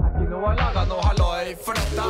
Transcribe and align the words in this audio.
Ikke 0.00 0.26
noe 0.30 0.50
laga 0.56 0.82
noe 0.88 1.02
halloi 1.04 1.50
for 1.60 1.76
dette. 1.76 2.04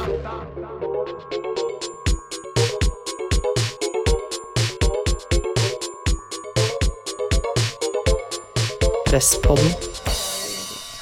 Presspodden. 9.08 9.72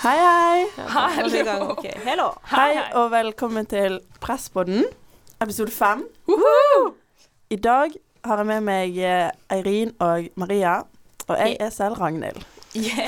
Hei, 0.02 0.16
hei. 0.16 0.64
Hallo. 0.88 1.72
Okay. 1.74 1.92
hello. 2.06 2.30
Hei 2.54 2.70
og 2.96 3.10
velkommen 3.12 3.68
til 3.68 4.00
Presspodden, 4.24 4.84
episode 5.42 5.70
fem. 5.70 6.06
I 7.50 7.56
dag 7.56 7.90
har 8.24 8.40
jeg 8.40 8.48
med 8.48 8.64
meg 8.64 8.96
eh, 8.96 9.28
Eirin 9.52 9.92
og 10.00 10.30
Maria, 10.40 10.78
og 11.26 11.36
jeg 11.36 11.56
er 11.60 11.70
selv 11.70 12.00
Ragnhild. 12.00 12.57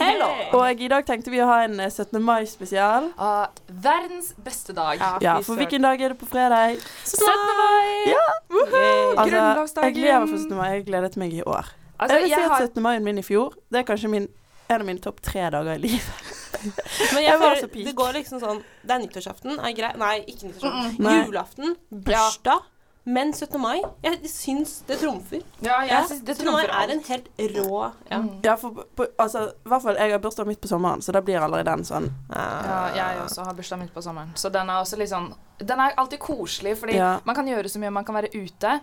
Hello. 0.00 0.28
Og 0.58 0.82
i 0.82 0.88
dag 0.90 1.06
tenkte 1.06 1.32
vi 1.32 1.40
å 1.42 1.48
ha 1.48 1.60
en 1.66 1.78
eh, 1.80 1.90
17. 1.90 2.18
mai-spesial. 2.24 3.10
Uh, 3.18 3.46
verdens 3.84 4.32
beste 4.44 4.74
dag. 4.76 5.00
Ja, 5.22 5.36
for 5.46 5.60
hvilken 5.60 5.84
dag 5.86 6.00
er 6.00 6.14
det 6.14 6.18
på 6.20 6.28
fredag? 6.30 6.80
17. 7.04 7.28
mai! 7.60 8.10
Yay. 8.10 9.14
Altså, 9.20 9.84
jeg 9.84 9.96
gleder 10.00 10.24
meg 10.24 10.32
for 10.32 10.42
17. 10.42 10.56
mai. 10.58 10.66
Jeg 10.74 10.84
gledet 10.88 11.20
meg 11.20 11.36
i 11.36 11.44
år. 11.44 11.70
Altså, 12.00 12.16
jeg 12.16 12.24
vil 12.24 12.32
si 12.32 12.36
jeg 12.40 12.50
at 12.50 12.66
17. 12.72 12.82
mai 12.82 12.94
min 13.04 13.20
i 13.20 13.24
fjor, 13.24 13.56
det 13.70 13.82
er 13.82 13.88
kanskje 13.88 14.10
min, 14.12 14.28
en 14.70 14.78
av 14.78 14.86
mine 14.88 15.02
topp 15.04 15.20
tre 15.24 15.46
dager 15.52 15.76
i 15.76 15.82
livet. 15.84 16.36
Men 17.14 17.24
jeg 17.24 17.40
føler 17.40 17.70
det 17.86 17.92
går 17.96 18.16
liksom 18.18 18.40
sånn 18.42 18.58
Det 18.84 18.92
er 18.92 19.00
nyttårsaften. 19.00 19.56
Er 19.64 19.72
grei. 19.76 19.94
Nei, 20.00 20.16
ikke 20.28 20.50
nyttårsaften. 20.50 21.00
Nei. 21.04 21.16
Julaften, 21.24 21.76
bursdag. 21.88 22.68
Men 23.16 23.32
17. 23.32 23.58
mai, 23.60 23.80
jeg 24.04 24.28
syns 24.30 24.72
det 24.86 24.98
trumfer. 25.00 25.40
Ja, 25.64 25.80
jeg 25.82 25.90
Ja, 25.90 26.00
synes 26.06 26.22
det 26.28 26.36
17. 26.36 26.52
mai 26.52 26.64
er 26.66 26.92
en 26.94 27.00
helt 27.08 27.28
rå 27.56 27.78
ja. 28.10 28.18
Mm. 28.18 28.28
Ja, 28.44 28.54
for 28.60 28.84
på, 28.96 29.06
altså, 29.18 29.46
i 29.64 29.68
hvert 29.72 29.82
fall 29.82 29.96
jeg 29.98 30.12
har 30.12 30.18
bursdag 30.22 30.46
midt 30.46 30.60
på 30.60 30.68
sommeren, 30.70 31.00
så 31.02 31.12
da 31.16 31.20
blir 31.24 31.40
allerede 31.40 31.64
den 31.72 31.84
sånn. 31.88 32.10
Ja, 32.30 32.90
jeg 32.94 33.22
også 33.24 33.44
har 33.48 33.54
bursdag 33.58 33.78
midt 33.80 33.94
på 33.94 34.02
sommeren. 34.04 34.30
Så 34.36 34.50
den 34.52 34.68
er 34.70 34.82
også 34.84 34.98
litt 35.00 35.10
sånn 35.10 35.32
Den 35.60 35.80
er 35.80 35.92
alltid 36.00 36.18
koselig, 36.20 36.76
fordi 36.78 36.94
Ja. 36.96 37.18
man 37.24 37.34
kan 37.36 37.46
gjøre 37.46 37.68
så 37.68 37.78
mye, 37.78 37.90
man 37.92 38.04
kan 38.04 38.14
være 38.14 38.30
ute. 38.34 38.80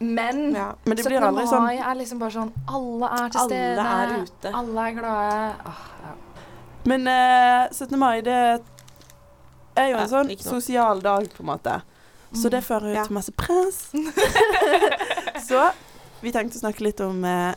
Men 0.00 0.54
Ja. 0.54 0.72
Men 0.84 0.96
17. 0.96 1.34
mai 1.34 1.44
sånn 1.46 1.62
mai 1.62 1.76
er 1.78 1.94
liksom 1.94 2.18
bare 2.18 2.30
sånn 2.30 2.52
Alle 2.68 3.06
er 3.06 3.28
til 3.28 3.40
Alle 3.40 3.48
stede. 3.48 3.78
er 3.78 4.22
ute. 4.22 4.54
Alle 4.54 4.80
er 4.88 4.92
glade. 4.94 5.54
Ah, 5.66 5.84
ja. 6.04 6.14
Men 6.84 7.06
uh, 7.08 7.68
17. 7.72 7.98
mai, 7.98 8.20
det 8.20 8.62
er 9.76 9.88
jo 9.90 9.96
en 9.96 10.00
Ja, 10.00 10.06
sånn 10.06 10.38
sosial 10.42 11.00
dag, 11.02 11.28
på 11.34 11.40
en 11.40 11.46
måte. 11.46 11.82
Så 12.34 12.48
det 12.52 12.64
fører 12.64 12.88
jo 12.88 12.94
Ja. 12.94 13.04
til 13.04 13.12
masse 13.16 13.32
press. 13.32 13.92
så 15.48 15.70
vi 16.22 16.32
tenkte 16.34 16.58
å 16.58 16.62
snakke 16.64 16.82
litt 16.84 17.00
om 17.00 17.24
eh, 17.24 17.54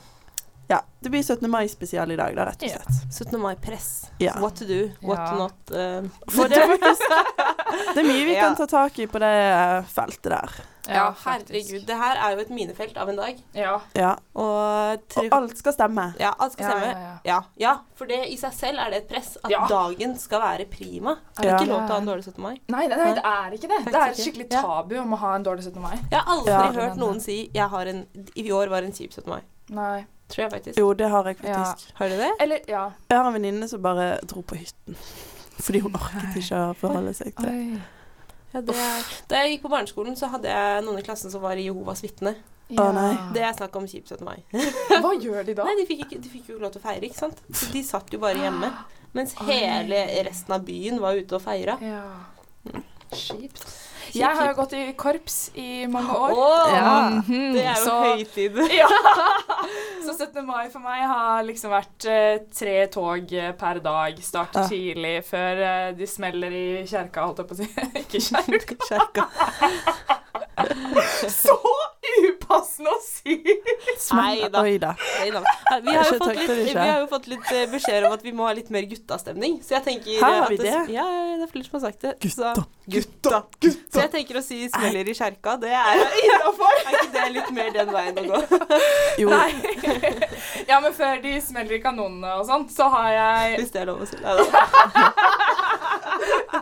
Ja, 0.71 0.79
det 1.03 1.09
blir 1.11 1.23
17. 1.23 1.49
mai-spesial 1.51 2.11
i 2.13 2.15
dag, 2.15 2.35
da, 2.37 2.45
rett 2.47 2.63
og 2.63 2.69
Ja. 2.69 2.77
slett. 2.79 3.13
17. 3.13 3.39
mai-press. 3.43 3.89
Ja. 4.23 4.37
What 4.39 4.55
to 4.61 4.65
do, 4.69 4.91
what 5.03 5.19
Ja. 5.19 5.31
to 5.31 5.37
not. 5.37 5.71
Uh, 5.71 6.09
For 6.31 6.47
det 6.47 6.61
Det 7.95 7.99
er 8.01 8.07
mye 8.07 8.25
vi 8.25 8.35
Ja. 8.35 8.41
kan 8.47 8.55
ta 8.55 8.65
tak 8.67 8.99
i 8.99 9.07
på 9.07 9.19
det 9.19 9.27
eh, 9.31 9.83
feltet 9.91 10.29
der. 10.31 10.49
ja, 10.87 11.13
herregud. 11.25 11.85
Det 11.87 11.95
her 11.97 12.15
er 12.19 12.35
jo 12.35 12.41
et 12.41 12.49
minefelt 12.49 12.97
av 12.97 13.09
en 13.09 13.15
dag. 13.15 13.37
Ja. 13.55 13.79
Ja. 13.95 14.15
Og, 14.35 15.01
Og 15.17 15.27
alt 15.37 15.57
skal 15.57 15.73
stemme. 15.73 16.05
Ja, 16.19 16.33
alt 16.39 16.53
skal 16.53 16.65
stemme. 16.71 16.87
ja, 16.91 16.99
ja. 16.99 17.17
Ja, 17.25 17.41
ja, 17.57 17.73
for 17.95 18.05
det 18.07 18.19
i 18.31 18.35
seg 18.37 18.53
selv 18.53 18.79
er 18.79 18.89
det 18.91 19.03
et 19.03 19.09
press 19.09 19.37
at 19.43 19.51
Ja. 19.51 19.65
dagen 19.67 20.17
skal 20.19 20.41
være 20.41 20.65
prima. 20.71 21.17
Er 21.37 21.41
det 21.41 21.51
Ja. 21.51 21.57
ikke 21.59 21.67
lov 21.69 21.79
til 21.87 21.89
å 21.89 21.93
ha 21.93 21.97
en 21.97 22.05
dårlig 22.07 22.23
17. 22.25 22.41
mai? 22.43 22.55
Nei, 22.69 22.87
nei, 22.87 22.97
nei, 22.97 23.13
det 23.13 23.23
er 23.25 23.51
ikke 23.51 23.67
det. 23.67 23.85
Det 23.85 23.95
er 23.95 24.09
et 24.09 24.17
skikkelig 24.17 24.47
Ja. 24.51 24.61
tabu 24.61 24.97
om 24.99 25.11
å 25.13 25.17
ha 25.17 25.35
en 25.35 25.43
dårlig 25.43 25.63
17. 25.63 25.81
mai. 25.81 25.97
Jeg 26.11 26.19
har 26.19 26.35
aldri 26.37 26.51
Ja. 26.51 26.71
hørt 26.71 26.97
noen 26.97 27.19
si 27.21 27.49
jeg 27.53 27.69
har 27.69 27.85
en, 27.87 28.05
i 28.35 28.49
år 28.51 28.69
var 28.69 28.83
en 28.83 28.91
kjip 28.91 29.11
17. 29.13 29.27
mai. 29.29 29.41
Nei. 29.69 30.05
Tror 30.31 30.45
jeg 30.45 30.51
faktisk. 30.53 30.77
Jo, 30.79 30.91
det 30.97 31.09
har 31.11 31.27
jeg 31.31 31.37
Ja. 31.43 31.57
faktisk. 31.63 31.91
Har 31.99 32.09
du 32.13 32.15
det? 32.21 32.29
Eller, 32.39 32.59
ja. 32.71 32.83
Jeg 33.09 33.17
har 33.19 33.27
en 33.27 33.33
venninne 33.35 33.67
som 33.69 33.81
bare 33.83 34.13
dro 34.27 34.41
på 34.41 34.55
hytten. 34.59 34.95
Fordi 35.65 35.79
hun 35.83 35.93
orket 35.99 36.37
ikke 36.39 36.61
å 36.71 36.71
forholde 36.79 37.13
seg 37.13 37.35
til 37.37 37.49
Oi. 37.51 37.81
Ja, 38.53 38.59
det 38.67 38.75
er, 38.75 39.03
da 39.31 39.41
jeg 39.43 39.53
gikk 39.53 39.61
på 39.63 39.69
barneskolen, 39.71 40.15
så 40.19 40.27
hadde 40.33 40.49
jeg 40.51 40.81
noen 40.83 40.97
i 40.99 41.03
klassen 41.05 41.31
som 41.31 41.39
var 41.43 41.55
i 41.59 41.67
Jehovas 41.69 42.01
vitne. 42.03 42.33
Å, 42.71 42.87
nei. 42.95 43.11
Det 43.35 43.43
er 43.43 43.53
snakk 43.55 43.75
om 43.79 43.85
kjipt 43.87 44.09
17. 44.11 44.25
mai. 44.27 44.41
Hva 45.03 45.11
gjør 45.19 45.43
de 45.47 45.55
da? 45.55 45.63
Nei, 45.67 45.75
de 45.79 45.85
fikk, 45.87 46.05
ikke, 46.07 46.19
de 46.23 46.31
fikk 46.31 46.49
jo 46.49 46.55
ikke 46.57 46.63
lov 46.65 46.73
til 46.73 46.81
å 46.81 46.83
feire, 46.83 47.07
ikke 47.07 47.19
sant? 47.19 47.39
Så 47.51 47.67
de 47.71 47.83
satt 47.83 48.11
jo 48.15 48.19
bare 48.23 48.39
hjemme. 48.39 48.71
Mens 49.15 49.35
hele 49.43 50.01
resten 50.27 50.55
av 50.55 50.63
byen 50.67 50.99
var 51.03 51.15
ute 51.19 51.35
og 51.35 51.43
feira. 51.43 51.75
Ja. 51.83 52.03
Kjipt. 53.11 53.63
Jeg 54.15 54.35
har 54.37 54.47
jo 54.49 54.55
gått 54.57 54.73
i 54.77 54.81
korps 54.97 55.37
i 55.55 55.85
mange 55.91 56.11
år. 56.15 56.31
Oh, 56.35 56.71
Ja. 56.73 57.09
Mhm. 57.09 57.53
Det 57.53 57.63
er 57.65 57.75
jo 57.75 57.85
Så- 57.85 58.01
høytid. 58.15 58.57
Ja. 58.81 58.87
Så 60.05 60.13
17. 60.17 60.45
mai 60.45 60.69
for 60.73 60.79
meg 60.79 61.03
har 61.07 61.43
liksom 61.45 61.71
vært 61.71 62.05
uh, 62.09 62.45
tre 62.53 62.87
tog 62.91 63.33
eh, 63.33 63.51
per 63.53 63.79
dag. 63.79 64.17
Start 64.23 64.55
Ja. 64.55 64.67
tidlig 64.67 65.23
før 65.25 65.61
uh, 65.61 65.91
de 65.97 66.07
smeller 66.07 66.51
i 66.51 66.83
kjerka, 66.89 67.21
holdt 67.27 67.37
jeg 67.37 67.47
på 67.47 67.53
å 67.53 67.57
si. 67.61 67.69
Ikke 68.01 68.19
kjerka. 68.19 68.75
Kjerka. 68.89 69.27
Så 71.29 71.57
upassende 72.51 72.91
å 72.91 72.99
si! 73.03 73.37
Nei 74.11 74.49
da. 74.51 74.61
Vi 74.63 75.95
har, 75.95 76.05
jo 76.05 76.17
fått 76.19 76.35
litt, 76.35 76.47
det 76.49 76.65
vi 76.67 76.75
har 76.75 76.99
jo 77.01 77.07
fått 77.11 77.27
litt 77.31 77.51
eh, 77.53 77.65
beskjeder 77.71 78.07
om 78.09 78.15
at 78.15 78.23
vi 78.25 78.33
må 78.35 78.45
ha 78.47 78.53
litt 78.57 78.69
mer 78.73 78.85
guttastemning. 78.89 79.59
Så 79.63 79.75
jeg 79.77 79.85
tenker 79.87 80.19
Her 80.19 80.35
har 80.35 80.45
at 80.45 80.51
vi 80.51 80.57
det. 80.61 80.75
Ja, 80.93 81.05
det 81.39 81.47
er 81.47 81.51
flere 81.51 81.67
som 81.67 81.77
har 81.79 81.83
sagt 81.87 82.01
det. 82.05 82.13
Gutta. 82.25 82.53
gutta, 82.91 83.43
gutta. 83.61 83.91
Så 83.93 84.03
jeg 84.03 84.11
tenker 84.17 84.41
å 84.41 84.43
si 84.45 84.59
smeller 84.73 85.11
i 85.11 85.15
kjerka, 85.17 85.55
det 85.61 85.71
er 85.71 86.03
innafor. 86.25 86.75
Er 86.83 86.99
ikke 86.99 87.13
det 87.15 87.27
litt 87.37 87.51
mer 87.55 87.71
den 87.77 87.93
veien 87.95 88.21
å 88.21 88.27
gå? 88.33 88.39
Jo, 89.21 89.31
Nei. 89.35 89.51
Ja, 90.69 90.79
men 90.83 90.93
før 90.95 91.21
de 91.23 91.35
smeller 91.43 91.77
i 91.77 91.81
kanonene 91.83 92.35
og 92.39 92.45
sånt, 92.49 92.71
så 92.75 92.87
har 92.91 93.09
jeg 93.15 93.57
Hvis 93.61 93.73
det 93.73 93.83
er 93.83 93.91
lov 93.91 94.03
å 94.03 94.09
si. 94.09 94.17
Nei 94.21 94.35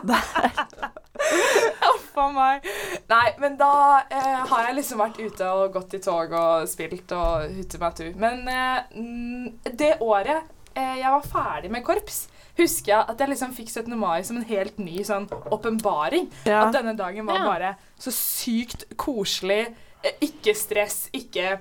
da. 0.06 0.90
Uff 1.90 2.16
a 2.18 2.26
meg. 2.34 2.66
Nei, 3.10 3.26
men 3.42 3.56
da 3.60 3.70
eh, 4.10 4.40
har 4.50 4.66
jeg 4.68 4.76
liksom 4.80 5.00
vært 5.02 5.20
ute 5.20 5.50
og 5.56 5.72
gått 5.74 5.94
i 5.98 6.00
tog 6.04 6.32
og 6.36 6.66
spilt 6.70 7.12
og 7.16 7.50
hutte 7.56 7.80
meg 7.82 7.96
tu. 7.98 8.06
Men 8.20 8.42
eh, 8.50 9.72
det 9.80 9.96
året 10.04 10.42
eh, 10.74 10.96
jeg 11.00 11.10
var 11.16 11.26
ferdig 11.32 11.70
med 11.74 11.84
korps, 11.86 12.22
husker 12.58 12.92
jeg 12.94 13.04
at 13.14 13.20
jeg 13.22 13.32
liksom 13.32 13.54
fikk 13.56 13.70
17. 13.72 13.94
mai 13.98 14.20
som 14.26 14.36
en 14.40 14.48
helt 14.50 14.78
ny 14.82 15.02
sånn 15.06 15.28
åpenbaring. 15.54 16.28
ja. 16.48 16.64
At 16.66 16.74
denne 16.76 16.96
dagen 16.98 17.26
var 17.28 17.40
Ja. 17.40 17.46
bare 17.46 17.74
så 18.00 18.12
sykt 18.14 18.84
koselig. 19.00 19.66
Eh, 20.04 20.16
ikke 20.24 20.54
stress, 20.56 21.08
ikke 21.12 21.58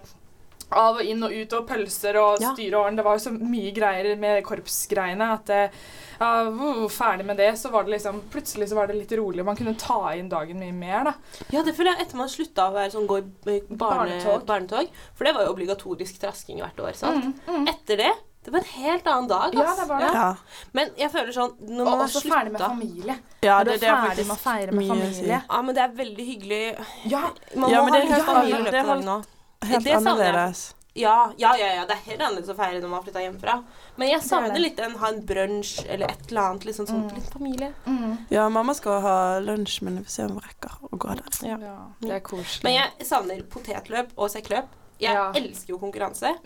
av 0.71 0.95
og 0.99 1.01
inn 1.03 1.23
og 1.23 1.31
ut 1.33 1.53
og 1.57 1.67
pølser 1.67 2.15
og 2.21 2.41
Ja. 2.41 2.53
styre 2.53 2.75
og 2.77 2.85
ordne. 2.85 2.97
Det 2.97 3.05
var 3.05 3.17
jo 3.17 3.23
så 3.23 3.31
mye 3.33 3.71
greier 3.73 4.15
med 4.21 4.43
korpsgreiene 4.45 5.31
at 5.33 5.49
eh, 5.49 5.69
ja, 6.19 6.29
uh, 6.51 6.87
ferdig 6.91 7.25
med 7.25 7.37
det, 7.37 7.53
så 7.57 7.71
var 7.71 7.83
det 7.87 7.95
liksom 7.95 8.21
Plutselig 8.29 8.69
så 8.69 8.75
var 8.75 8.87
det 8.87 8.95
litt 8.99 9.11
rolig. 9.17 9.43
Man 9.45 9.55
kunne 9.55 9.73
ta 9.79 10.13
inn 10.13 10.29
dagen 10.29 10.59
mye 10.59 10.73
mer, 10.75 11.03
da. 11.09 11.13
Ja, 11.51 11.63
det 11.63 11.73
føler 11.77 11.95
jeg 11.95 12.05
etter 12.07 12.17
man 12.17 12.27
slutta 12.29 12.69
å 12.69 12.73
være 12.75 12.91
sånn 12.91 13.07
gå 13.07 13.17
i 13.19 13.55
i 13.55 13.59
barne, 13.69 14.19
Barnetog. 14.19 14.45
barnetog. 14.45 14.89
For 15.15 15.23
det 15.25 15.33
var 15.35 15.45
jo 15.47 15.53
obligatorisk 15.55 16.19
trasking 16.19 16.59
hvert 16.59 16.79
år. 16.79 16.93
sant? 16.93 17.25
Mm, 17.47 17.61
mm. 17.63 17.67
Etter 17.75 17.97
det 17.97 18.11
det 18.45 18.51
var 18.53 18.59
en 18.63 18.81
helt 18.81 19.07
annen 19.11 19.27
dag. 19.27 19.53
Ja, 19.53 19.75
det 19.75 19.87
var 19.89 19.99
det. 19.99 20.11
ja. 20.15 20.35
Men 20.73 20.89
jeg 20.97 21.11
føler 21.11 21.33
sånn 21.35 21.51
Når 21.59 21.85
man 21.85 21.93
Og 21.93 22.03
også 22.05 22.21
ferdig 22.23 22.51
med 22.53 22.61
familie. 22.61 23.15
ja, 23.43 23.63
det, 23.63 23.79
det 23.81 23.89
er 23.89 23.93
er 23.95 24.07
ferdig 24.07 24.25
med 24.27 24.35
å 24.37 24.39
feire 24.39 24.71
med 24.71 24.87
familie. 24.87 25.41
Ja, 25.49 25.61
men 25.61 25.75
det 25.75 25.83
er 25.83 25.91
veldig 25.97 26.25
hyggelig. 26.29 26.61
Ja, 27.11 27.21
Man 27.55 27.69
Ja, 27.69 27.81
må 27.83 27.91
men 27.91 27.93
ha 27.93 27.99
det 28.07 28.15
er 28.15 28.23
familie 28.23 28.55
i 28.55 28.63
løpet 28.63 28.79
av 28.79 28.87
dagen 28.87 29.05
nå. 29.05 29.17
Helt 29.65 29.83
Det 29.83 29.93
annerledes. 29.95 30.75
Ja, 30.99 31.31
ja, 31.37 31.51
ja, 31.57 31.67
ja, 31.75 31.83
det 31.85 31.93
er 31.95 32.01
helt 32.09 32.21
annerledes 32.21 32.49
å 32.49 32.55
feire 32.57 32.79
når 32.81 32.89
man 32.89 32.97
har 32.99 33.03
flytta 33.05 33.21
hjemmefra. 33.23 33.53
Men 33.95 34.09
jeg 34.09 34.17
er 34.19 34.23
savner 34.25 34.53
det. 34.55 34.61
litt 34.63 34.79
en, 34.83 34.95
ha 34.99 35.07
en 35.13 35.19
brunsj 35.25 35.85
eller 35.87 36.09
et 36.11 36.25
eller 36.31 36.41
annet. 36.41 36.65
Liksom, 36.65 36.87
sånn, 36.89 37.03
Mm. 37.09 37.15
Litt 37.15 37.29
familie. 37.33 37.73
mm. 37.85 38.17
Ja, 38.31 38.47
mamma 38.49 38.73
skal 38.73 39.01
ha 39.01 39.39
lunsj, 39.39 39.81
men 39.83 39.97
vi 39.99 40.03
får 40.03 40.11
se 40.15 40.23
om 40.25 40.31
hun 40.39 40.41
rekker 40.47 40.71
å 40.89 40.97
gå 40.97 41.15
der. 41.15 41.47
Ja. 41.47 41.57
ja. 41.61 41.77
Det 42.01 42.11
er 42.17 42.19
koselig. 42.25 42.63
Men 42.63 42.73
jeg 42.79 43.07
savner 43.07 43.43
potetløp 43.43 44.11
og 44.17 44.29
sekkløp. 44.33 44.67
Jeg 44.99 45.13
Ja. 45.15 45.31
elsker 45.31 45.69
jo 45.69 45.77
konkurranse. 45.79 46.27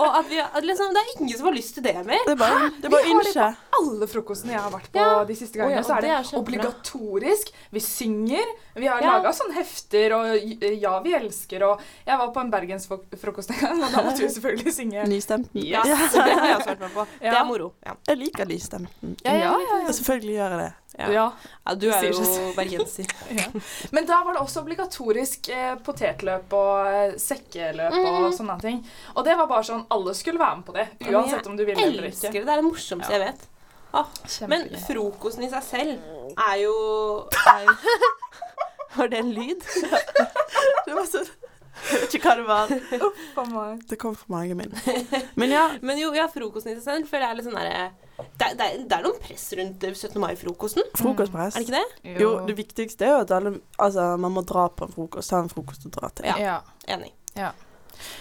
og 0.00 0.08
at 0.18 0.28
vi, 0.30 0.38
at 0.40 0.64
liksom, 0.64 0.94
det 0.94 1.02
er 1.02 1.10
ingen 1.20 1.36
som 1.36 1.46
har 1.50 1.54
lyst 1.56 1.74
til 1.76 1.84
det 1.84 1.96
mer. 2.06 2.22
Det 2.24 2.32
er 2.32 2.40
bare, 2.40 2.70
det 2.80 2.88
er 2.88 2.94
bare 2.94 3.50
alle 3.78 4.06
frokostene 4.06 4.52
jeg 4.52 4.60
har 4.60 4.70
vært 4.70 4.90
på 4.92 4.98
Ja. 5.00 5.24
de 5.24 5.34
siste 5.34 5.58
gangene, 5.58 5.80
gangene, 5.80 5.82
ja, 5.82 5.88
så 5.88 5.96
er 5.96 6.00
det, 6.00 6.10
det 6.10 6.32
er 6.32 6.38
obligatorisk. 6.40 7.52
Vi 7.70 7.80
synger. 7.80 8.44
Vi 8.74 8.86
har 8.86 9.00
Ja. 9.02 9.12
laga 9.18 9.32
sånne 9.32 9.54
hefter 9.54 10.12
og 10.16 10.26
eh, 10.62 10.74
Ja, 10.80 11.00
vi 11.00 11.14
elsker 11.14 11.62
og 11.62 11.80
Jeg 12.06 12.18
var 12.18 12.28
på 12.34 12.40
en 12.40 12.50
bergensfrokost 12.50 13.50
en 13.50 13.60
gang, 13.60 13.82
og 13.82 13.90
da 13.92 14.02
måtte 14.02 14.20
vi 14.22 14.28
selvfølgelig 14.28 14.72
synge. 14.74 15.04
Nystemten. 15.08 15.60
Yes. 15.64 15.86
Ja. 15.86 16.24
det 16.24 16.32
har 16.32 16.46
jeg 16.46 16.56
også 16.56 16.70
vært 16.74 16.80
med 16.80 16.90
på. 16.94 17.06
Det 17.20 17.28
er 17.38 17.44
moro. 17.44 17.72
Ja, 17.86 17.92
Jeg 18.08 18.18
liker 18.18 18.44
nystemten. 18.46 19.16
ja, 19.24 19.32
ja, 19.32 19.52
ja, 19.58 19.78
Ja, 19.86 19.92
selvfølgelig 19.92 20.34
gjør 20.38 20.50
jeg 20.50 20.58
det. 20.64 20.72
ja. 21.14 21.32
Du 21.74 21.88
er 21.90 22.02
jo 22.02 22.52
bergenser. 22.56 23.06
Ja. 23.34 23.48
Men 23.92 24.06
da 24.06 24.22
var 24.24 24.32
det 24.34 24.42
også 24.42 24.60
obligatorisk 24.62 25.48
eh, 25.50 25.74
potetløp 25.76 26.52
og 26.52 27.18
sekkeløp 27.18 27.44
sekkeløp 27.44 27.92
og 27.92 28.20
Mhm. 28.24 28.32
sånne 28.36 28.60
ting. 28.60 28.84
Og 29.16 29.24
det 29.24 29.36
var 29.36 29.46
bare 29.46 29.62
sånn 29.62 29.86
Alle 29.90 30.14
skulle 30.14 30.38
være 30.38 30.56
med 30.56 30.64
på 30.66 30.72
det, 30.74 30.88
uansett 31.10 31.46
om 31.46 31.56
du 31.56 31.64
ville 31.64 31.80
eller 31.82 32.04
Elsker 32.08 32.32
det. 32.32 32.44
Det 32.44 32.48
er 32.52 32.62
det 32.62 32.64
morsomste 32.64 33.10
Ja. 33.10 33.18
jeg 33.18 33.26
vet. 33.26 33.46
Men 34.50 34.68
frokosten 34.86 35.46
i 35.46 35.50
seg 35.52 35.64
selv 35.66 36.36
er 36.48 36.60
jo 36.64 36.74
er, 37.46 37.72
Var 38.96 39.10
det 39.10 39.18
en 39.24 39.32
lyd? 39.34 39.64
Det 40.86 40.94
var 40.94 41.06
så 41.10 41.24
Jeg 41.84 42.00
vet 42.00 42.14
ikke 42.16 42.30
hva 42.30 42.34
det 42.38 42.44
var. 42.46 42.70
Meg. 43.50 43.80
Det 43.90 43.96
kom 44.00 44.14
fra 44.16 44.30
magen 44.30 44.60
min. 44.60 44.74
Men 45.34 45.50
ja, 45.50 45.64
Men 45.86 45.98
jo, 45.98 46.12
ja, 46.16 46.28
frokosten 46.30 46.72
i 46.72 46.76
seg 46.78 46.84
selv 46.86 47.10
føler 47.10 47.26
jeg 47.26 47.34
er 47.34 47.40
litt 47.40 47.48
sånn 47.48 47.58
derre 47.58 47.82
Det 48.38 48.50
Det, 48.60 48.68
det, 48.86 48.94
er, 48.94 49.02
noen 49.04 49.18
press 49.20 49.48
rundt 49.58 49.84
eh, 49.88 49.96
17. 49.98 50.20
mai-frokosten, 50.22 50.86
Frokostpress. 51.00 51.58
er 51.58 51.64
det 51.64 51.66
ikke 51.66 51.82
det? 51.82 52.14
Jo, 52.22 52.32
det 52.46 52.56
viktigste 52.62 53.08
er 53.08 53.16
jo 53.16 53.20
at 53.26 53.34
alle 53.34 53.56
Altså, 53.82 54.06
man 54.22 54.36
må 54.36 54.46
dra 54.46 54.68
på 54.70 54.86
en 54.86 54.94
frokost. 54.94 55.34
Ha 55.34 55.42
en 55.44 55.52
frokost 55.52 55.90
å 55.90 55.92
dra 55.98 56.12
til. 56.14 56.30
Ja. 56.30 56.38
ja. 56.40 56.56
Enig. 56.94 57.10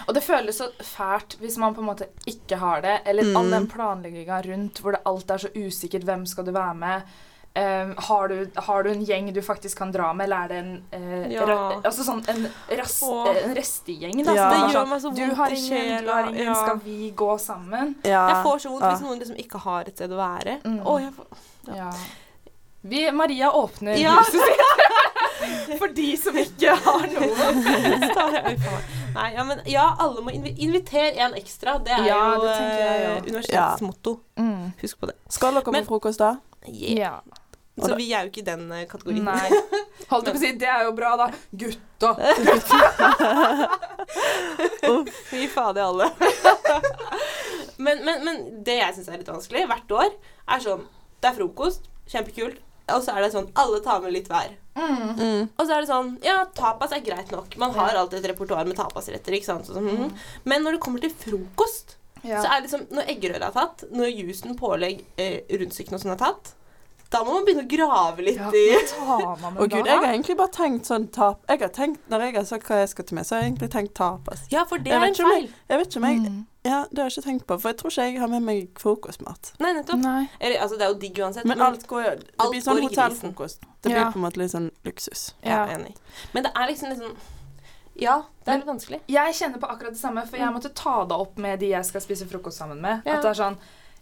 Og 0.08 0.14
det 0.16 0.24
føles 0.24 0.58
så 0.62 0.70
fælt 0.82 1.38
hvis 1.40 1.58
man 1.58 1.74
på 1.76 1.82
en 1.82 1.88
måte 1.92 2.08
ikke 2.28 2.58
har 2.58 2.82
det, 2.82 3.02
eller 3.06 3.24
Mm. 3.24 3.36
all 3.38 3.50
den 3.52 3.68
planlegginga 3.68 4.42
rundt 4.46 4.80
hvor 4.82 4.92
det 4.92 5.02
alt 5.06 5.30
er 5.32 5.38
så 5.38 5.50
usikkert. 5.56 6.04
Hvem 6.04 6.26
skal 6.26 6.46
du 6.46 6.52
være 6.52 6.74
med? 6.76 7.02
Um, 7.56 7.94
har, 7.98 8.28
du, 8.28 8.48
har 8.66 8.82
du 8.84 8.90
en 8.90 9.04
gjeng 9.06 9.28
du 9.34 9.40
faktisk 9.46 9.78
kan 9.78 9.92
dra 9.94 10.08
med, 10.14 10.24
eller 10.26 10.38
er 10.38 10.48
det 10.48 10.58
en 10.58 10.84
uh, 10.94 11.32
Ja. 11.32 11.44
ra, 11.46 11.82
Altså 11.86 12.02
sånn 12.04 12.24
en, 12.28 12.48
Åh. 12.72 13.28
eh, 13.30 13.44
en 13.44 13.54
restegjeng, 13.56 14.24
da. 14.26 14.34
Ja. 14.34 14.48
Det 14.50 14.58
gjør 14.58 14.74
sånn, 14.80 14.90
meg 14.90 15.02
så 15.04 15.12
Du 15.14 15.22
vondt 15.22 15.38
har 15.38 15.50
ingen, 15.50 15.70
du 15.70 15.76
sjela, 15.76 16.14
har 16.14 16.30
ingen. 16.32 16.46
ja. 16.48 16.54
Skal 16.56 16.80
vi 16.84 17.12
gå 17.16 17.30
sammen? 17.40 17.96
Ja. 18.04 18.24
Jeg 18.30 18.44
får 18.48 18.58
så 18.66 18.70
vondt 18.74 18.82
Ja. 18.82 18.90
hvis 18.96 19.02
noen 19.06 19.20
liksom 19.20 19.38
ikke 19.38 19.60
har 19.68 19.82
et 19.82 19.94
sted 19.96 20.10
å 20.10 20.18
være. 20.18 20.58
Mm. 20.66 20.80
Å, 20.84 21.00
jeg 21.00 21.14
får, 21.14 21.26
Ja. 21.76 21.92
Vi, 22.84 23.12
Maria 23.12 23.52
åpner 23.52 23.96
Ja. 24.02 24.16
huset 24.18 24.42
sitt 24.42 25.78
for 25.80 25.88
de 25.90 26.18
som 26.18 26.34
ikke 26.36 26.74
har 26.76 27.06
noe. 27.08 28.44
Nei, 29.14 29.30
ja, 29.36 29.44
men 29.48 29.62
ja, 29.70 29.86
alle 30.00 30.22
må 30.26 30.32
invi 30.34 30.56
invitere 30.66 31.14
en 31.28 31.34
ekstra. 31.38 31.78
Det 31.84 31.92
er 31.94 32.06
Ja, 32.08 32.24
jo 32.36 32.42
det 32.48 32.58
jeg 32.58 33.06
eh, 33.06 33.22
universitetets 33.22 33.54
Ja. 33.54 33.78
motto. 33.88 34.18
Mm. 34.40 34.72
Husk 34.82 35.00
på 35.00 35.06
det. 35.12 35.16
Skal 35.30 35.54
dere 35.60 35.72
Men- 35.72 35.86
på 35.86 35.94
frokost, 35.96 36.20
da? 36.20 36.36
Yeah. 36.68 37.00
Ja. 37.00 37.22
Så 37.80 37.88
da- 37.90 37.96
vi 37.98 38.12
er 38.14 38.22
jo 38.26 38.30
ikke 38.30 38.42
i 38.44 38.46
den 38.46 38.72
eh, 38.72 38.86
kategorien. 38.86 39.24
Nei. 39.26 39.50
Holdt 40.12 40.28
jeg 40.28 40.36
på 40.36 40.38
å 40.38 40.42
si, 40.44 40.52
det 40.62 40.68
er 40.70 40.84
jo 40.86 40.92
bra, 40.94 41.16
da. 41.18 41.28
Gutta. 41.58 42.14
Fy 45.30 45.48
fader, 45.48 45.82
alle. 45.82 46.10
men, 47.78 48.06
men, 48.06 48.24
men 48.26 48.64
det 48.64 48.78
jeg 48.80 48.96
syns 48.98 49.10
er 49.10 49.18
litt 49.22 49.30
vanskelig 49.32 49.66
hvert 49.70 49.92
år, 49.98 50.12
er 50.54 50.64
sånn 50.64 50.84
Det 51.22 51.30
er 51.32 51.38
frokost, 51.38 51.88
kjempekult, 52.12 52.60
og 52.94 53.04
så 53.06 53.16
er 53.16 53.26
det 53.26 53.32
sånn 53.34 53.50
alle 53.56 53.80
tar 53.86 54.02
med 54.04 54.14
litt 54.18 54.30
hver. 54.32 54.50
Mm. 54.76 55.10
Mm. 55.20 55.50
Og 55.58 55.68
så 55.68 55.76
er 55.76 55.82
det 55.84 55.90
sånn 55.90 56.08
Ja, 56.26 56.40
tapas 56.58 56.92
er 56.96 57.04
greit 57.06 57.30
nok. 57.32 57.56
Man 57.62 57.72
har 57.76 57.94
alltid 58.00 58.24
et 58.26 58.32
repertoar 58.32 58.66
med 58.66 58.76
tapasretter. 58.80 59.36
ikke 59.38 59.46
sant? 59.46 59.68
Sånn, 59.70 59.86
mm. 59.86 60.12
Men 60.50 60.64
når 60.66 60.78
det 60.78 60.82
kommer 60.82 61.00
til 61.04 61.12
frokost, 61.12 61.98
Ja. 62.24 62.42
så 62.42 62.48
er 62.50 62.62
det 62.62 62.70
liksom 62.72 62.88
Når 62.90 63.06
eggerøret 63.14 63.48
er 63.48 63.52
tatt, 63.52 63.84
når 63.92 64.10
jusen, 64.18 64.56
pålegg, 64.58 65.04
eh, 65.18 65.42
rundstykkene 65.52 65.94
og 66.00 66.02
sånn 66.02 66.14
er 66.16 66.22
tatt, 66.24 66.54
da 67.12 67.20
må 67.24 67.34
man 67.36 67.46
begynne 67.46 67.68
å 67.68 67.70
grave 67.70 68.24
litt 68.26 68.38
Ja, 68.38 68.50
i 68.50 68.74
Å 69.62 69.68
gud, 69.70 69.86
jeg 69.86 69.98
har 70.00 70.08
egentlig 70.14 70.38
bare 70.38 70.50
tenkt 70.50 70.86
sånn 70.90 71.12
tap... 71.12 71.44
Jeg 71.48 71.60
har 71.62 71.70
tenkt, 71.70 72.00
Når 72.10 72.20
jeg 72.26 72.36
har 72.36 72.44
sagt 72.46 72.66
hva 72.68 72.80
jeg 72.82 72.90
skal 72.90 73.06
til 73.06 73.16
med, 73.16 73.26
så 73.28 73.36
har 73.36 73.44
jeg 73.44 73.52
egentlig 73.52 73.70
tenkt 73.76 73.94
tapas. 73.94 74.42
Ja, 74.50 74.64
for 74.66 74.78
det 74.80 74.90
Jeg 74.90 75.02
er 75.02 75.06
en 75.06 75.14
feil. 75.14 75.50
Jeg 75.70 75.78
vet 75.84 75.88
ikke 75.92 76.02
om 76.02 76.10
jeg 76.10 76.20
Mm. 76.24 76.46
Ja, 76.64 76.86
det 76.92 76.98
har 77.02 77.10
jeg 77.10 77.18
ikke 77.18 77.26
tenkt 77.28 77.46
på, 77.48 77.58
for 77.60 77.70
jeg 77.74 77.78
tror 77.82 77.92
ikke 77.92 78.04
jeg 78.08 78.20
har 78.22 78.30
med 78.32 78.42
meg 78.48 78.70
frokostmat. 78.80 79.52
Nei, 79.60 79.74
nettopp. 79.76 80.00
Nei. 80.00 80.30
Eller, 80.40 80.62
altså, 80.64 80.78
det 80.80 80.86
er 80.88 80.94
jo 80.94 81.00
digg 81.02 81.20
uansett. 81.20 81.46
Men 81.46 81.60
alt 81.62 81.86
går 81.88 82.04
jo 82.06 82.12
Det 82.22 82.30
alt 82.40 82.52
blir 82.54 82.62
sånn 82.64 82.82
hotellfrokost. 82.86 83.60
Det 83.82 83.92
blir 83.92 84.00
Ja. 84.00 84.12
på 84.12 84.16
en 84.16 84.24
måte 84.24 84.38
litt 84.40 84.52
sånn 84.52 84.72
luksus. 84.86 85.34
Ja, 85.44 85.66
Ja. 85.68 85.76
enig. 85.78 85.96
Men 86.34 86.44
det 86.44 86.52
er 86.56 86.68
liksom 86.72 86.90
litt 86.90 87.00
sånn 87.00 87.16
Ja, 87.96 88.24
det 88.46 88.52
er 88.54 88.58
litt 88.58 88.66
vanskelig. 88.68 89.02
Jeg 89.08 89.34
kjenner 89.36 89.60
på 89.60 89.68
akkurat 89.70 89.94
det 89.94 90.00
samme, 90.00 90.26
for 90.28 90.38
jeg 90.38 90.54
måtte 90.54 90.74
ta 90.74 91.04
det 91.06 91.12
opp 91.16 91.38
med 91.38 91.60
de 91.60 91.68
jeg 91.70 91.86
skal 91.86 92.02
spise 92.02 92.26
frokost 92.26 92.58
sammen 92.58 92.80
med. 92.82 93.04
Ja. 93.06 93.18
At 93.18 93.22
det 93.22 93.30
er 93.38 93.44
sånn 93.44 93.58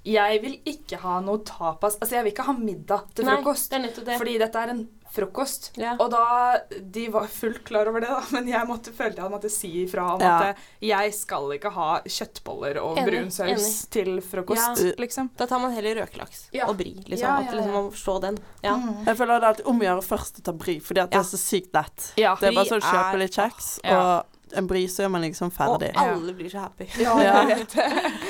Jeg 0.06 0.42
vil 0.42 0.60
ikke 0.66 0.98
ha 0.98 1.20
noe 1.20 1.38
tapas. 1.44 1.98
Altså, 2.00 2.12
jeg 2.16 2.24
vil 2.24 2.32
ikke 2.34 2.46
ha 2.46 2.54
middag 2.54 3.14
til 3.14 3.26
Nei, 3.26 3.36
frokost. 3.38 3.70
det 3.70 3.86
er 4.00 4.04
det. 4.06 4.18
Fordi 4.18 4.38
dette 4.40 4.56
er 4.56 4.70
en 4.70 4.88
frokost. 5.12 5.72
Ja. 5.78 5.96
Og 6.00 6.10
da 6.12 6.58
De 6.82 7.08
var 7.12 7.28
fullt 7.28 7.64
klar 7.68 7.88
over 7.92 8.00
det, 8.04 8.10
da, 8.10 8.22
men 8.32 8.48
jeg 8.48 8.68
måtte, 8.68 8.94
følte 8.96 9.22
jeg 9.22 9.32
måtte 9.34 9.50
si 9.52 9.72
ifra 9.86 10.14
om 10.16 10.22
Ja. 10.22 10.38
at 10.40 10.44
eh, 10.58 10.62
jeg 10.88 11.14
skal 11.14 11.50
ikke 11.58 11.72
ha 11.76 11.90
kjøttboller 12.06 12.80
og 12.82 12.98
Enig, 12.98 13.08
brun 13.12 13.32
saus 13.32 13.50
enig. 13.52 13.90
til 13.92 14.22
frokost, 14.22 14.84
Ja. 14.86 14.94
liksom. 14.98 15.30
Da 15.38 15.46
tar 15.48 15.60
man 15.60 15.72
heller 15.76 15.96
røkelaks 16.04 16.48
Ja. 16.54 16.68
og 16.70 16.78
bri, 16.78 16.94
Liksom. 17.08 17.28
Ja, 17.28 17.40
ja, 17.42 17.48
At 17.48 17.56
liksom, 17.56 17.74
man 17.74 17.92
forstår 17.92 18.22
den. 18.22 18.38
Ja. 18.64 18.76
Mm. 18.78 19.06
Jeg 19.06 19.18
føler 19.18 19.40
det 19.42 19.60
er 19.60 19.68
om 19.70 19.80
å 19.80 19.84
gjøre 19.84 20.04
først 20.08 20.40
å 20.40 20.44
ta 20.44 20.52
bry, 20.54 20.80
fordi 20.80 21.02
at 21.04 21.12
det 21.12 21.20
er 21.20 21.24
så 21.24 21.38
sykt 21.38 21.74
lett. 21.74 22.12
Ja. 22.18 22.36
Det 22.36 22.50
er 22.50 22.56
bare 22.56 22.66
sånn 22.72 22.82
å 22.82 22.92
kjøpe 22.92 23.18
litt 23.20 23.34
kjeks, 23.36 23.80
Ja. 23.84 24.00
og 24.20 24.26
en 24.58 24.68
bry 24.68 24.86
så 24.88 25.04
er 25.06 25.10
man 25.10 25.22
liksom 25.22 25.52
Og 25.60 25.84
alle 25.96 26.34
blir 26.34 26.50
så 26.52 26.60
happy. 26.68 26.88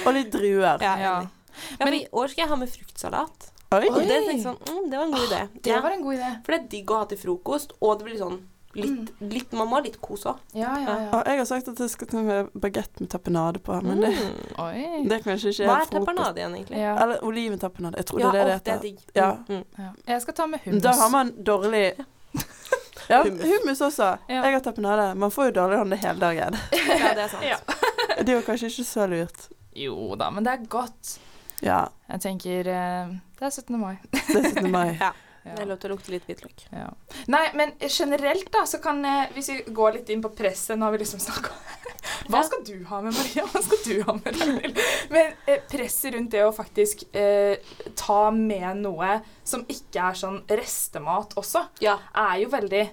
Og 0.05 0.13
litt 0.13 0.31
druer. 0.31 0.81
Ja, 0.81 0.95
Ja. 0.97 1.19
enig. 1.21 1.29
Ja, 1.79 1.85
for 1.85 1.93
I 1.93 2.07
år 2.13 2.29
skal 2.29 2.41
jeg 2.43 2.49
ha 2.49 2.55
med 2.55 2.69
fruktsalat. 2.69 3.50
Oi! 3.71 3.87
Og 3.87 3.99
det, 4.01 4.07
tenkte 4.09 4.31
jeg 4.35 4.41
sånn, 4.43 4.57
mm, 4.67 4.89
det 4.91 4.97
var 4.99 5.05
en 5.05 5.11
god 5.15 5.27
idé. 5.27 5.41
Det 5.63 5.71
Ja. 5.71 5.81
var 5.81 5.91
en 5.95 6.01
god 6.03 6.13
idé. 6.17 6.31
For 6.45 6.51
det 6.51 6.59
er 6.61 6.67
digg 6.73 6.89
å 6.91 6.97
ha 6.97 7.05
til 7.05 7.17
frokost, 7.17 7.71
og 7.81 7.99
det 7.99 8.05
blir 8.09 8.17
sånn 8.19 8.39
litt, 8.75 9.09
litt 9.19 9.51
Man 9.51 9.67
må 9.67 9.75
ha 9.75 9.81
litt 9.83 9.97
kos 10.01 10.23
òg. 10.25 10.37
Ja, 10.53 10.73
ja, 10.79 10.93
ja. 10.99 11.09
Og 11.17 11.25
jeg 11.27 11.37
har 11.41 11.45
sagt 11.45 11.67
at 11.67 11.77
jeg 11.79 11.89
skal 11.91 12.07
ta 12.07 12.21
med 12.23 12.49
bagett 12.55 12.99
med 13.01 13.09
tapenade 13.09 13.59
på, 13.63 13.81
men 13.83 13.99
det, 14.01 14.11
Mm. 14.11 15.07
Det 15.09 15.11
er 15.17 15.23
kanskje 15.23 15.49
ikke 15.51 15.65
Hva 15.67 15.81
er 15.81 15.85
frokost. 15.85 16.05
tapenade 16.05 16.35
igjen, 16.37 16.55
egentlig? 16.55 16.77
Ja. 16.79 16.95
Eller 17.03 17.23
oliventapenade. 17.23 17.95
Jeg 17.97 18.05
tror 18.05 18.19
Ja, 18.19 18.31
det 18.31 18.41
er 18.41 18.45
det 18.45 18.63
det 18.63 18.73
er 18.73 18.79
det 18.79 18.91
heter. 18.91 19.15
Ja. 19.15 19.31
Mm. 19.49 19.65
Ja. 19.77 19.89
Jeg 20.07 20.21
skal 20.21 20.33
ta 20.33 20.45
med 20.47 20.59
hummus. 20.65 20.81
Da 20.83 20.91
har 20.93 21.09
man 21.09 21.31
dårlig 21.43 22.05
Ja, 23.09 23.23
Hummus. 23.23 23.41
hummus 23.43 23.81
også. 23.81 24.17
Ja. 24.29 24.43
Jeg 24.43 24.53
har 24.53 24.59
tapenade. 24.61 25.15
Man 25.17 25.31
får 25.31 25.45
jo 25.45 25.51
dårlig 25.51 25.77
hånd 25.77 25.93
hele 25.93 26.19
dagen. 26.19 26.53
Ja, 26.71 27.13
det 27.13 27.23
er 27.23 27.27
sant. 27.27 27.43
Ja. 27.51 27.57
Det 28.23 28.29
er 28.29 28.39
jo 28.39 28.41
kanskje 28.45 28.67
ikke 28.69 28.85
så 28.87 29.07
lurt. 29.09 29.49
Jo 29.75 30.15
da, 30.15 30.29
men 30.29 30.43
det 30.43 30.53
er 30.53 30.65
godt. 30.67 31.17
Ja, 31.61 31.87
Jeg 32.09 32.21
tenker 32.21 32.67
eh, 32.67 33.11
Det 33.39 33.45
er 33.45 33.51
17. 33.53 33.77
mai. 33.79 33.97
det 34.11 34.35
er 34.35 34.49
17. 34.55 34.71
mai. 34.71 34.97
Ja. 34.99 35.11
Ja. 35.43 35.55
Det 35.55 35.63
er 35.63 35.69
lov 35.71 35.77
til 35.81 35.89
å 35.89 35.95
lukte 35.95 36.11
litt 36.13 36.25
hvitløk. 36.29 36.67
Ja. 36.69 36.91
Nei, 37.33 37.47
men 37.57 37.71
generelt, 37.89 38.45
da, 38.53 38.59
så 38.69 38.77
kan 38.77 38.99
eh, 39.03 39.31
Hvis 39.33 39.47
vi 39.49 39.55
går 39.73 39.95
litt 39.95 40.09
inn 40.13 40.21
på 40.21 40.29
presset 40.37 40.77
Nå 40.77 40.85
har 40.85 40.93
vi 40.93 40.99
liksom 41.01 41.17
snakka 41.23 41.49
om 41.49 41.95
Hva 42.29 42.43
skal 42.45 42.61
du 42.67 42.75
ha 42.85 42.99
med, 43.01 43.15
Maria? 43.17 43.47
Hva 43.49 43.63
skal 43.65 43.81
du 43.87 44.03
ha 44.05 44.13
med, 44.19 44.37
Ragnhild? 44.37 44.77
Men 45.09 45.33
eh, 45.49 45.63
presset 45.71 46.13
rundt 46.13 46.29
det 46.35 46.43
å 46.45 46.53
faktisk 46.53 47.07
eh, 47.17 47.57
ta 47.97 48.19
med 48.29 48.83
noe 48.83 49.15
som 49.41 49.65
ikke 49.65 50.11
er 50.11 50.19
sånn 50.21 50.43
restemat 50.45 51.33
også, 51.41 51.65
Ja. 51.81 51.97
er 52.13 52.37
jo 52.43 52.51
veldig 52.53 52.83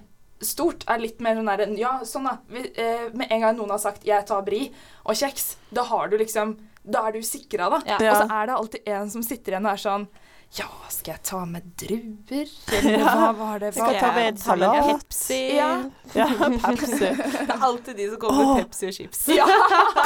stort. 0.48 0.88
Er 0.88 1.04
litt 1.04 1.20
mer 1.20 1.36
sånn 1.36 1.48
der 1.52 1.66
Ja, 1.76 1.98
sånn, 2.08 2.30
da. 2.30 2.38
Vi, 2.48 2.64
eh, 2.80 3.10
med 3.12 3.28
en 3.28 3.44
gang 3.44 3.56
noen 3.60 3.76
har 3.76 3.84
sagt 3.84 4.04
'jeg 4.08 4.24
tar 4.24 4.40
brie 4.46 4.72
og 5.04 5.14
kjeks', 5.20 5.56
da 5.70 5.82
har 5.84 6.08
du 6.08 6.16
liksom 6.16 6.56
Da 6.88 7.02
er 7.08 7.12
du 7.12 7.20
sikra, 7.26 7.68
da. 7.72 7.80
Ja. 7.86 7.98
Ja. 8.00 8.10
Og 8.12 8.16
så 8.22 8.38
er 8.40 8.46
det 8.50 8.54
alltid 8.56 8.88
en 8.94 9.10
som 9.12 9.22
sitter 9.26 9.54
igjen 9.54 9.66
og 9.68 9.72
er 9.74 9.82
sånn 9.82 10.08
Ja, 10.56 10.66
skal 10.88 11.12
jeg 11.18 11.22
ta 11.28 11.42
med 11.44 11.66
druer? 11.76 12.48
Eller 12.78 13.02
hva 13.04 13.26
var 13.36 13.58
det? 13.60 13.74
Skal 13.76 13.92
jeg 13.92 14.00
ta 14.00 14.12
med 14.14 14.32
med 14.32 14.40
salat? 14.40 14.86
Pepsi? 15.02 15.40
Ja. 15.58 15.70
Ja, 16.16 16.26
Pepsi. 16.64 17.10
Det 17.36 17.44
er 17.52 17.64
alltid 17.68 17.96
de 18.00 18.10
som 18.14 18.20
kommer 18.22 18.54
med. 18.54 18.64
Pepsi 18.64 18.88
og 18.88 18.94
chips. 18.96 19.26
Ja. 19.36 19.44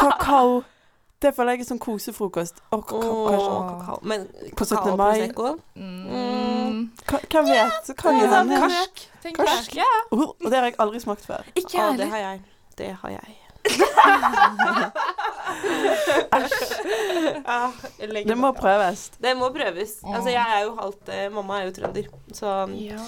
Kakao. 0.00 0.62
Det 1.22 1.30
føler 1.36 1.54
jeg 1.54 1.62
er 1.62 1.68
sånn 1.68 1.78
kosefrokost. 1.78 2.58
Og 2.74 2.82
kakao. 2.90 3.12
Åh, 3.14 3.28
kanskje. 3.30 3.52
kakao. 3.78 3.98
Men 4.02 4.26
På 4.58 4.66
17. 4.66 4.96
mai. 4.98 5.30
Mm. 5.78 6.80
Hvem 7.06 7.52
vet? 7.52 7.92
Kan 8.02 8.18
Ja, 8.18 8.24
jo 8.24 8.32
hende. 8.34 8.58
Karsk, 8.64 9.04
tenker 9.22 9.54
jeg. 9.78 9.86
Oh, 10.10 10.32
og 10.34 10.48
det 10.50 10.58
har 10.58 10.66
jeg 10.72 10.80
aldri 10.82 11.04
smakt 11.06 11.22
før. 11.30 11.46
Ikke 11.54 11.78
heller. 11.78 12.02
jeg 12.02 12.02
det 12.02 12.10
har 12.10 12.18
jeg. 12.18 12.42
Det 12.78 12.96
har 13.02 13.10
jeg. 13.10 13.38
Ja, 17.42 17.70
jeg 18.00 18.26
Det 18.28 18.36
må 18.38 18.52
prøves. 18.56 19.10
Det 19.22 19.32
må 19.38 19.48
prøves. 19.54 19.98
Altså, 20.04 20.30
jeg 20.30 20.58
er 20.58 20.62
jo 20.66 20.74
halvt 20.78 21.10
eh, 21.14 21.26
Mamma 21.32 21.60
er 21.60 21.70
jo 21.70 21.74
trønder, 21.78 22.12
så 22.34 22.54
Ja. 22.78 23.00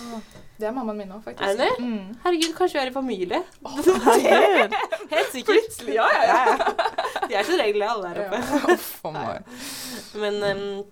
Det 0.55 0.69
er 0.69 0.75
mammaen 0.75 0.99
min 1.01 1.11
òg, 1.11 1.23
faktisk. 1.25 1.43
Er 1.49 1.57
det? 1.59 1.83
Mm. 1.83 2.13
Herregud, 2.23 2.53
kanskje 2.55 2.79
vi 2.79 2.83
er 2.85 2.91
i 2.91 2.93
familie? 2.95 3.41
Herregud. 4.07 4.77
Helt 5.11 5.33
sikkert. 5.33 5.81
Ja, 5.91 6.07
ja, 6.15 6.23
ja. 6.31 6.55
De 7.27 7.35
er 7.41 7.49
så 7.49 7.57
regle 7.59 7.89
alle 7.91 8.13
der 8.15 8.21
oppe. 8.23 8.39
Ja. 9.19 9.35
Men, 10.23 10.39
um, 10.47 10.85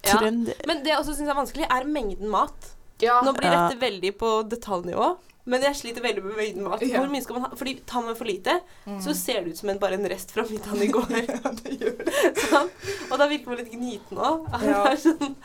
ja. 0.00 0.16
Men 0.24 0.80
det 0.80 0.94
jeg 0.94 0.98
også 1.02 1.12
syns 1.18 1.28
er 1.28 1.36
vanskelig, 1.36 1.68
er 1.68 1.84
mengden 1.84 2.32
mat. 2.32 2.72
Ja. 3.04 3.18
Nå 3.20 3.36
blir 3.36 3.52
dette 3.52 3.76
veldig 3.84 4.14
på 4.16 4.30
detaljnivå, 4.48 5.10
men 5.46 5.62
jeg 5.62 5.76
sliter 5.78 6.02
veldig 6.02 6.22
med 6.24 6.36
mengden 6.36 6.64
mat. 6.66 6.82
Ja. 6.82 6.98
Hvor 7.00 7.10
mye 7.12 7.22
skal 7.22 7.36
man 7.38 7.44
ha? 7.46 7.56
Fordi 7.56 7.74
tar 7.86 8.02
man 8.02 8.16
for 8.18 8.26
lite, 8.28 8.58
Mm. 8.86 9.00
så 9.02 9.14
ser 9.14 9.44
det 9.44 9.52
ut 9.54 9.58
som 9.60 9.68
en, 9.70 9.78
bare 9.78 9.94
en 9.94 10.08
rest 10.10 10.30
fra 10.34 10.42
middagen 10.42 10.82
i 10.82 10.88
går. 10.90 11.06
sånn. 12.50 12.70
Og 13.10 13.18
da 13.18 13.28
virker 13.30 13.50
man 13.52 13.60
litt 13.62 13.70
gniten 13.72 14.18
òg. 14.18 14.46
Ja. 14.66 14.84
Sånn. 15.06 15.36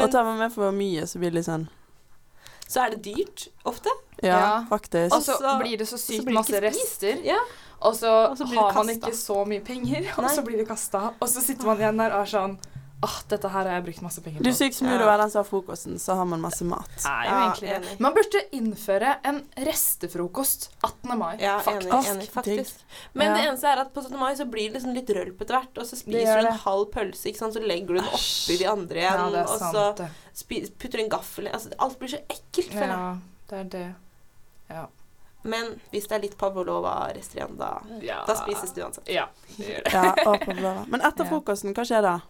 Og 0.00 0.10
tar 0.12 0.24
man 0.26 0.38
med 0.38 0.52
for 0.54 0.70
mye, 0.74 1.06
så 1.06 1.18
blir 1.22 1.30
det 1.30 1.40
litt 1.42 1.50
sånn 1.50 1.68
så 2.70 2.84
er 2.84 2.92
det 2.94 3.00
dyrt 3.02 3.48
ofte. 3.66 3.90
Ja, 4.22 4.36
Ja. 4.38 4.50
faktisk. 4.70 5.10
Og 5.16 5.24
så 5.26 5.56
blir 5.58 5.76
det 5.80 5.88
så 5.90 5.96
sykt 5.98 6.28
masse 6.30 6.54
rester. 6.62 7.18
Ja. 7.26 7.40
Og 7.82 7.96
så, 7.98 8.12
Og 8.30 8.36
så 8.38 8.46
har 8.46 8.74
man 8.76 8.86
ikke 8.92 9.10
så 9.16 9.40
mye 9.48 9.58
penger, 9.66 10.06
og 10.20 10.28
så 10.30 10.44
blir 10.46 10.60
det 10.60 10.68
kasta. 10.68 11.14
Og 11.20 11.26
så 11.32 11.42
sitter 11.42 11.66
man 11.66 11.80
igjen 11.82 11.98
der 11.98 12.14
og 12.14 12.22
er 12.22 12.30
sånn 12.30 12.54
Åh, 13.02 13.14
dette 13.32 13.48
her 13.48 13.64
har 13.64 13.78
jeg 13.78 13.84
brukt 13.86 14.02
masse 14.04 14.20
penger 14.20 14.42
på. 14.42 14.44
Du 14.44 14.52
syk 14.52 14.74
som 14.76 14.86
Ja. 14.88 14.98
er 15.08 15.18
den 15.22 15.30
som 15.32 15.40
har 15.40 15.48
frokosten, 15.48 15.94
så 15.98 16.14
har 16.18 16.26
man 16.28 16.40
masse 16.42 16.64
mat. 16.68 16.90
Er 17.06 17.24
jo 17.24 17.30
Ja, 17.30 17.52
egentlig 17.52 17.70
enig. 17.76 18.00
Man 18.00 18.12
burde 18.14 18.42
innføre 18.52 19.16
en 19.24 19.38
restefrokost 19.56 20.68
18. 20.84 21.16
mai. 21.18 21.36
Ja, 21.40 21.58
faktisk. 21.60 21.88
enig, 21.92 22.10
enig, 22.10 22.28
faktisk. 22.30 22.74
Men 23.14 23.26
Ja. 23.28 23.34
det 23.36 23.46
eneste 23.48 23.64
er 23.72 23.80
at 23.80 23.94
på 23.94 24.02
17. 24.02 24.18
mai 24.18 24.34
så 24.36 24.44
blir 24.44 24.68
det 24.70 24.74
liksom 24.82 24.94
litt 24.94 25.08
rølp 25.08 25.40
etter 25.40 25.54
hvert, 25.60 25.78
og 25.78 25.84
så 25.86 25.96
spiser 25.96 26.42
du 26.42 26.46
en 26.48 26.52
halv 26.52 26.90
pølse, 26.92 27.24
ikke 27.30 27.38
sant, 27.38 27.54
så 27.54 27.60
legger 27.66 27.86
du 27.86 27.94
den 27.94 28.04
oppi 28.04 28.58
de 28.58 28.66
andre 28.66 28.94
igjen, 28.96 29.16
Ja, 29.16 29.30
det 29.30 29.38
er 29.38 29.48
og 29.48 30.12
så 30.34 30.44
putter 30.78 30.98
du 30.98 31.02
en 31.04 31.08
gaffel 31.10 31.46
i 31.46 31.50
altså, 31.50 31.72
Alt 31.78 31.98
blir 31.98 32.08
så 32.08 32.18
ekkelt, 32.28 32.70
føler 32.72 32.86
jeg. 32.86 32.98
Ja, 32.98 33.16
det 33.48 33.58
er 33.58 33.64
det. 33.64 33.94
Ja. 34.68 34.86
Men 35.42 35.80
hvis 35.90 36.06
det 36.06 36.12
er 36.12 36.20
litt 36.20 36.36
pavlova-rester 36.36 37.36
igjen, 37.40 37.56
da, 37.56 37.80
ja. 38.02 38.24
da 38.26 38.34
spises 38.34 38.72
det 38.72 38.84
uansett. 38.84 39.08
Ja, 39.08 39.26
det 39.56 39.66
gjør 39.66 39.84
det. 39.84 39.92
Ja, 39.94 40.14
og. 40.26 40.86
Men 40.90 41.00
etter 41.00 41.24
frokosten, 41.24 41.72
hva 41.74 41.84
skjer 41.88 42.02
da? 42.02 42.20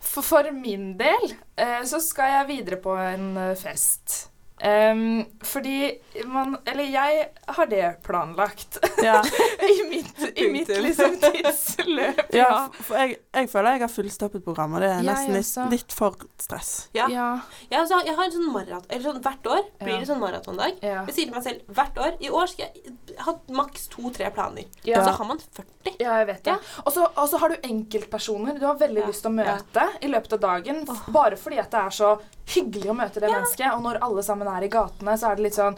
For, 0.00 0.24
for 0.24 0.50
min 0.56 0.94
del 0.98 1.34
eh, 1.56 1.82
så 1.84 2.00
skal 2.00 2.34
jeg 2.38 2.50
videre 2.54 2.80
på 2.80 2.96
en 2.96 3.36
eh, 3.36 3.56
fest. 3.58 4.29
Em, 4.62 5.24
fordi 5.40 5.94
man 6.28 6.58
Eller 6.68 6.84
jeg 6.92 7.20
har 7.48 7.66
det 7.70 8.02
planlagt 8.04 8.76
Ja, 9.02 9.22
i 9.72 9.76
mitt, 9.88 10.18
i 10.36 10.48
mitt 10.52 10.68
liksom, 10.68 11.14
tidsløp. 11.22 12.20
ja 12.36 12.66
for 12.76 12.98
jeg, 13.00 13.16
jeg 13.32 13.48
føler 13.48 13.78
jeg 13.78 13.80
har 13.86 13.92
fullstoppet 13.94 14.44
program, 14.44 14.74
og 14.76 14.82
det 14.84 14.90
er 14.98 15.06
nesten 15.06 15.32
litt, 15.38 15.72
litt 15.72 15.94
for 15.96 16.18
stress. 16.40 16.90
Ja. 16.92 17.06
Ja. 17.08 17.28
Jeg, 17.70 17.78
altså, 17.80 18.02
jeg 18.04 18.16
har 18.18 18.24
en 18.28 18.34
sånn 18.36 18.50
maraton 18.52 18.84
Eller 18.90 19.06
sånn 19.06 19.22
hvert 19.24 19.48
år 19.54 19.62
blir 19.80 19.94
Ja. 19.94 20.00
det 20.02 20.10
sånn 20.10 20.20
maratondag. 20.20 20.76
Ja. 20.84 21.04
Jeg 21.08 21.16
sier 21.16 21.30
til 21.30 21.34
meg 21.38 21.46
selv 21.46 21.72
hvert 21.80 22.02
år 22.04 22.18
I 22.20 22.28
år 22.42 22.52
skal 22.52 22.66
jeg 22.68 22.94
ha 23.24 23.34
maks 23.56 23.88
to-tre 23.94 24.28
planer. 24.36 24.68
Ja. 24.84 25.00
Og 25.00 25.08
så 25.08 25.16
har 25.22 25.30
man 25.32 25.40
40. 25.40 25.96
Ja, 26.00 26.18
jeg 26.20 26.28
vet 26.34 26.44
det. 26.44 26.52
Ja. 26.58 26.82
Og 26.84 26.92
så 26.92 27.06
og 27.10 27.26
så 27.32 27.40
har 27.40 27.48
du 27.54 27.56
enkeltpersoner 27.66 28.60
du 28.60 28.66
har 28.68 28.76
veldig 28.80 29.00
Ja. 29.06 29.08
lyst 29.08 29.24
til 29.24 29.32
å 29.32 29.38
møte 29.40 29.88
i 30.04 30.12
løpet 30.12 30.36
av 30.36 30.40
dagen. 30.44 30.84
oh. 30.88 31.02
Bare 31.16 31.36
fordi 31.40 31.58
at 31.64 31.70
det 31.72 31.80
er 31.80 31.96
så 31.96 32.12
hyggelig 32.54 32.90
å 32.90 32.94
møte 32.96 33.20
det 33.22 33.30
mennesket. 33.30 33.66
Og 33.74 33.82
når 33.84 33.98
alle 34.06 34.22
sammen 34.26 34.48
er 34.50 34.66
i 34.66 34.70
gatene, 34.72 35.14
så 35.20 35.30
er 35.30 35.38
det 35.38 35.44
litt 35.46 35.56
sånn 35.58 35.76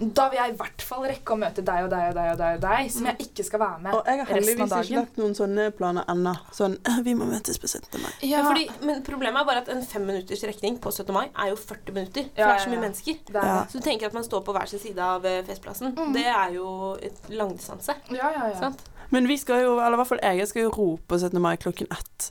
Da 0.00 0.28
vil 0.32 0.38
jeg 0.40 0.54
i 0.54 0.56
hvert 0.58 0.84
fall 0.88 1.04
rekke 1.08 1.34
å 1.34 1.38
møte 1.40 1.64
deg 1.64 1.84
og 1.86 1.90
deg 1.92 2.08
og 2.10 2.14
deg 2.18 2.30
og 2.32 2.38
deg, 2.40 2.56
og 2.58 2.64
deg 2.64 2.90
som 2.94 3.08
jeg 3.10 3.28
ikke 3.28 3.46
skal 3.48 3.62
være 3.64 3.80
med 3.84 3.94
resten 3.94 3.98
av 3.98 4.04
dagen. 4.04 4.04
Og 4.04 4.10
jeg 4.10 4.18
har 4.20 4.32
heldigvis 4.34 4.76
ikke 4.80 5.00
lagt 5.00 5.20
noen 5.22 5.36
sånne 5.38 5.66
planer 5.78 6.08
ennå. 6.14 6.34
Sånn 6.56 6.78
«Eh, 6.84 7.00
Vi 7.04 7.14
må 7.18 7.28
møtes 7.28 7.60
på 7.60 7.70
17. 7.70 8.00
mai. 8.02 8.10
Ja. 8.22 8.44
fordi, 8.48 8.68
men 8.82 9.02
problemet 9.06 9.40
er 9.42 9.48
bare 9.50 9.64
at 9.64 9.68
en 9.74 9.82
fem 9.86 10.06
minutters 10.06 10.44
rekning 10.48 10.78
på 10.78 10.92
17. 10.92 11.12
mai 11.14 11.26
er 11.28 11.52
jo 11.52 11.56
40 11.60 11.92
minutter. 11.98 12.28
For 12.34 12.40
Ja, 12.40 12.48
det 12.52 12.56
er 12.60 12.64
så 12.66 12.72
mye 12.74 12.84
mennesker. 12.88 13.20
er, 13.34 13.40
Ja. 13.44 13.60
Så 13.68 13.80
du 13.80 13.84
tenker 13.90 14.06
at 14.06 14.14
man 14.14 14.24
står 14.24 14.44
på 14.44 14.52
hver 14.56 14.66
sin 14.68 14.78
side 14.80 14.98
av 14.98 15.24
eh, 15.26 15.42
festplassen. 15.42 15.94
Mm. 15.94 16.12
Det 16.14 16.26
er 16.26 16.54
jo 16.56 16.96
et 17.02 17.28
langdistanse. 17.30 17.94
ja, 18.10 18.30
ja, 18.32 18.48
ja. 18.48 18.58
Sant? 18.60 18.82
Men 19.10 19.28
vi 19.28 19.36
skal 19.36 19.62
jo, 19.62 19.74
eller 19.78 19.94
i 19.94 20.00
hvert 20.00 20.08
fall 20.08 20.22
jeg, 20.22 20.38
jeg 20.38 20.48
skal 20.48 20.62
jo 20.62 20.70
ro 20.74 20.88
på 21.08 21.18
17. 21.20 21.40
mai 21.42 21.56
klokken 21.60 21.86
ett. 21.92 22.30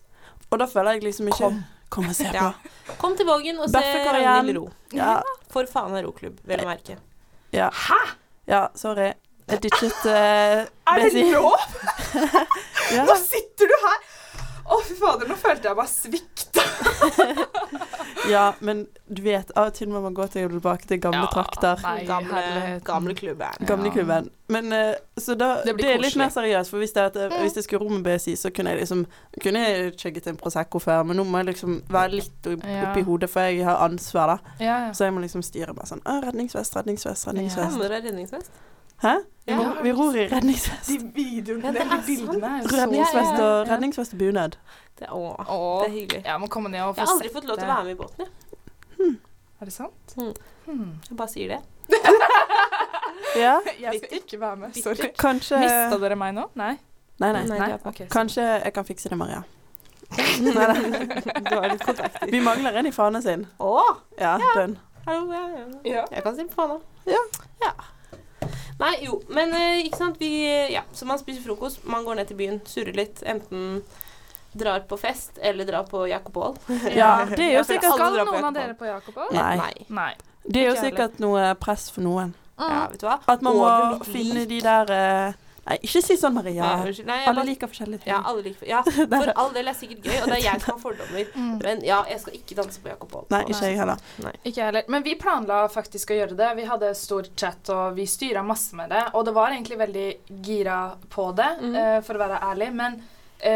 Og 0.52 0.60
da 0.60 0.66
føler 0.70 0.98
jeg 0.98 1.04
liksom 1.08 1.28
ikke 1.32 1.38
Kom. 1.50 1.64
Kom 1.94 2.08
og 2.10 2.16
se 2.18 2.26
på. 2.30 2.34
Ja. 2.36 2.96
Kom 3.02 3.14
til 3.18 3.28
Vågen 3.30 3.60
og 3.62 3.70
se 3.70 3.82
Ragnhild 4.10 4.58
Ro. 4.58 4.66
Ja, 4.98 5.20
For 5.54 5.70
faen 5.70 5.94
er 6.00 6.08
roklubb, 6.08 6.40
vel 6.50 6.64
å 6.66 6.70
merke. 6.70 6.98
ja. 7.54 7.70
Hæ?! 7.70 8.00
ja 8.50 8.66
sorry. 8.76 9.12
Jeg 9.48 9.60
ditchet 9.66 10.06
uh, 10.08 10.64
Er 10.94 11.04
det 11.04 11.26
lov?! 11.32 11.60
Ja. 12.94 13.06
Nå 13.08 13.16
sitter 13.18 13.70
du 13.72 13.74
her! 13.86 14.02
Å, 14.64 14.78
fy 14.86 14.96
fader, 15.00 15.28
nå 15.28 15.36
følte 15.40 15.70
jeg 15.70 15.78
bare 15.78 15.92
svikt. 15.92 16.53
ja, 18.30 18.54
men 18.60 18.88
du 19.08 19.22
vet, 19.22 19.52
av 19.56 19.68
og 19.70 19.74
til 19.78 19.90
må 19.92 20.00
man 20.04 20.14
gå 20.16 20.26
tilbake 20.32 20.88
til 20.88 21.00
gamle 21.04 21.26
Ja, 21.26 21.30
trakter. 21.34 21.82
nei. 21.84 22.06
Gamle, 22.86 23.16
klubben 23.16 23.68
gamle 23.68 23.92
klubben. 23.92 24.30
Men 24.48 24.72
eh, 24.74 24.96
så 25.18 25.36
da 25.36 25.56
Det 25.56 25.66
Det, 25.66 25.76
blir 25.76 25.90
er 25.94 26.02
litt 26.02 26.16
mer 26.20 26.30
seriøst, 26.30 26.70
for 26.70 26.78
hvis, 26.78 26.92
det, 26.96 27.02
at, 27.12 27.16
mm. 27.32 27.36
hvis 27.42 27.56
jeg 27.56 27.64
skulle 27.68 27.84
ro 27.84 27.90
med 27.90 28.04
BSI, 28.08 28.36
så 28.36 28.50
kunne 28.56 28.70
jeg 28.74 28.80
liksom 28.80 29.06
Kunne 29.44 29.60
jeg 29.60 29.94
chugget 30.00 30.28
en 30.28 30.38
Prosecco 30.38 30.80
før, 30.80 31.04
men 31.04 31.18
nå 31.18 31.24
må 31.24 31.38
jeg 31.44 31.46
liksom 31.54 31.82
være 31.90 32.12
litt 32.20 32.48
oppi 32.48 32.68
Ja. 32.70 32.94
hodet, 33.04 33.30
for 33.30 33.40
jeg 33.42 33.66
har 33.66 33.78
ansvar, 33.86 34.28
da. 34.36 34.38
Ja, 34.60 34.78
ja. 34.88 34.94
Så 34.94 35.04
jeg 35.04 35.14
må 35.14 35.20
liksom 35.22 35.44
styre 35.44 35.74
bare 35.74 35.88
sånn 35.88 36.02
«Å, 36.06 36.22
Redningsvest, 36.28 36.76
redningsvest, 36.76 37.28
redningsvest. 37.28 37.78
Ja, 37.78 37.90
det 37.90 38.04
redningsvest? 38.04 38.52
Hæ? 39.04 39.14
Vi, 39.46 39.52
Ja. 39.52 39.58
ror, 39.60 39.82
vi 39.84 39.92
ror 39.92 40.16
i 40.16 40.28
redningsvest. 40.32 40.88
De 40.88 40.98
videoene, 41.16 41.74
Ja, 41.76 41.84
de 41.84 42.02
bildene 42.08 42.48
er 42.48 42.62
jo 42.64 42.70
Redningsvest 42.78 43.34
Ja, 43.38 43.44
ja, 43.44 43.50
og 43.62 43.68
redningsvest 43.68 44.14
og 44.14 44.20
bunad. 44.20 44.56
Det, 45.00 45.08
å, 45.12 45.20
det 45.84 45.90
er 45.90 45.94
hyggelig. 45.98 46.22
Jeg 46.26 46.40
må 46.40 46.48
komme 46.48 46.70
ned 46.72 46.82
og 46.86 46.96
få 46.96 47.02
Jeg 47.02 47.08
har 47.08 47.14
aldri 47.18 47.32
fått 47.34 47.48
lov 47.50 47.58
til 47.60 47.68
å 47.68 47.74
være 47.74 47.84
med 47.84 47.92
i 47.92 48.00
båten. 48.00 48.26
Jeg, 49.00 49.18
Er 49.62 49.66
det 49.66 49.74
sant? 49.74 50.16
Hmm. 50.16 50.34
Hmm. 50.66 50.94
jeg 51.10 51.18
bare 51.18 51.28
sier 51.30 51.48
det. 51.48 51.60
Ja, 53.36 53.60
Jeg 53.82 54.00
skal 54.04 54.18
ikke 54.18 54.40
være 54.40 54.56
med. 54.56 54.74
Sorry. 54.84 55.10
kanskje 55.20 55.60
Mista 55.60 55.98
dere 56.00 56.16
meg 56.16 56.34
nå? 56.36 56.44
Nei? 56.56 56.74
Nei, 57.20 57.32
nei. 57.34 57.44
Nei, 57.48 57.58
Nei? 57.60 57.68
det 57.72 57.80
på. 57.84 57.90
Ok, 57.90 57.98
så- 57.98 58.10
Kanskje 58.20 58.42
jeg 58.64 58.74
kan 58.74 58.86
fikse 58.86 59.10
det, 59.10 59.18
Maria. 59.18 59.42
Nei, 60.44 60.54
nei. 60.54 61.06
Du 61.50 61.56
har 61.56 61.68
litt. 61.72 62.32
Vi 62.32 62.40
mangler 62.40 62.78
en 62.78 62.86
i 62.86 62.92
fanen 62.92 63.22
sin. 63.22 63.48
Å! 63.60 63.72
Ja, 64.20 64.38
dønn. 64.56 64.78
Hallo, 65.08 65.32
ja, 65.34 65.48
ja. 65.58 65.66
Ja. 65.96 66.04
Jeg 66.12 66.24
kan 66.24 66.36
si 66.36 66.44
på. 66.44 66.82
Ja. 67.10 67.24
ja. 67.64 67.72
Nei, 68.80 68.94
jo, 69.06 69.20
men 69.34 69.54
eh, 69.58 69.84
ikke 69.86 70.00
sant, 70.00 70.18
vi 70.22 70.32
Ja, 70.74 70.82
så 70.94 71.06
man 71.10 71.22
spiser 71.22 71.44
frokost, 71.46 71.84
man 71.90 72.06
går 72.08 72.20
ned 72.20 72.32
til 72.32 72.40
byen, 72.40 72.60
surrer 72.68 72.96
litt. 72.98 73.22
Enten 73.26 73.82
drar 74.54 74.84
på 74.90 74.98
fest 75.02 75.40
eller 75.42 75.66
drar 75.66 75.88
på 75.90 76.08
Jakob 76.08 76.38
Aall. 76.38 76.58
Ja, 77.02 77.26
det 77.38 77.46
er 77.50 77.58
jo 77.60 77.66
sikkert 77.68 77.96
Skal 77.98 78.20
noen 78.22 78.50
av 78.50 78.54
dere 78.58 78.78
på 78.78 78.90
Jakob 78.90 79.18
Aall? 79.18 79.34
Nei. 79.36 79.56
Nei. 79.62 79.88
Nei. 79.90 80.12
Det 80.44 80.60
er 80.66 80.74
jo 80.74 80.80
sikkert 80.80 81.22
noe 81.24 81.54
press 81.62 81.88
for 81.94 82.04
noen. 82.06 82.34
Ja, 82.60 82.88
vet 82.92 83.02
du 83.02 83.08
hva? 83.08 83.18
At 83.32 83.42
man 83.46 83.58
må 83.58 83.70
finne 84.06 84.44
de 84.50 84.60
der 84.62 84.92
eh, 84.94 85.40
Nei, 85.64 85.78
ikke 85.88 86.02
si 86.04 86.18
sånn, 86.20 86.34
Maria. 86.36 86.60
Ja. 86.60 87.04
Nei, 87.08 87.20
Alle 87.24 87.38
bare- 87.38 87.48
liker 87.48 87.70
forskjellige 87.72 88.04
ting. 88.04 88.12
Ja, 88.12 88.20
alle 88.28 88.44
liker 88.44 88.68
Ja, 88.68 88.82
for 89.14 89.32
all 89.44 89.54
del 89.56 89.72
er 89.72 89.78
sikkert 89.78 90.04
gøy, 90.04 90.18
og 90.20 90.28
det 90.28 90.38
er 90.38 90.44
jeg 90.44 90.64
som 90.64 90.74
har 90.74 90.82
fordommer. 90.82 91.30
Mm. 91.36 91.54
Men 91.64 91.84
ja, 91.88 92.02
jeg 92.10 92.20
skal 92.26 92.38
ikke 92.40 92.58
danse 92.60 92.84
på 92.84 92.92
Jakob 92.92 93.16
Holm. 93.16 93.30
Nei, 93.32 93.42
ikke 93.48 93.70
jeg 93.70 93.80
heller. 93.80 94.04
Ikke 94.44 94.68
heller. 94.68 94.92
Men 94.92 95.08
vi 95.08 95.16
planla 95.22 95.62
faktisk 95.72 96.12
å 96.12 96.20
gjøre 96.20 96.38
det. 96.40 96.52
Vi 96.60 96.68
hadde 96.68 96.92
stor 97.00 97.32
chat, 97.32 97.72
og 97.72 97.96
vi 97.96 98.08
styra 98.10 98.44
masse 98.44 98.76
med 98.76 98.92
det. 98.92 99.06
Og 99.14 99.24
det 99.30 99.36
var 99.40 99.56
egentlig 99.56 99.80
veldig 99.80 100.08
gira 100.44 100.80
på 101.14 101.32
det, 101.38 101.52
mm. 101.62 101.76
uh, 101.80 102.00
for 102.04 102.20
å 102.20 102.24
være 102.26 102.44
ærlig. 102.52 102.72
Men 102.76 103.00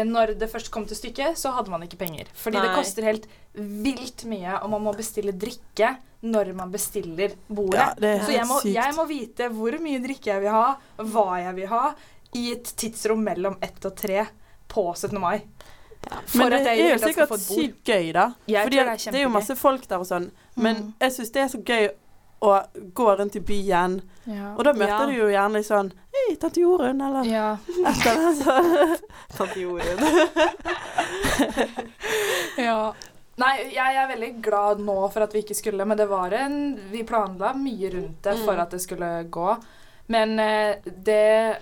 når 0.04 0.34
det 0.38 0.48
først 0.52 0.70
kom 0.70 0.84
til 0.86 0.96
stykket, 0.98 1.38
så 1.38 1.52
hadde 1.56 1.70
man 1.72 1.82
ikke 1.86 1.96
penger. 2.00 2.26
Fordi 2.34 2.60
det 2.60 2.74
koster 2.76 3.06
helt 3.08 3.26
vilt 3.54 4.24
mye, 4.28 4.58
og 4.62 4.70
man 4.70 4.82
må 4.84 4.92
bestille 4.96 5.32
drikke 5.32 5.96
når 6.22 6.52
man 6.58 6.70
bestiller 6.74 7.34
bordet. 7.48 7.94
Ja, 8.02 8.18
Så 8.24 8.32
jeg 8.34 8.46
må, 8.46 8.60
jeg 8.66 8.94
må 8.96 9.06
vite 9.08 9.48
hvor 9.54 9.78
mye 9.80 10.00
drikke 10.02 10.32
jeg 10.34 10.40
vil 10.44 10.50
ha, 10.50 10.76
hva 10.98 11.26
jeg 11.44 11.54
vil 11.60 11.68
ha, 11.72 11.82
i 12.34 12.50
et 12.52 12.72
tidsrom 12.76 13.22
mellom 13.24 13.56
ett 13.62 13.84
og 13.88 13.94
tre 13.96 14.26
på 14.68 14.84
17. 14.94 15.18
mai. 15.20 15.38
Ja, 16.08 16.18
Men 16.34 16.50
det 16.52 16.58
er 16.66 16.74
jo 16.92 16.98
sikkert 17.02 17.40
sykt 17.42 17.80
gøy, 17.88 18.12
da. 18.14 18.26
Jeg 18.46 18.64
Fordi 18.68 18.76
det 18.76 18.84
er 18.86 19.12
det 19.12 19.18
er 19.18 19.24
jo 19.24 19.30
masse 19.34 19.56
folk 19.58 19.86
der 19.88 19.98
og 19.98 20.06
sånn. 20.06 20.30
Men 20.56 20.76
Mm. 20.76 20.92
jeg 21.00 21.12
syns 21.12 21.32
det 21.32 21.42
er 21.42 21.48
så 21.48 21.58
gøy 21.64 21.88
å 22.40 22.60
gå 22.94 23.16
rundt 23.18 23.36
i 23.36 23.40
byen, 23.40 24.00
Ja. 24.28 24.54
og 24.56 24.64
da 24.64 24.72
møter 24.72 24.88
Ja. 24.88 25.06
du 25.06 25.12
jo 25.12 25.28
gjerne 25.32 25.52
litt 25.58 25.66
sånn 25.66 25.92
Hei, 26.18 26.36
tante 26.36 26.60
Jorunn, 26.60 27.00
eller 27.00 27.24
ja. 27.24 27.56
etter 27.86 28.14
det. 28.18 28.34
Så. 28.42 28.52
Tante 29.36 29.60
Jorunn. 29.60 29.98
Ja. 32.58 32.92
Nei, 33.38 33.52
jeg 33.70 33.94
er 33.94 34.08
veldig 34.10 34.30
glad 34.42 34.80
nå 34.82 34.96
for 35.14 35.22
at 35.22 35.30
vi 35.34 35.38
ikke 35.44 35.54
skulle, 35.54 35.84
men 35.86 35.96
det 36.00 36.08
var 36.10 36.32
en 36.34 36.56
Vi 36.90 37.04
planla 37.06 37.52
mye 37.54 37.90
rundt 37.94 38.22
det 38.26 38.34
for 38.44 38.54
Mm. 38.54 38.60
at 38.62 38.70
det 38.70 38.80
skulle 38.82 39.10
gå. 39.30 39.56
Men 40.08 40.38
eh, 40.40 40.76
det 40.84 41.58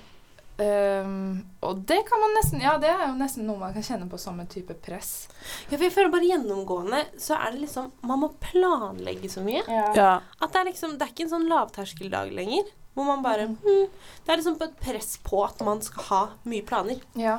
ehm, 0.63 1.45
Og 1.63 1.83
det 1.89 1.99
kan 2.09 2.21
man 2.23 2.35
nesten 2.39 2.61
Ja, 2.63 2.77
det 2.79 2.89
er 2.91 3.07
jo 3.09 3.17
nesten 3.19 3.47
noe 3.49 3.59
man 3.61 3.75
kan 3.75 3.85
kjenne 3.87 4.09
på 4.11 4.19
som 4.21 4.39
en 4.41 4.47
type 4.51 4.75
press. 4.85 5.29
Ja, 5.69 5.77
for 5.77 5.85
jeg 5.87 5.95
føler 5.95 6.13
bare 6.15 6.29
gjennomgående 6.31 7.03
så 7.23 7.37
er 7.39 7.53
det 7.55 7.65
liksom 7.67 7.93
Man 8.07 8.23
må 8.25 8.31
planlegge 8.43 9.29
så 9.33 9.45
mye. 9.45 9.63
Ja. 9.97 10.21
At 10.41 10.53
det 10.53 10.61
er 10.63 10.71
liksom 10.71 10.97
Det 10.97 11.07
er 11.07 11.13
ikke 11.15 11.27
en 11.29 11.35
sånn 11.35 11.49
lavterskeldag 11.53 12.33
lenger. 12.37 12.73
Hvor 12.97 13.05
man 13.11 13.23
bare 13.25 13.51
hm, 13.53 13.87
Det 14.25 14.33
er 14.33 14.41
liksom 14.41 14.57
et 14.63 14.81
press 14.81 15.17
på 15.25 15.45
at 15.45 15.61
man 15.67 15.83
skal 15.85 16.11
ha 16.11 16.23
mye 16.49 16.65
planer. 16.65 17.01
Ja. 17.15 17.39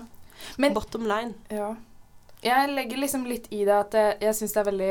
Men 0.58 0.74
Bottom 0.78 1.08
line. 1.10 1.34
ja. 1.50 1.76
Jeg 2.44 2.70
legger 2.70 3.00
liksom 3.02 3.24
litt 3.26 3.48
i 3.50 3.64
det 3.66 3.74
at 3.74 3.96
eh, 3.98 4.12
jeg 4.22 4.36
syns 4.38 4.52
det 4.54 4.60
er 4.62 4.66
veldig 4.68 4.90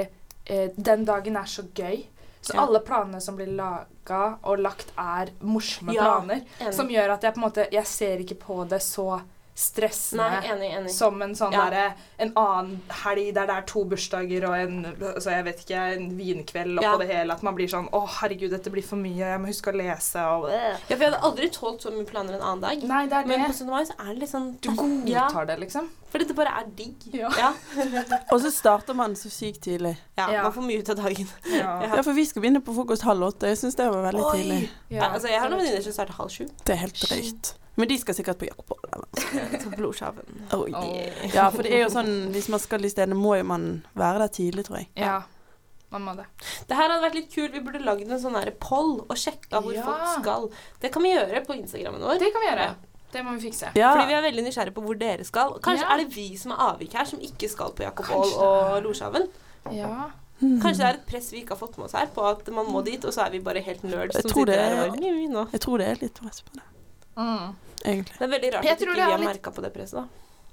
eh, 0.50 0.71
Den 0.76 1.04
dagen 1.06 1.37
er 1.38 1.47
så 1.47 1.62
gøy. 1.78 2.00
Så 2.46 2.54
Ja. 2.54 2.62
alle 2.62 2.78
planene 2.80 3.20
som 3.20 3.34
blir 3.36 3.48
laga 3.56 4.38
og 4.46 4.60
lagt, 4.62 4.92
er 4.96 5.32
morsomme 5.42 5.92
Ja, 5.96 6.04
planer. 6.20 6.44
Enig. 6.60 6.74
Som 6.74 6.88
gjør 6.88 7.14
at 7.16 7.22
jeg 7.26 7.34
på 7.34 7.40
en 7.42 7.46
måte 7.50 7.64
Jeg 7.72 7.86
ser 7.90 8.18
ikke 8.22 8.38
på 8.38 8.68
det 8.68 8.78
så 8.86 9.20
stressende. 9.56 10.25
Nei, 10.30 10.48
enig, 10.52 10.70
enig. 10.76 10.90
Som 10.92 11.22
en 11.25 11.32
sånn 11.34 11.52
Ja. 11.56 11.70
derre 11.70 11.94
En 12.18 12.32
annen 12.36 12.80
helg 13.04 13.34
der 13.34 13.46
det 13.46 13.54
er 13.56 13.62
to 13.68 13.84
bursdager 13.84 14.44
og 14.48 14.54
en 14.56 14.84
altså 15.00 15.30
jeg 15.32 15.44
vet 15.44 15.58
ikke, 15.64 15.80
en 15.96 16.10
vinkveld 16.18 16.78
oppå 16.78 16.82
Ja. 16.82 16.96
det 16.98 17.08
hele. 17.10 17.32
At 17.32 17.42
man 17.42 17.54
blir 17.56 17.68
sånn 17.68 17.88
Å, 17.90 18.06
herregud, 18.20 18.50
dette 18.50 18.70
blir 18.70 18.84
for 18.84 18.96
mye. 18.96 19.16
Jeg 19.16 19.40
må 19.40 19.46
huske 19.48 19.72
å 19.72 19.76
lese 19.76 20.16
og 20.20 20.48
Ja, 20.50 20.76
for 20.88 20.96
jeg 20.96 21.10
hadde 21.12 21.20
aldri 21.22 21.48
tålt 21.50 21.80
så 21.82 21.90
mye 21.92 22.04
planer 22.06 22.34
en 22.34 22.42
annen 22.42 22.60
dag. 22.60 22.82
Nei, 22.88 23.06
det 23.06 23.12
er 23.12 23.26
Men 23.26 23.40
på 23.40 23.46
det. 23.48 23.56
17. 23.56 23.66
mai 23.70 23.84
så 23.84 23.94
er 23.98 24.12
det 24.14 24.18
litt 24.20 24.30
sånn 24.30 24.60
Du 24.60 24.68
godtar 24.70 25.46
det, 25.46 25.58
liksom. 25.60 25.88
For 26.10 26.18
dette 26.18 26.34
bare 26.34 26.52
er 26.60 26.64
digg. 26.76 26.94
Ja. 27.12 27.28
Ja. 27.36 27.52
Og 28.32 28.40
så 28.40 28.50
starter 28.52 28.94
man 28.94 29.14
så 29.14 29.28
sykt 29.28 29.60
tidlig. 29.62 29.96
ja, 30.16 30.30
Ja. 30.30 30.42
Man 30.44 30.52
får 30.52 30.62
mye 30.66 30.78
ut 30.80 30.88
av 30.90 30.96
dagen. 30.96 31.28
Ja. 31.46 31.80
Ja, 31.96 32.02
for 32.02 32.12
vi 32.12 32.25
skal 32.25 32.42
begynne 32.42 32.60
på 32.64 32.75
frokost 32.75 33.02
halv 33.02 33.22
åtte. 33.32 33.46
Jeg 33.48 33.56
syns 33.58 33.75
det 33.76 33.90
var 33.90 34.02
veldig 34.12 34.32
tidlig. 34.34 34.68
Ja, 34.90 35.10
altså, 35.12 35.28
jeg 35.28 35.40
har 35.40 35.48
noen 35.48 35.60
venninner 35.64 35.82
som 35.82 35.92
starter 35.92 36.12
halv 36.14 36.30
sju. 36.30 36.46
Det 36.64 36.75
er 36.75 36.76
helt 36.84 36.94
drøyt. 36.94 37.54
Men 37.76 37.88
de 37.88 37.99
skal 38.00 38.14
sikkert 38.16 38.38
på 38.40 38.47
Jakob 38.49 38.73
Aall. 38.73 38.92
eller? 38.97 39.61
Så 39.61 39.71
Oh, 40.56 40.66
yeah. 40.68 41.35
Ja, 41.35 41.49
for 41.50 41.62
det 41.62 41.73
er 41.76 41.83
jo 41.85 41.88
sånn 41.92 42.12
hvis 42.33 42.49
man 42.49 42.61
skal 42.62 42.85
i 42.85 42.88
stedet, 42.92 43.16
må 43.16 43.37
jo 43.37 43.45
man 43.45 43.85
være 43.95 44.18
der 44.25 44.28
tidlig, 44.28 44.64
tror 44.68 44.78
jeg. 44.83 44.88
ja. 44.97 45.23
Man 45.92 46.02
må 46.02 46.16
det. 46.18 46.25
Det 46.66 46.75
her 46.75 46.90
hadde 46.90 47.04
vært 47.04 47.14
litt 47.14 47.28
kult. 47.30 47.52
Vi 47.54 47.61
burde 47.62 47.78
lagd 47.87 48.11
en 48.11 48.18
sånn 48.18 48.35
poll 48.59 49.04
og 49.06 49.14
sjekka 49.16 49.61
hvor 49.62 49.73
Ja. 49.73 49.85
folk 49.87 50.23
skal. 50.25 50.49
Det 50.83 50.90
kan 50.92 51.00
vi 51.02 51.12
gjøre 51.14 51.45
på 51.47 51.54
Instagrammen 51.54 52.00
vår. 52.02 52.18
Det 52.18 52.33
kan 52.35 52.42
vi 52.42 52.49
gjøre. 52.49 52.75
Det 53.12 53.23
må 53.25 53.35
vi 53.38 53.49
fikse. 53.50 53.71
Ja, 53.78 53.92
Fordi 53.95 54.06
vi 54.09 54.14
er 54.18 54.23
veldig 54.26 54.45
nysgjerrige 54.49 54.75
på 54.75 54.83
hvor 54.83 54.99
dere 54.99 55.25
skal. 55.25 55.54
Kanskje 55.62 55.87
Ja. 55.87 55.95
er 55.95 55.99
det 56.02 56.09
vi 56.12 56.37
som 56.37 56.50
er 56.52 56.56
avvik 56.56 56.92
her, 56.92 57.04
som 57.04 57.21
ikke 57.21 57.49
skal 57.49 57.71
på 57.71 57.83
Jakob 57.87 58.04
Aall 58.11 58.33
og 58.35 58.83
Lorshaven. 58.83 59.28
Ja. 59.71 60.11
Hmm. 60.40 60.61
Kanskje 60.61 60.76
det 60.83 60.87
er 60.90 60.95
et 60.99 61.06
press 61.06 61.30
vi 61.33 61.40
ikke 61.45 61.54
har 61.56 61.61
fått 61.62 61.78
med 61.78 61.87
oss 61.87 61.92
her, 61.92 62.06
på 62.09 62.23
at 62.28 62.47
man 62.52 62.66
må 62.66 62.83
dit, 62.85 63.02
og 63.04 63.12
så 63.14 63.25
er 63.25 63.30
vi 63.30 63.38
bare 63.38 63.62
helt 63.62 63.83
nerds 63.85 64.12
Jeg 64.14 64.23
som 64.23 64.30
tror 64.33 64.45
sitter 64.45 64.52
det 64.52 64.56
der 64.59 64.90
er-. 64.90 65.52
Jeg 65.52 65.61
tror 65.61 65.78
det 65.78 65.87
er 65.87 65.95
litt 66.02 66.14
press 66.21 66.42
på 66.42 66.52
det, 66.52 66.62
Mm. 67.16 67.56
egentlig. 67.85 68.18
Det 68.18 68.25
er 68.25 68.32
veldig 68.38 68.52
rart 68.54 68.64
at 68.70 68.80
ikke 68.80 68.94
vi 68.94 69.00
har 69.00 69.18
litt- 69.18 69.28
merka 69.28 69.50
på 69.50 69.62
det 69.62 69.73
presset, 69.75 70.00
da. 70.02 70.06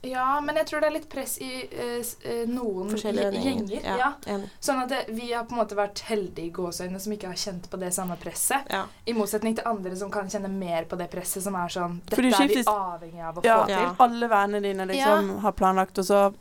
Ja, 0.06 0.42
men 0.42 0.58
jeg 0.60 0.66
tror 0.68 0.82
det 0.82 0.88
er 0.90 0.92
litt 0.98 1.06
press 1.10 1.38
i 1.40 1.50
eh, 1.72 2.04
eh, 2.28 2.46
noen 2.46 2.90
gjenger. 2.92 3.32
gjenger. 3.40 3.86
Ja. 3.98 4.10
Enig. 4.28 4.50
Sånn 4.60 4.82
at 4.84 4.90
det, 4.90 5.06
vi 5.16 5.30
har 5.32 5.46
på 5.48 5.54
en 5.56 5.62
måte 5.62 5.78
vært 5.80 6.02
heldige 6.10 6.50
i 6.50 6.52
gåseøynene 6.52 7.00
som 7.00 7.14
ikke 7.14 7.28
har 7.32 7.36
kjent 7.40 7.70
på 7.72 7.80
det 7.80 7.94
samme 7.96 8.18
presset. 8.20 8.68
Ja. 8.70 8.82
I 9.08 9.14
motsetning 9.16 9.56
til 9.56 9.64
andre 9.66 9.96
som 9.96 10.12
kan 10.12 10.28
kjenne 10.28 10.50
mer 10.52 10.84
på 10.92 10.98
det 11.00 11.08
presset, 11.10 11.42
som 11.44 11.56
er 11.56 11.72
sånn 11.72 12.02
Dette 12.04 12.18
Fordi 12.20 12.34
er 12.34 12.48
vi 12.52 12.64
avhengig 12.68 13.24
av 13.24 13.38
å 13.40 13.46
Ja, 13.46 13.62
få 13.62 13.66
til. 13.68 13.76
Ja. 13.80 13.96
alle 14.00 14.28
vennene 14.28 14.62
dine 14.62 14.86
liksom 14.92 15.40
har 15.40 15.52
planlagt, 15.54 15.98
og 15.98 16.04
så 16.06 16.34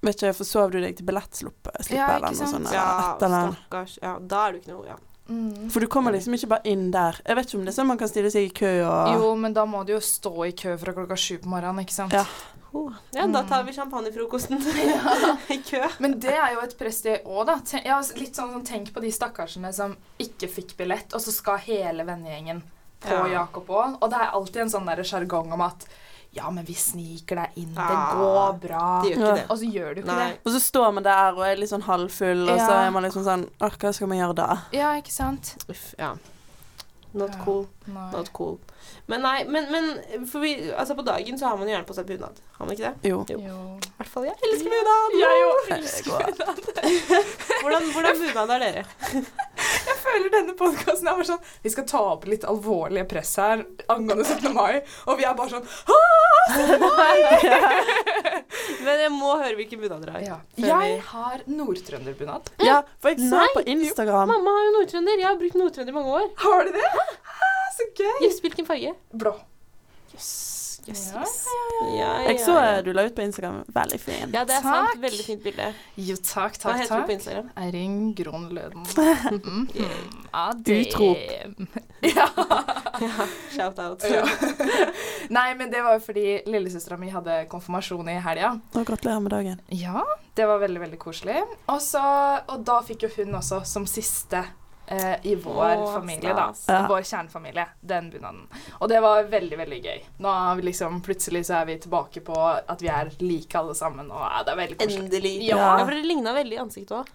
vet 0.00 0.16
ikke, 0.16 0.32
forsov 0.40 0.70
du 0.72 0.80
deg 0.80 0.96
til 0.96 1.04
billettslippet 1.06 1.90
Ja, 1.90 2.06
eller 2.16 2.28
ikke 2.30 2.40
noe 2.40 2.48
sant? 2.48 2.56
sånt. 2.56 2.72
Ja, 2.72 3.16
stakkars. 3.18 3.98
Ja, 4.00 4.18
da 4.18 4.46
er 4.48 4.52
du 4.52 4.58
ikke 4.60 4.72
noe 4.72 4.86
ja. 4.86 4.96
Mm. 5.28 5.70
For 5.74 5.82
du 5.82 5.88
kommer 5.90 6.14
liksom 6.14 6.36
ikke 6.36 6.50
bare 6.54 6.70
inn 6.70 6.90
der. 6.94 7.18
Jeg 7.26 7.36
vet 7.38 7.48
ikke 7.48 7.58
om 7.58 7.64
det 7.66 7.72
er 7.72 7.76
sånn 7.80 7.88
man 7.90 7.98
kan 7.98 8.10
stille 8.10 8.30
seg 8.30 8.46
i 8.46 8.52
kø 8.54 8.70
og 8.86 9.16
Jo, 9.16 9.32
men 9.40 9.56
da 9.56 9.64
må 9.66 9.80
du 9.86 9.96
jo 9.96 10.02
stå 10.02 10.34
i 10.46 10.52
kø 10.54 10.76
fra 10.78 10.94
klokka 10.94 11.18
sju 11.18 11.40
på 11.42 11.50
morgenen, 11.50 11.82
ikke 11.82 11.96
sant? 11.96 12.14
Ja. 12.14 12.22
Oh. 12.76 12.92
Ja, 13.14 13.24
da 13.26 13.40
tar 13.48 13.62
vi 13.64 13.72
champagnefrokosten 13.72 14.60
i 15.54 15.58
kø. 15.64 15.82
Men 15.98 16.18
det 16.20 16.34
er 16.34 16.54
jo 16.54 16.62
et 16.62 16.76
press, 16.78 17.00
det 17.06 17.20
òg, 17.24 17.46
da. 17.48 17.58
Ja, 17.86 17.98
litt 18.18 18.36
sånn, 18.36 18.52
sånn, 18.54 18.66
Tenk 18.68 18.92
på 18.94 19.02
de 19.02 19.12
stakkarsene 19.14 19.72
som 19.74 19.96
ikke 20.22 20.50
fikk 20.52 20.76
billett, 20.78 21.14
og 21.16 21.22
så 21.24 21.34
skal 21.34 21.62
hele 21.66 22.06
vennegjengen 22.06 22.62
på 23.02 23.14
Ja. 23.14 23.26
Jakob 23.40 23.70
òg. 23.70 23.98
Og 24.00 24.10
det 24.12 24.20
er 24.20 24.34
alltid 24.36 24.62
en 24.66 24.74
sånn 24.76 24.86
der 24.88 25.02
sjargong 25.06 25.52
om 25.56 25.64
at 25.66 25.88
ja, 26.36 26.50
men 26.52 26.64
vi 26.68 26.74
sniker 26.78 27.40
deg 27.42 27.56
inn, 27.62 27.72
det 27.74 27.86
Ah, 27.96 28.14
går 28.20 28.60
bra. 28.62 28.84
De 29.02 29.10
gjør 29.14 29.18
ikke 29.24 29.34
det. 29.40 29.46
Og 29.50 29.58
så 29.62 29.72
gjør 29.72 29.94
du 29.96 30.00
ikke 30.02 30.12
Nei. 30.14 30.28
det. 30.30 30.38
Og 30.44 30.52
så 30.56 30.60
står 30.66 30.94
man 30.98 31.06
der 31.08 31.32
og 31.40 31.42
er 31.48 31.56
litt 31.60 31.72
sånn 31.72 31.84
halvfull, 31.88 32.46
og 32.52 32.60
så 32.62 32.72
er 32.84 32.90
man 32.94 33.06
liksom 33.08 33.24
sånn 33.26 33.44
Åh, 33.60 33.76
hva 33.82 33.92
skal 33.96 34.10
man 34.12 34.20
gjøre 34.22 34.38
da? 34.44 34.48
Ja, 34.76 34.94
ikke 35.00 35.14
sant? 35.14 35.56
Uff, 35.72 35.92
ja. 35.98 36.14
Not 37.16 37.32
cool. 37.46 37.62
Nei. 37.88 38.10
Not 38.12 38.28
cool. 38.36 38.58
Men 39.08 39.22
nei, 39.24 39.44
men, 39.48 39.70
men 39.72 40.26
for 40.28 40.42
vi, 40.44 40.50
altså 40.76 40.92
på 40.98 41.04
dagen 41.06 41.38
så 41.40 41.48
har 41.48 41.56
man 41.56 41.64
jo 41.68 41.72
gjerne 41.72 41.86
på 41.88 41.94
seg 41.96 42.06
bunad. 42.10 42.40
Har 42.58 42.66
man 42.68 42.74
ikke 42.76 42.90
det? 42.90 43.08
Jo. 43.08 43.22
Jo. 43.30 43.38
Jo. 43.40 43.60
I 43.80 43.92
hvert 44.02 44.10
fall 44.12 44.26
jeg 44.28 44.36
elsker 44.44 44.74
bunad! 44.74 45.16
Jeg 45.22 45.46
òg 45.46 45.70
elsker 45.78 46.12
bunad. 46.26 46.60
Hvordan, 47.62 47.88
hvordan 47.94 48.20
bunad 48.26 48.52
er 48.58 48.64
dere? 48.66 48.84
Føler 50.16 50.30
denne 50.32 50.54
podkasten 50.56 51.08
er 51.10 51.16
bare 51.18 51.26
sånn 51.28 51.42
Vi 51.64 51.70
skal 51.74 51.84
ta 51.90 52.00
opp 52.14 52.22
litt 52.30 52.44
alvorlige 52.48 53.04
press 53.10 53.34
her 53.36 53.66
angående 53.92 54.24
17. 54.24 54.54
mai, 54.56 54.78
og 55.06 55.18
vi 55.20 55.24
er 55.28 55.34
bare 55.36 55.50
sånn 55.52 55.66
Men 58.86 59.00
jeg 59.02 59.10
må 59.12 59.32
høre 59.40 59.56
hvilken 59.58 59.80
bunad 59.82 60.00
dere 60.04 60.12
har. 60.16 60.22
ja. 60.26 60.36
Jeg 60.56 60.96
vi- 60.96 61.02
har 61.10 61.38
nordtrønderbunad. 61.50 62.42
Ja, 62.64 62.78
for 63.02 63.08
jeg 63.12 63.18
så 63.28 63.40
på 63.54 63.60
Instagram 63.66 64.28
Mamma 64.30 64.50
har 64.56 64.64
jo 64.68 64.72
nordtrønder. 64.78 65.18
Jeg 65.20 65.26
har 65.28 65.36
brukt 65.40 65.54
nordtrønder 65.58 65.92
i 65.92 65.96
mange 65.96 66.12
år. 66.20 66.26
Har 66.44 66.64
du 66.64 66.70
det? 66.76 66.86
Ah, 66.86 67.68
så 67.76 67.84
gøy! 67.98 68.20
Yes, 68.26 68.40
hvilken 68.40 68.66
farge? 68.68 68.94
Blå. 69.12 69.34
Yes, 70.14 70.30
yes, 70.88 71.12
Ja, 71.14 71.20
yes. 71.20 71.36
Ja, 71.96 72.10
Jeg 72.26 72.38
ja, 72.38 72.44
så 72.46 72.82
du 72.84 72.92
la 72.96 73.02
ut 73.06 73.14
på 73.16 73.22
Instagram. 73.22 73.62
Veldig 73.74 73.98
fin. 74.00 74.30
Ja, 74.32 74.44
det 74.48 74.54
er 74.56 74.62
Takk. 74.64 74.90
sant. 74.90 75.00
Veldig 75.02 75.24
fint 75.26 75.42
bilde. 75.44 75.66
Jo, 75.96 76.16
takk, 76.16 76.56
Hva 76.62 76.72
takk, 76.72 76.80
heter 76.80 77.00
du 77.00 77.06
på. 77.10 77.16
Instagram? 77.18 77.50
Eirin 77.56 78.14
Gronløden. 78.14 78.86
Mhm. 79.36 79.68
Ja, 80.36 80.52
Utrop. 80.52 81.16
Ja. 82.06 82.26
Ja, 83.00 83.26
shout 83.52 83.78
out. 83.78 84.02
ja. 84.08 84.22
Nei, 85.32 85.54
men 85.58 85.70
det 85.72 85.82
var 85.84 85.96
jo 85.98 86.02
fordi 86.04 86.42
lillesøstera 86.46 86.96
mi 87.00 87.08
hadde 87.12 87.46
konfirmasjon 87.50 88.08
i 88.12 88.18
helga. 88.24 88.54
Gratulerer 88.76 89.20
med 89.24 89.32
dagen. 89.32 89.60
Ja, 89.72 90.04
det 90.36 90.46
var 90.48 90.60
veldig, 90.62 90.80
veldig 90.84 90.98
koselig. 91.02 91.42
Også, 91.72 92.00
og 92.52 92.64
da 92.68 92.78
fikk 92.86 93.06
jo 93.08 93.10
hun 93.18 93.34
også, 93.40 93.62
som 93.68 93.86
siste 93.88 94.44
eh, 94.86 95.14
i 95.22 95.34
vår 95.34 95.76
Å, 95.76 95.86
familie, 95.94 96.34
da. 96.34 96.46
Ja. 96.68 96.82
vår 96.90 97.02
kjernefamilie, 97.02 97.66
den 97.80 98.10
bunaden. 98.10 98.46
Og 98.80 98.88
det 98.88 99.00
var 99.04 99.24
veldig, 99.30 99.58
veldig 99.58 99.80
gøy. 99.84 100.04
Nå 100.24 100.32
er 100.32 100.60
vi 100.60 100.68
liksom, 100.68 101.00
plutselig 101.06 101.46
så 101.48 101.60
er 101.60 101.70
vi 101.70 101.78
tilbake 101.82 102.22
på 102.26 102.36
at 102.46 102.82
vi 102.82 102.90
er 102.92 103.10
like 103.22 103.58
alle 103.58 103.74
sammen, 103.78 104.10
og 104.10 104.22
ja, 104.22 104.42
det 104.46 104.54
er 104.54 104.60
veldig 104.62 104.78
koselig. 104.80 105.02
Endelig. 105.04 105.34
Ja. 105.48 105.60
Ja, 105.62 105.84
for 105.84 105.94
dere 105.94 106.06
ligna 106.06 106.34
veldig 106.36 106.58
i 106.58 106.62
ansiktet 106.62 106.96
òg. 107.00 107.12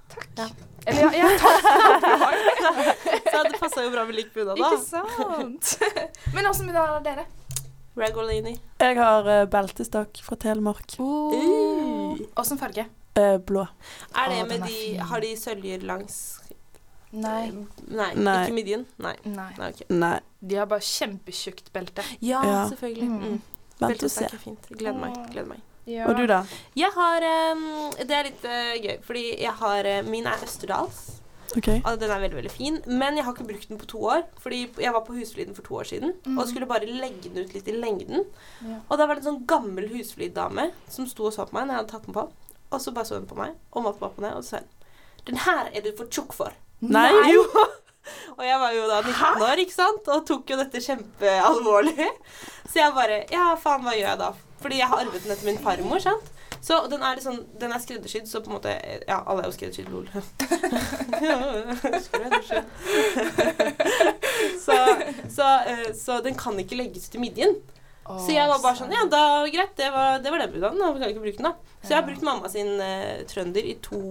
Eller 0.86 1.14
ja, 1.14 1.22
ja 1.22 1.30
takk, 1.38 1.62
Så 3.32 3.44
det 3.48 3.60
passa 3.60 3.86
jo 3.86 3.92
bra 3.94 4.06
med 4.08 4.18
lik 4.18 4.34
bunad, 4.34 4.58
ikke 4.58 4.82
sant? 4.82 5.76
Men 6.36 6.50
åssen 6.50 6.68
bunad 6.68 6.98
har 6.98 7.06
dere? 7.06 7.28
Ragolini. 7.98 8.56
Jeg 8.80 8.96
har 8.96 9.28
uh, 9.28 9.46
beltestokk 9.52 10.22
fra 10.24 10.38
Telemark. 10.40 10.96
Uh. 11.00 12.20
Åssen 12.40 12.60
farge? 12.60 12.88
Uh, 13.20 13.36
blå. 13.44 13.66
Er 14.16 14.32
det 14.32 14.46
med 14.48 14.62
er 14.62 14.70
de 14.70 14.78
fin. 14.78 15.02
Har 15.12 15.24
de 15.24 15.34
søljer 15.38 15.84
langs 15.84 16.41
Nei. 17.12 17.52
Nei, 17.88 18.14
Nei. 18.16 18.36
ikke 18.46 18.56
midjen? 18.56 18.86
Nei. 19.04 19.16
Nei. 19.26 19.50
Nei 19.58 19.70
okay. 19.74 19.88
Nei, 19.90 20.20
De 20.40 20.56
har 20.56 20.70
bare 20.72 20.86
kjempetjukt 20.86 21.72
belte. 21.76 22.06
Ja, 22.22 22.44
Ja. 22.46 22.70
selvfølgelig. 22.70 23.10
Mm. 23.10 23.24
Mm. 23.24 23.42
vent 23.82 24.04
og 24.04 24.12
se. 24.12 24.26
Er 24.26 24.38
fint. 24.38 24.68
Gleder 24.70 25.00
meg. 25.00 25.18
Gleder 25.32 25.50
meg. 25.50 25.62
Ja. 25.90 26.06
Og 26.08 26.16
du, 26.16 26.28
da? 26.30 26.44
Jeg 26.78 26.92
har 26.94 27.24
um, 27.52 27.64
Det 27.98 28.14
er 28.16 28.28
litt 28.30 28.44
uh, 28.46 28.76
gøy, 28.78 29.00
fordi 29.04 29.24
jeg 29.42 29.52
har 29.64 29.88
uh, 29.90 30.04
Min 30.08 30.28
er 30.30 30.44
Østerdals. 30.46 31.18
Okay. 31.58 31.82
og 31.84 31.98
Den 32.00 32.12
er 32.14 32.22
veldig 32.22 32.38
veldig 32.38 32.52
fin, 32.52 32.78
men 32.88 33.18
jeg 33.18 33.26
har 33.26 33.34
ikke 33.34 33.44
brukt 33.50 33.68
den 33.68 33.80
på 33.82 33.88
to 33.92 34.00
år. 34.08 34.22
Fordi 34.40 34.62
jeg 34.80 34.94
var 34.94 35.04
på 35.04 35.14
Husfliden 35.18 35.56
for 35.58 35.66
to 35.68 35.76
år 35.82 35.90
siden 35.90 36.14
og 36.38 36.46
skulle 36.48 36.66
bare 36.70 36.88
legge 36.88 37.28
den 37.28 37.44
ut 37.44 37.52
litt 37.54 37.68
i 37.68 37.76
lengden. 37.76 38.24
Ja. 38.64 38.78
Og 38.88 38.98
da 39.02 39.08
var 39.10 39.18
det 39.20 39.26
en 39.26 39.34
sånn 39.34 39.46
gammel 39.50 39.90
Husflid-dame 39.92 40.70
som 40.88 41.10
sto 41.10 41.28
og 41.28 41.34
så 41.36 41.44
på 41.50 41.58
meg 41.58 41.68
når 41.68 41.74
jeg 41.76 41.82
hadde 41.82 41.92
tatt 41.92 42.08
den 42.08 42.16
på. 42.16 42.24
Og 42.72 42.80
så 42.80 42.94
bare 42.96 43.10
så 43.10 43.20
hun 43.20 43.28
på 43.28 43.36
meg 43.36 43.58
og 43.74 43.84
målte 43.84 44.00
meg 44.00 44.08
opp 44.08 44.22
og 44.22 44.24
ned, 44.24 44.38
og 44.38 44.46
så 44.48 44.56
sa 44.56 44.62
hun 44.62 45.26
Den 45.28 45.42
her 45.44 45.68
er 45.74 45.84
du 45.84 45.92
for 45.98 46.08
tjukk 46.08 46.32
for. 46.34 46.56
Nei! 46.82 47.12
Jo! 47.32 47.46
Og 48.38 48.44
jeg 48.46 48.58
var 48.58 48.72
jo 48.74 48.86
da 48.90 49.00
19 49.06 49.44
år, 49.46 49.60
ikke 49.62 49.76
sant? 49.76 50.08
Og 50.10 50.26
tok 50.26 50.50
jo 50.50 50.58
dette 50.60 50.82
kjempealvorlig. 50.82 52.08
Så 52.72 52.80
jeg 52.82 52.96
bare 52.98 53.24
Ja, 53.32 53.52
faen, 53.60 53.84
hva 53.86 53.94
gjør 53.96 54.10
jeg 54.10 54.22
da? 54.22 54.32
Fordi 54.62 54.78
jeg 54.80 54.90
har 54.90 55.02
arvet 55.04 55.24
den 55.26 55.34
etter 55.34 55.50
min 55.50 55.62
farmor, 55.62 56.02
sant? 56.02 56.32
Så 56.62 56.78
den 56.92 57.02
er, 57.02 57.18
den 57.60 57.72
er 57.74 57.82
skreddersydd, 57.82 58.28
så 58.30 58.42
på 58.44 58.52
en 58.52 58.58
måte 58.60 58.74
Ja, 59.08 59.24
alle 59.26 59.42
er 59.42 59.48
jo 59.50 59.56
skreddersydd, 59.56 59.90
lol. 59.90 60.06
Så, 64.62 64.76
så, 65.30 65.48
eh, 65.68 65.94
så 65.98 66.20
den 66.22 66.36
kan 66.38 66.60
ikke 66.60 66.78
legges 66.78 67.10
til 67.10 67.22
midjen. 67.22 67.56
Så 68.06 68.34
jeg 68.34 68.50
var 68.50 68.62
bare 68.62 68.78
sånn 68.78 68.94
Ja, 68.94 69.06
da 69.10 69.46
greit, 69.50 69.74
det 69.78 69.90
var, 69.94 70.20
det 70.22 70.32
var 70.34 70.44
den 70.44 70.54
bunaden. 70.54 70.82
Da 70.82 70.92
kan 70.92 71.06
jeg 71.06 71.16
ikke 71.16 71.26
bruke 71.26 71.42
den, 71.42 71.50
da. 71.50 71.78
Så 71.82 71.94
jeg 71.94 71.98
har 72.00 72.08
brukt 72.08 72.26
mamma 72.26 72.50
sin 72.52 72.72
uh, 72.82 73.22
trønder 73.30 73.68
i 73.68 73.76
to, 73.84 74.02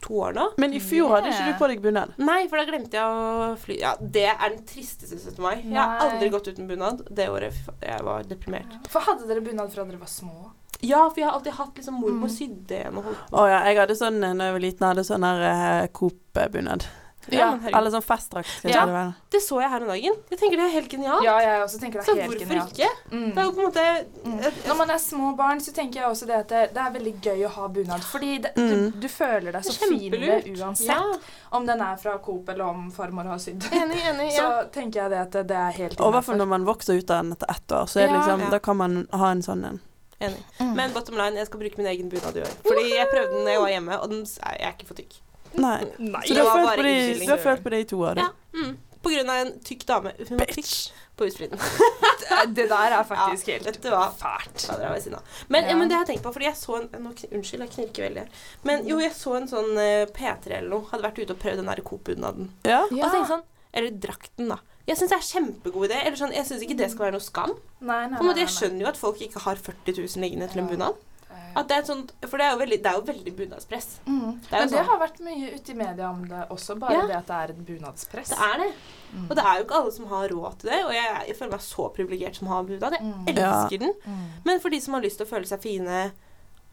to 0.00 0.14
år 0.26 0.34
nå. 0.36 0.46
Men 0.58 0.72
i 0.72 0.80
fjor 0.80 1.08
hadde 1.14 1.30
ikke 1.32 1.46
du 1.52 1.58
på 1.58 1.68
deg 1.68 1.80
bunad. 1.84 2.12
Nei, 2.18 2.46
for 2.48 2.56
da 2.60 2.64
glemte 2.68 2.98
jeg 2.98 3.04
å 3.04 3.56
fly. 3.60 3.78
Ja, 3.80 3.94
Det 4.00 4.26
er 4.28 4.48
den 4.54 4.64
tristeste 4.64 5.16
17. 5.18 5.40
mai. 5.42 5.56
Jeg 5.62 5.74
har 5.76 5.98
aldri 6.10 6.28
gått 6.30 6.48
uten 6.48 6.68
bunad 6.68 7.02
det 7.10 7.28
året. 7.32 7.54
Jeg 7.82 8.02
var 8.04 8.22
deprimert. 8.24 8.76
For 8.88 9.00
hadde 9.00 9.26
dere 9.28 9.40
bunad 9.40 9.72
fra 9.72 9.84
dere 9.84 9.98
var 9.98 10.06
små? 10.12 10.52
Ja, 10.84 11.08
for 11.08 11.16
jeg 11.20 11.24
har 11.30 11.38
alltid 11.38 11.52
hatt 11.56 11.74
liksom 11.80 11.94
mormor 12.02 12.28
Mm. 12.28 12.36
sydde 12.36 12.84
en 12.84 12.98
og 12.98 13.04
holdt 13.04 13.30
Å 13.32 13.46
ja, 13.48 13.60
jeg 13.64 13.78
hadde 13.78 13.96
sånn 13.96 14.20
da 14.20 14.32
når 14.34 14.44
jeg 14.44 14.52
var 14.52 14.60
liten, 14.60 14.86
hadde 14.90 15.04
sånn 15.08 15.24
her 15.24 15.40
eh, 15.82 15.86
Coop-bunad. 15.88 16.84
Ja. 17.32 17.58
Eller 17.72 17.90
sånn 17.90 18.04
festdrakt. 18.06 18.48
Ja. 18.64 18.84
det. 18.86 19.14
Det 19.30 19.40
så 19.42 19.60
jeg 19.60 19.70
her 19.70 19.82
om 19.82 19.88
dagen. 19.88 20.14
Jeg 20.30 20.38
tenker 20.38 20.56
det 20.56 20.66
er 20.66 20.74
helt 20.76 20.88
genialt. 20.90 21.24
Ja, 21.24 21.38
jeg 21.42 21.62
også 21.64 21.80
tenker 21.80 21.98
det 21.98 22.06
så 22.06 22.12
er 22.14 22.20
helt 22.22 22.34
hvorfor 22.34 22.46
genialt. 22.46 22.72
ikke? 22.78 22.90
Mm. 23.10 23.34
Det 23.34 23.38
er 23.38 23.44
jo 23.44 23.52
på 23.52 23.60
en 23.60 23.66
måte 23.66 23.86
Mm. 24.26 24.38
Når 24.68 24.76
man 24.76 24.90
er 24.90 24.98
små 24.98 25.36
barn, 25.36 25.60
så 25.60 25.72
tenker 25.72 26.00
jeg 26.00 26.10
også 26.10 26.26
det 26.26 26.34
at 26.36 26.48
det, 26.48 26.62
det 26.74 26.82
er 26.82 26.90
veldig 26.98 27.12
gøy 27.22 27.44
å 27.46 27.50
ha 27.56 27.68
bunad. 27.68 28.00
Fordi 28.04 28.38
det, 28.42 28.52
Mm. 28.56 28.68
du, 28.68 29.00
du 29.00 29.08
føler 29.08 29.52
deg 29.52 29.62
så 29.64 29.72
fin 29.88 30.00
i 30.00 30.08
det 30.10 30.44
uansett. 30.58 30.86
Ja, 30.88 31.02
Om 31.52 31.66
den 31.66 31.80
er 31.80 31.96
fra 31.96 32.18
Coop 32.18 32.48
eller 32.48 32.64
om 32.64 32.90
farmor 32.90 33.24
har 33.24 33.38
sydd. 33.38 33.62
enig, 33.72 34.00
enig. 34.10 34.32
Så 34.36 34.70
tenker 34.72 35.02
jeg 35.02 35.10
det 35.10 35.18
at 35.20 35.30
det, 35.32 35.46
det 35.48 35.56
er 35.56 35.70
helt 35.72 36.00
Og 36.00 36.08
i 36.08 36.12
hvert 36.16 36.24
fall 36.24 36.36
når 36.36 36.48
man 36.48 36.64
vokser 36.66 36.98
ut 36.98 37.10
av 37.10 37.22
den 37.22 37.32
etter 37.32 37.46
ett 37.50 37.72
år, 37.72 37.86
så 37.86 38.00
er 38.00 38.06
det 38.08 38.14
Ja. 38.14 38.22
liksom, 38.22 38.50
da 38.50 38.58
kan 38.58 38.76
man 38.76 39.06
ha 39.12 39.30
en 39.30 39.42
sånn 39.42 39.64
en. 39.64 39.80
enig. 40.20 40.42
Mm. 40.60 40.74
Men 40.74 40.92
bottom 40.92 41.14
line, 41.16 41.36
jeg 41.36 41.46
skal 41.46 41.60
bruke 41.60 41.76
min 41.78 41.86
egen 41.86 42.08
bunad 42.08 42.36
i 42.36 42.40
år. 42.40 42.52
Fordi 42.64 42.88
jeg 42.94 43.06
prøvde 43.12 43.32
den 43.36 43.44
da 43.44 43.50
jeg 43.52 43.60
var 43.60 43.68
hjemme, 43.68 43.98
og 44.02 44.10
den 44.10 44.24
jeg 44.24 44.60
er 44.60 44.72
ikke 44.72 44.86
for 44.88 44.94
tykk. 44.94 45.14
Nei. 45.62 45.78
Nei. 46.14 46.24
Så 46.26 46.34
du 46.34 46.42
har, 46.42 46.52
følt 46.52 46.68
bare 46.70 46.76
på 46.76 46.86
det, 46.88 46.98
du 47.22 47.30
har 47.32 47.42
følt 47.44 47.64
på 47.64 47.72
det 47.74 47.80
i 47.84 47.88
to 47.92 48.02
år. 48.02 48.20
Ja. 48.22 48.28
Mm. 48.56 48.76
På 49.02 49.12
grunn 49.12 49.30
av 49.30 49.42
en 49.44 49.52
tykk 49.62 49.84
dame. 49.86 50.12
Hun 50.18 50.40
var 50.40 50.50
tykk 50.50 50.70
på 51.16 51.28
utspriten. 51.28 51.60
Det 52.56 52.66
der 52.68 52.92
er 52.92 53.04
faktisk 53.06 53.48
Ja, 53.48 53.54
helt 53.54 53.68
dette 53.70 53.90
var 53.92 54.10
fælt. 54.18 54.64
Ja. 54.68 55.20
Men, 55.48 55.64
ja. 55.64 55.76
Men 55.78 55.88
det 55.88 55.94
har 55.96 56.02
jeg 56.04 56.10
tenkt 56.10 56.24
på, 56.26 56.32
fordi 56.34 56.48
jeg 56.48 56.58
så 56.58 56.80
en 56.80 56.88
nå, 57.04 57.12
Unnskyld, 57.30 57.62
jeg 57.62 57.72
knirker 57.72 58.06
veldig. 58.08 58.24
Men 58.66 58.88
jo, 58.88 58.98
jeg 59.00 59.14
så 59.16 59.36
en 59.38 59.46
sånn 59.48 59.78
eh, 59.80 60.04
P3 60.10 60.58
eller 60.58 60.68
noe. 60.74 60.88
Hadde 60.90 61.06
vært 61.06 61.20
ute 61.22 61.36
og 61.36 61.40
prøvd 61.40 61.62
den 61.62 61.70
der 61.70 61.82
Coop-bunaden. 61.86 62.50
Ja. 62.66 62.82
Og 62.90 62.98
tenkte 62.98 63.28
sånn 63.30 63.46
Eller 63.76 63.94
drakten, 64.02 64.50
da. 64.52 64.58
Jeg 64.86 65.00
syns 65.00 65.14
det 65.14 65.18
er 65.18 65.26
kjempegod 65.30 65.88
idé. 65.88 66.02
Eller 66.02 66.18
sånn, 66.20 66.34
Jeg 66.36 66.48
syns 66.50 66.66
ikke 66.66 66.78
det 66.78 66.90
skal 66.92 67.08
være 67.08 67.16
noe 67.16 67.24
skam. 67.24 67.54
Nei, 67.80 68.02
nei, 68.10 68.20
nei, 68.20 68.36
Jeg 68.42 68.52
skjønner 68.58 68.84
jo 68.84 68.90
at 68.92 69.00
folk 69.00 69.22
ikke 69.24 69.42
har 69.46 69.62
40 69.70 69.96
000 70.02 70.26
liggende 70.26 70.50
til 70.52 70.62
en 70.62 70.68
Ja. 70.68 70.74
bunad. 70.74 71.04
At 71.56 71.68
det 71.70 71.76
er 71.78 71.84
sånt, 71.88 72.10
for 72.28 72.36
det 72.36 72.44
er 72.46 72.50
jo 72.52 72.58
veldig, 72.60 72.78
det 72.84 72.90
er 72.90 72.96
jo 72.98 73.04
veldig 73.08 73.32
bunadspress. 73.38 73.86
Mm. 74.06 74.40
Det 74.42 74.50
Men 74.52 74.68
det 74.68 74.76
sånn. 74.78 74.84
har 74.90 74.98
vært 75.00 75.20
mye 75.24 75.54
ute 75.54 75.72
i 75.72 75.74
media 75.78 76.10
om 76.10 76.20
det 76.28 76.42
også, 76.50 76.76
bare 76.78 76.92
Ja. 76.98 77.06
det 77.06 77.16
at 77.16 77.26
det 77.26 77.36
er 77.36 77.50
et 77.54 77.62
bunadspress. 77.66 78.28
Det 78.34 78.38
er 78.38 78.58
det. 78.58 78.72
Mm. 79.14 79.30
Og 79.30 79.36
det 79.36 79.44
er 79.44 79.54
jo 79.56 79.64
ikke 79.64 79.78
alle 79.80 79.92
som 79.92 80.06
har 80.12 80.28
råd 80.28 80.58
til 80.60 80.70
det. 80.70 80.84
Og 80.84 80.92
jeg, 80.92 81.24
jeg 81.28 81.36
føler 81.38 81.50
meg 81.56 81.60
så 81.60 81.88
privilegert 81.96 82.36
som 82.36 82.48
har 82.48 82.62
bunad. 82.64 82.92
Jeg 82.92 83.02
Mm. 83.02 83.26
elsker 83.32 83.78
den. 83.78 83.92
Mm. 84.04 84.26
Men 84.44 84.60
for 84.60 84.68
de 84.70 84.80
som 84.80 84.94
har 84.94 85.00
lyst 85.02 85.16
til 85.16 85.26
å 85.26 85.30
føle 85.30 85.46
seg 85.46 85.60
fine 85.62 86.12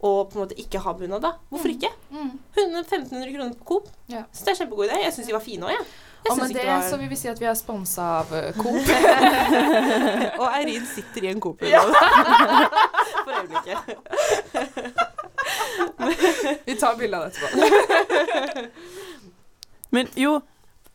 og 0.04 0.30
på 0.30 0.36
en 0.36 0.42
måte 0.46 0.58
ikke 0.60 0.80
ha 0.84 0.92
bunad, 0.92 1.22
da. 1.22 1.32
Hvorfor 1.50 1.70
Mm. 1.70 1.76
ikke? 1.78 1.92
Mm. 2.12 2.38
100 2.54 2.84
1500 2.84 3.32
kroner 3.34 3.54
på 3.54 3.64
Coop. 3.64 3.88
Ja. 4.08 4.24
Så 4.32 4.44
det 4.44 4.52
er 4.60 4.66
kjempegod 4.66 4.90
idé. 4.90 5.02
Jeg 5.04 5.12
syns 5.14 5.26
de 5.26 5.32
var 5.32 5.40
fine 5.40 5.62
òg, 5.64 5.70
jeg. 5.70 5.86
jeg 6.24 6.32
Og 6.32 6.36
med 6.38 6.52
det 6.54 6.66
var- 6.66 6.82
så 6.90 6.98
vil 6.98 7.08
vi 7.08 7.16
si 7.16 7.28
at 7.28 7.38
vi 7.38 7.46
er 7.46 7.54
sponsa 7.54 8.02
av 8.20 8.32
eh, 8.32 8.52
Coop. 8.52 8.74
Og 10.40 10.48
Eirin 10.56 10.84
sitter 10.86 11.24
i 11.24 11.28
en 11.30 11.40
Coop. 11.40 11.62
Ja. 11.62 11.80
For. 13.48 13.60
Vi 16.66 16.74
tar 16.76 16.96
bilde 16.96 17.16
av 17.18 17.22
det 17.24 17.30
etterpå. 17.30 18.70
Men 19.94 20.08
jo, 20.18 20.36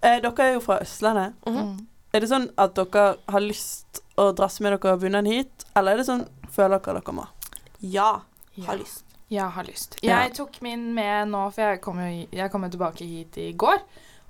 eh, 0.02 0.18
dere 0.24 0.44
er 0.48 0.54
jo 0.58 0.60
fra 0.66 0.80
Østlandet. 0.84 1.34
Mhm. 1.48 1.86
Er 2.14 2.20
det 2.24 2.30
sånn 2.32 2.48
at 2.58 2.74
dere 2.74 3.04
har 3.30 3.44
lyst 3.46 4.00
å 4.18 4.32
drasse 4.34 4.64
med 4.66 4.74
dere 4.74 4.98
bunaden 4.98 5.30
hit, 5.30 5.66
eller 5.78 5.92
er 5.94 5.98
det 6.02 6.08
sånn 6.08 6.24
føler 6.50 6.80
dere 6.82 7.00
dere 7.04 7.14
må? 7.14 7.28
Ja, 7.82 8.22
Ja. 8.56 8.74
lyst. 8.74 9.04
Jeg 9.30 9.46
har 9.52 9.64
lyst. 9.64 9.96
Jeg 10.04 10.34
tok 10.34 10.62
min 10.62 10.94
med 10.96 11.28
nå, 11.30 11.52
for 11.54 11.62
jeg 11.62 11.82
kom, 11.82 12.00
jo, 12.00 12.28
jeg 12.32 12.52
kom 12.52 12.64
jo 12.64 12.70
tilbake 12.70 13.06
hit 13.06 13.38
i 13.38 13.52
går. 13.54 13.78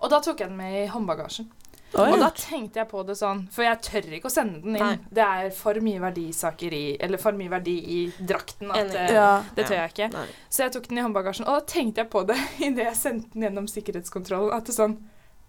Og 0.02 0.10
da 0.10 0.20
tok 0.20 0.40
jeg 0.40 0.50
den 0.50 0.58
med 0.58 0.74
i 0.84 0.88
håndbagasjen. 0.92 1.50
Oi. 1.98 2.06
Og 2.14 2.20
da 2.22 2.30
tenkte 2.38 2.80
jeg 2.84 2.88
på 2.92 3.02
det 3.08 3.16
sånn, 3.18 3.40
for 3.52 3.66
jeg 3.66 3.80
tør 3.82 4.12
ikke 4.20 4.30
å 4.30 4.34
sende 4.34 4.60
den 4.62 4.76
inn. 4.78 4.84
Nei. 4.84 4.98
Det 5.10 5.24
er 5.26 5.50
for 5.58 5.74
mye 5.82 6.00
verdisaker 6.04 6.74
i 6.78 6.84
Eller 7.02 7.18
for 7.18 7.34
mye 7.34 7.50
verdi 7.50 7.78
i 7.96 8.00
drakten. 8.20 8.70
At 8.72 8.94
eh, 8.94 9.14
Ja. 9.16 9.30
det 9.56 9.66
tør 9.66 9.80
jeg 9.82 9.94
ikke. 9.96 10.10
Nei. 10.14 10.26
Så 10.50 10.64
jeg 10.68 10.76
tok 10.76 10.88
den 10.92 11.00
i 11.02 11.02
håndbagasjen, 11.08 11.48
og 11.50 11.60
da 11.60 11.66
tenkte 11.74 12.04
jeg 12.04 12.10
på 12.14 12.22
det 12.30 12.38
idet 12.68 12.86
jeg 12.92 12.96
sendte 13.00 13.34
den 13.34 13.48
gjennom 13.48 13.68
sikkerhetskontrollen. 13.72 14.54
At 14.58 14.66
det 14.70 14.78
sånn 14.78 15.00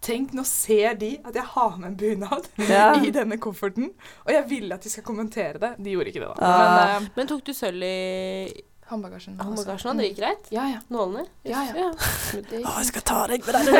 Tenk, 0.01 0.31
nå 0.33 0.41
ser 0.49 0.95
de 0.97 1.11
at 1.29 1.35
jeg 1.37 1.45
har 1.45 1.75
med 1.77 1.91
en 1.91 1.97
bunad 2.01 2.47
Ja. 2.71 2.95
i 3.05 3.11
denne 3.13 3.37
kofferten. 3.37 3.91
Og 4.25 4.31
jeg 4.33 4.47
ville 4.49 4.73
at 4.79 4.81
de 4.81 4.89
skal 4.89 5.05
kommentere 5.05 5.61
det. 5.61 5.75
De 5.77 5.93
gjorde 5.93 6.09
ikke 6.09 6.23
det, 6.23 6.31
da. 6.39 6.41
Ah. 6.41 6.95
Men 6.97 7.05
uh, 7.05 7.11
Men 7.19 7.29
tok 7.29 7.43
du 7.45 7.53
sølv 7.53 7.85
i 7.85 8.63
håndbagasjen 8.91 9.37
også. 9.39 9.47
håndbagasjen? 9.49 9.97
Det 10.01 10.09
gikk 10.11 10.19
greit? 10.21 10.51
Ja, 10.55 10.65
ja. 10.69 10.81
Nålene? 10.91 11.25
Ja, 11.49 11.63
ja. 11.71 11.91
Det 12.35 12.61
Å, 12.65 12.77
jeg 12.81 12.87
skal 12.91 13.03
ta 13.07 13.23
deg 13.31 13.47
med 13.47 13.55
nå! 13.71 13.73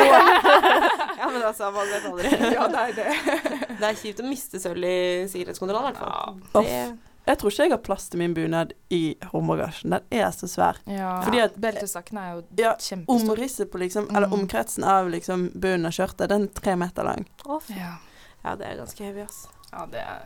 ja, 1.21 1.29
men 1.29 1.41
altså, 1.43 1.69
man 1.75 1.87
vet 1.91 2.09
aldri. 2.09 2.31
ja, 2.57 2.67
det 2.71 2.81
er 2.81 2.91
det. 2.99 3.69
Det 3.77 3.87
er 3.91 3.95
kjipt 4.01 4.19
å 4.23 4.27
miste 4.27 4.59
sølv 4.63 4.83
i 4.87 4.97
sikkerhetskontrollen, 5.31 5.87
i 5.87 5.91
hvert 5.91 6.01
fall. 6.01 6.65
Ja. 6.65 6.89
Det, 6.91 6.99
Jeg 7.29 7.37
tror 7.37 7.51
ikke 7.53 7.65
jeg 7.67 7.71
har 7.75 7.81
plass 7.85 8.07
til 8.09 8.17
min 8.23 8.33
bunad 8.33 8.71
i 8.89 9.01
håndbagasjen. 9.31 9.93
Den 9.93 10.19
er 10.23 10.31
så 10.33 10.47
svær. 10.49 10.79
Ja, 10.89 11.11
Fordi 11.21 11.43
at- 11.43 11.59
beltesaken 11.61 12.17
er 12.17 12.31
jo 12.33 12.43
Ja, 12.63 12.71
kjempestor. 12.81 13.29
Omrisset 13.35 13.69
på 13.71 13.77
liksom, 13.83 14.07
eller 14.15 14.27
Mm. 14.27 14.39
omkretsen 14.39 14.83
av 14.83 15.09
liksom 15.13 15.49
bunnen 15.53 15.85
av 15.85 15.91
skjørtet, 15.93 16.27
den 16.33 16.47
er 16.49 16.55
tre 16.61 16.75
meter 16.75 17.03
lang. 17.05 17.25
å. 17.45 17.61
Ja. 17.69 17.97
ja, 18.43 18.55
det 18.55 18.65
er 18.71 18.77
ganske 18.81 19.03
heavy, 19.05 19.21
ass. 19.21 19.47
ja, 19.71 19.85
det 19.85 19.99
er, 20.01 20.25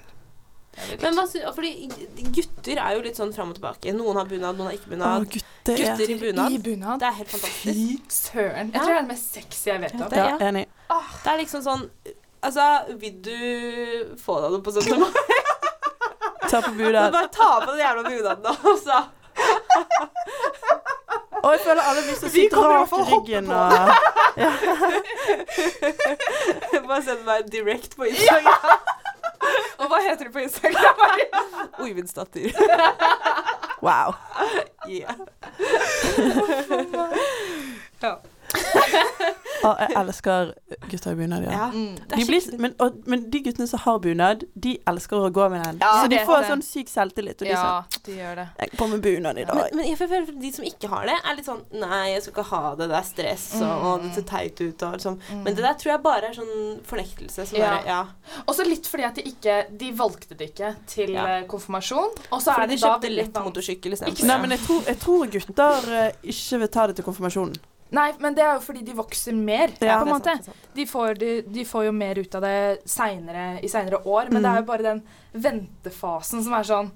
Men 1.02 1.16
hva 1.16 1.24
sy 1.30 1.40
fordi 1.56 1.72
gutter 2.36 2.78
er 2.84 2.92
jo 2.98 3.02
litt 3.06 3.18
sånn 3.20 3.34
fram 3.36 3.50
og 3.54 3.58
tilbake. 3.60 3.88
Noen 3.96 4.16
har 4.20 4.26
bunad, 4.30 4.54
noen 4.60 4.68
har 4.70 4.76
ikke 4.78 4.90
Å, 4.90 4.92
bunad. 4.96 5.20
gutter. 5.32 5.76
Ja. 5.80 5.84
Gutter 5.96 6.10
i 6.12 6.14
bunad. 6.20 6.50
I 6.52 6.54
bunad. 6.66 6.96
Det 7.00 7.08
er 7.08 7.12
helt 7.22 7.32
fantastisk. 7.32 7.64
Fy 7.64 7.72
søren. 8.12 8.68
Jeg 8.74 8.80
tror 8.82 8.92
det 8.92 8.98
er 8.98 9.02
det 9.02 9.08
mest 9.14 9.28
sexy 9.40 9.66
jeg 9.72 9.80
vet 9.86 9.94
om. 9.96 10.00
Det- 10.10 10.18
ja, 10.18 10.24
enig. 10.50 10.66
Det 11.24 11.30
er 11.34 11.38
liksom 11.44 11.62
sånn 11.66 11.84
Altså, 12.46 12.66
vil 13.02 13.16
du 13.26 13.40
få 14.22 14.34
deg 14.44 14.50
noe 14.54 14.62
på 14.62 14.70
17. 14.76 15.00
mai? 15.00 15.10
Ta 16.52 16.58
på 16.62 16.70
Så 16.70 16.76
bunad. 16.78 17.10
bare 17.16 17.30
ta 17.34 17.48
på 17.64 17.70
den 17.72 17.82
jævla 17.82 18.04
bunaden. 18.06 18.46
Altså. 18.70 18.98
Og 21.42 21.50
jeg 21.56 21.62
føler 21.66 21.82
alle 21.90 22.02
blir 22.06 22.18
så 22.20 22.28
sykt 22.30 22.54
kommer 22.54 22.86
i 22.86 22.88
ryggen 23.10 23.46
og 23.50 23.66
Bare 26.88 27.02
send 27.06 27.22
meg 27.26 27.50
direct 27.52 27.96
på 27.98 28.04
Instagram. 28.12 28.80
Og 29.80 29.90
hva 29.92 30.02
heter 30.06 30.30
du 30.30 30.32
på 30.36 30.44
Instagram? 30.46 31.04
Oivindsdatter. 31.84 32.52
Wow. 33.82 34.16
Yeah. 34.88 35.14
Og 39.66 39.80
jeg 39.82 39.96
elsker 39.98 40.52
gutter 40.92 41.12
i 41.12 41.16
bunad, 41.16 41.44
ja. 41.48 41.52
Ja. 41.52 41.68
Mm. 41.74 41.96
De 42.12 42.26
blir, 42.30 42.60
men, 42.62 42.74
og, 42.80 43.00
men 43.10 43.24
de 43.34 43.42
guttene 43.48 43.68
som 43.68 43.80
har 43.86 44.00
bunad, 44.04 44.44
de 44.56 44.78
elsker 44.88 45.18
å 45.18 45.32
gå 45.34 45.48
med 45.50 45.64
den. 45.66 45.80
Ja, 45.82 45.92
så 46.04 46.10
de 46.12 46.20
får 46.28 46.46
sånn 46.52 46.62
syk 46.66 46.92
selvtillit. 46.92 47.42
Og 47.42 47.48
de 47.48 47.52
Ja, 47.54 47.64
sånn 47.90 48.04
de 48.06 48.18
gjør 48.20 48.36
det. 48.42 48.48
'Jeg 48.60 48.70
går 48.72 48.78
på 48.84 48.88
med 48.92 49.02
bunad 49.02 49.38
i 49.38 49.46
dag'. 49.46 49.56
Men, 49.56 49.76
men 49.82 49.86
jeg 49.90 49.98
føler 49.98 50.22
at 50.30 50.40
de 50.42 50.52
som 50.52 50.66
ikke 50.66 50.88
har 50.94 51.06
det, 51.10 51.18
er 51.26 51.36
litt 51.36 51.46
sånn 51.50 51.64
Nei, 51.76 52.04
jeg 52.14 52.22
skal 52.24 52.34
ikke 52.34 52.50
ha 52.52 52.76
det, 52.76 52.88
det 52.90 52.98
er 52.98 53.08
stress, 53.10 53.46
og, 53.56 53.62
Mm. 53.66 53.86
og 53.86 54.02
det 54.04 54.14
ser 54.16 54.22
teit 54.30 54.62
ut, 54.62 54.84
og 54.84 54.94
liksom 54.94 55.20
Men 55.44 55.56
det 55.56 55.64
der 55.66 55.74
tror 55.74 55.92
jeg 55.96 56.02
bare 56.04 56.24
er 56.30 56.34
sånn 56.34 56.80
fornektelse 56.86 57.46
som 57.48 57.58
Ja. 57.60 57.70
bare 57.78 57.86
Ja. 57.86 58.06
Også 58.48 58.64
litt 58.68 58.86
fordi 58.88 59.04
at 59.04 59.16
de 59.16 59.22
ikke 59.24 59.56
De 59.78 59.92
valgte 59.92 60.36
det 60.38 60.54
ikke 60.56 60.76
til 60.88 61.10
Ja. 61.12 61.26
eh, 61.40 61.44
konfirmasjon. 61.48 62.12
Og 62.32 62.42
så 62.42 62.52
er 62.54 62.68
de 62.68 62.76
det 62.76 62.82
da 62.82 62.88
kjøpte 62.88 63.02
veldig 63.10 63.16
lett 63.18 63.34
motorsykkel 63.34 63.92
istedenfor. 63.94 64.26
Nei, 64.26 64.38
men 64.42 64.50
jeg 64.52 64.60
tror, 64.60 64.82
jeg 64.86 65.00
tror 65.00 65.26
gutter 65.28 65.94
eh, 66.06 66.12
ikke 66.24 66.60
vil 66.60 66.68
ta 66.68 66.88
det 66.88 66.96
til 66.98 67.06
konfirmasjonen. 67.06 67.56
Nei, 67.96 68.08
men 68.20 68.36
det 68.38 68.44
er 68.44 68.54
jo 68.58 68.64
fordi 68.66 68.82
de 68.88 68.96
vokser 68.98 69.34
mer, 69.38 69.72
Ja, 69.80 70.00
på 70.02 70.08
en 70.10 70.14
måte. 70.16 70.34
sant, 70.36 70.46
sant. 70.50 70.70
De 70.76 70.86
får, 70.90 71.18
de, 71.22 71.30
de 71.56 71.64
får 71.68 71.86
jo 71.88 71.92
mer 71.96 72.20
ut 72.20 72.36
av 72.36 72.42
det 72.46 72.56
senere, 72.92 73.46
i 73.64 73.70
seinere 73.72 74.02
år, 74.04 74.30
men 74.34 74.42
Mm. 74.42 74.44
det 74.44 74.52
er 74.52 74.62
jo 74.62 74.68
bare 74.72 74.84
den 74.90 75.04
ventefasen 75.46 76.44
som 76.44 76.54
er 76.58 76.64
sånn 76.68 76.92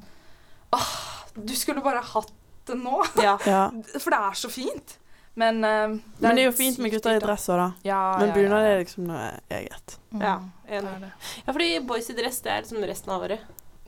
Åh, 0.71 0.89
du 1.35 1.53
skulle 1.57 1.81
bare 1.81 2.01
hatt 2.05 2.31
det 2.69 2.75
nå. 2.77 2.99
Ja. 3.23 3.37
Ja. 3.47 3.63
For 3.97 4.11
det 4.13 4.19
er 4.19 4.35
så 4.37 4.49
fint. 4.53 4.97
Men 5.39 5.63
eh, 5.63 5.87
Men 6.19 6.35
det 6.35 6.43
er 6.43 6.49
jo 6.49 6.55
fint 6.57 6.77
med 6.83 6.91
gutter 6.93 7.15
i 7.15 7.19
dress 7.23 7.47
òg, 7.49 7.57
da. 7.57 7.67
Ja, 7.87 8.01
Men 8.19 8.33
bunad 8.35 8.61
ja, 8.65 8.71
er 8.75 8.83
liksom 8.83 9.07
noe 9.09 9.27
eget. 9.49 9.95
Mm, 10.13 10.21
Ja, 10.25 10.35
en 10.67 10.85
enig. 10.91 11.01
det. 11.07 11.11
ja, 11.47 11.53
fordi 11.53 11.69
boys 11.87 12.09
i 12.09 12.13
dress, 12.17 12.41
det 12.45 12.51
er 12.51 12.61
liksom 12.65 12.83
resten 12.85 13.13
av 13.15 13.23
året. 13.25 13.39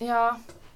Ja, 0.01 0.23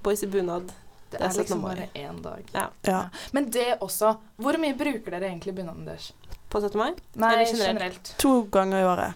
Boys 0.04 0.22
i 0.22 0.28
bunad. 0.30 0.68
det 1.10 1.18
Det 1.18 1.22
er 1.22 1.30
17. 1.32 1.40
liksom 1.42 1.62
bare 1.64 1.88
én 1.96 2.22
dag. 2.22 2.44
Ja. 2.54 2.68
Ja. 2.86 3.00
Men 3.32 3.50
det 3.50 3.80
også 3.80 4.18
Hvor 4.38 4.58
mye 4.62 4.76
bruker 4.78 5.12
dere 5.16 5.30
egentlig 5.32 5.56
bunaden 5.56 5.86
deres? 5.86 6.12
På 6.56 6.62
17. 6.64 6.78
mai. 6.80 6.94
Nei, 7.20 7.32
generelt? 7.44 7.68
generelt. 7.68 8.14
To 8.24 8.34
ganger 8.52 8.80
i 8.80 8.84
året. 8.88 9.14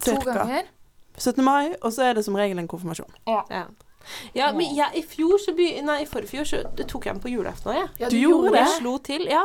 To 0.00 0.10
Cirka. 0.14 0.32
ganger? 0.38 0.70
17. 1.18 1.44
mai, 1.44 1.74
og 1.82 1.92
så 1.92 2.06
er 2.08 2.14
det 2.16 2.24
som 2.24 2.36
regel 2.40 2.62
en 2.62 2.68
konfirmasjon. 2.68 3.10
Ja. 3.28 3.42
ja, 4.34 4.46
men 4.56 4.72
jeg, 4.72 4.88
i 4.96 5.02
fjor 5.04 5.36
så 5.42 5.52
by, 5.56 5.66
Nei, 5.84 5.98
i 6.02 6.06
forfjor 6.08 6.48
så 6.48 6.62
tok 6.88 7.06
jeg 7.10 7.12
den 7.18 7.20
på 7.20 7.28
julaften 7.28 7.74
òg, 7.74 7.76
jeg. 7.76 7.90
Ja, 8.00 8.08
Du 8.08 8.16
gjorde 8.16 8.54
det? 8.54 8.62
Jeg 8.62 8.78
slo 8.78 8.94
til, 9.04 9.26
ja. 9.28 9.42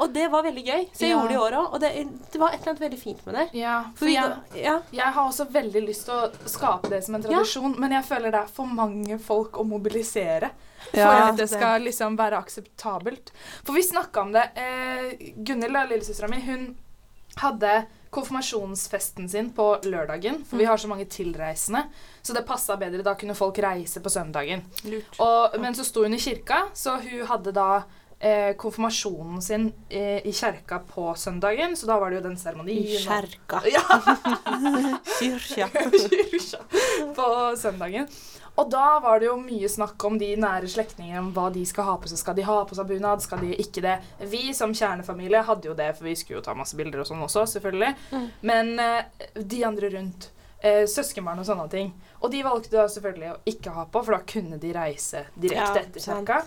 Og 0.00 0.12
det 0.14 0.24
var 0.32 0.42
veldig 0.42 0.62
gøy. 0.64 0.86
Så 0.92 1.04
jeg 1.04 1.10
Ja. 1.10 1.16
gjorde 1.16 1.28
det 1.28 1.34
i 1.36 1.42
år 1.42 1.52
òg. 1.58 1.72
Og 1.74 1.80
det, 1.80 1.90
det 2.32 2.40
var 2.40 2.48
et 2.54 2.60
eller 2.60 2.70
annet 2.72 2.80
veldig 2.80 2.98
fint 2.98 3.26
med 3.26 3.34
det. 3.34 3.48
Ja, 3.60 3.74
For 3.94 4.08
jeg, 4.08 4.36
ja. 4.56 4.78
jeg 4.90 5.12
har 5.12 5.28
også 5.28 5.46
veldig 5.52 5.82
lyst 5.86 6.06
til 6.08 6.14
å 6.14 6.48
skape 6.48 6.88
det 6.88 7.02
som 7.04 7.14
en 7.14 7.22
tradisjon, 7.22 7.74
men 7.78 7.92
jeg 7.92 8.04
føler 8.08 8.30
det 8.32 8.40
er 8.40 8.46
for 8.56 8.66
mange 8.66 9.18
folk 9.20 9.58
å 9.60 9.64
mobilisere 9.68 10.50
for 10.90 11.12
at 11.14 11.36
det 11.36 11.48
skal 11.48 11.82
liksom 11.84 12.16
være 12.18 12.40
akseptabelt. 12.42 13.30
For 13.64 13.72
vi 13.76 13.82
snakka 13.82 14.20
om 14.24 14.32
det. 14.32 14.48
Eh, 14.56 15.12
Gunhild, 15.36 15.76
lillesøstera 15.92 16.28
mi, 16.32 16.40
hun 16.40 16.76
hadde 17.36 17.84
konfirmasjonsfesten 18.12 19.28
sin 19.28 19.50
på 19.56 19.78
lørdagen, 19.84 20.42
for 20.44 20.56
vi 20.60 20.64
har 20.68 20.76
så 20.76 20.88
mange 20.88 21.04
tilreisende. 21.08 21.84
Så 22.22 22.34
det 22.36 22.42
passa 22.46 22.76
bedre. 22.76 23.02
Da 23.02 23.14
kunne 23.14 23.34
folk 23.34 23.58
reise 23.58 24.00
på 24.04 24.10
søndagen. 24.12 24.62
Lurt. 24.84 25.16
Og, 25.18 25.56
men 25.60 25.74
så 25.74 25.84
sto 25.86 26.02
hun 26.04 26.14
i 26.14 26.20
kirka, 26.20 26.66
så 26.76 26.98
hun 27.00 27.26
hadde 27.26 27.52
da 27.56 27.82
eh, 28.22 28.56
konfirmasjonen 28.56 29.42
sin 29.42 29.72
eh, 29.88 30.26
i 30.26 30.32
kjerka 30.32 30.78
på 30.94 31.14
søndagen, 31.14 31.76
så 31.76 31.86
da 31.86 31.98
var 31.98 32.10
det 32.10 32.20
jo 32.20 32.26
den 32.28 32.38
seremonien. 32.38 32.84
I 32.84 32.98
kjerka. 33.02 33.62
Ja, 33.72 33.82
Kyrkja. 35.18 35.68
kyrkja 36.04 36.60
på 37.16 37.26
søndagen. 37.56 38.06
Og 38.60 38.68
da 38.70 38.98
var 39.00 39.20
det 39.20 39.30
jo 39.30 39.38
mye 39.40 39.68
snakk 39.70 40.02
om 40.04 40.18
de 40.20 40.28
nære 40.36 40.68
slektningene, 40.68 41.22
om 41.22 41.30
hva 41.32 41.46
de 41.54 41.62
skal 41.66 41.86
ha 41.88 41.94
på 41.98 42.10
seg. 42.10 42.20
Skal 42.20 42.36
de 42.36 42.44
ha 42.44 42.58
på 42.68 42.76
seg 42.76 42.90
bunad, 42.90 43.24
skal 43.24 43.40
de 43.40 43.56
ikke 43.64 43.80
det? 43.84 43.96
Vi 44.28 44.52
som 44.54 44.74
kjernefamilie 44.76 45.40
hadde 45.48 45.70
jo 45.70 45.76
det, 45.78 45.88
for 45.96 46.10
vi 46.10 46.14
skulle 46.20 46.42
jo 46.42 46.44
ta 46.44 46.54
masse 46.58 46.76
bilder 46.76 47.00
og 47.02 47.08
sånn 47.08 47.24
også, 47.24 47.46
selvfølgelig. 47.54 47.94
Mm. 48.12 48.26
Men 48.52 48.72
eh, 48.84 49.28
de 49.40 49.62
andre 49.64 49.92
rundt, 49.96 50.28
eh, 50.60 50.84
søskenbarn 50.84 51.40
og 51.40 51.48
sånne 51.48 51.68
ting, 51.72 51.94
og 52.20 52.28
de 52.34 52.44
valgte 52.44 52.76
da 52.76 52.84
selvfølgelig 52.92 53.32
å 53.32 53.38
ikke 53.54 53.72
ha 53.78 53.86
på, 53.88 54.04
for 54.04 54.18
da 54.18 54.24
kunne 54.36 54.60
de 54.60 54.74
reise 54.76 55.24
direkte 55.32 55.80
Ja, 55.80 55.86
etter 55.86 56.10
kjerka. 56.10 56.42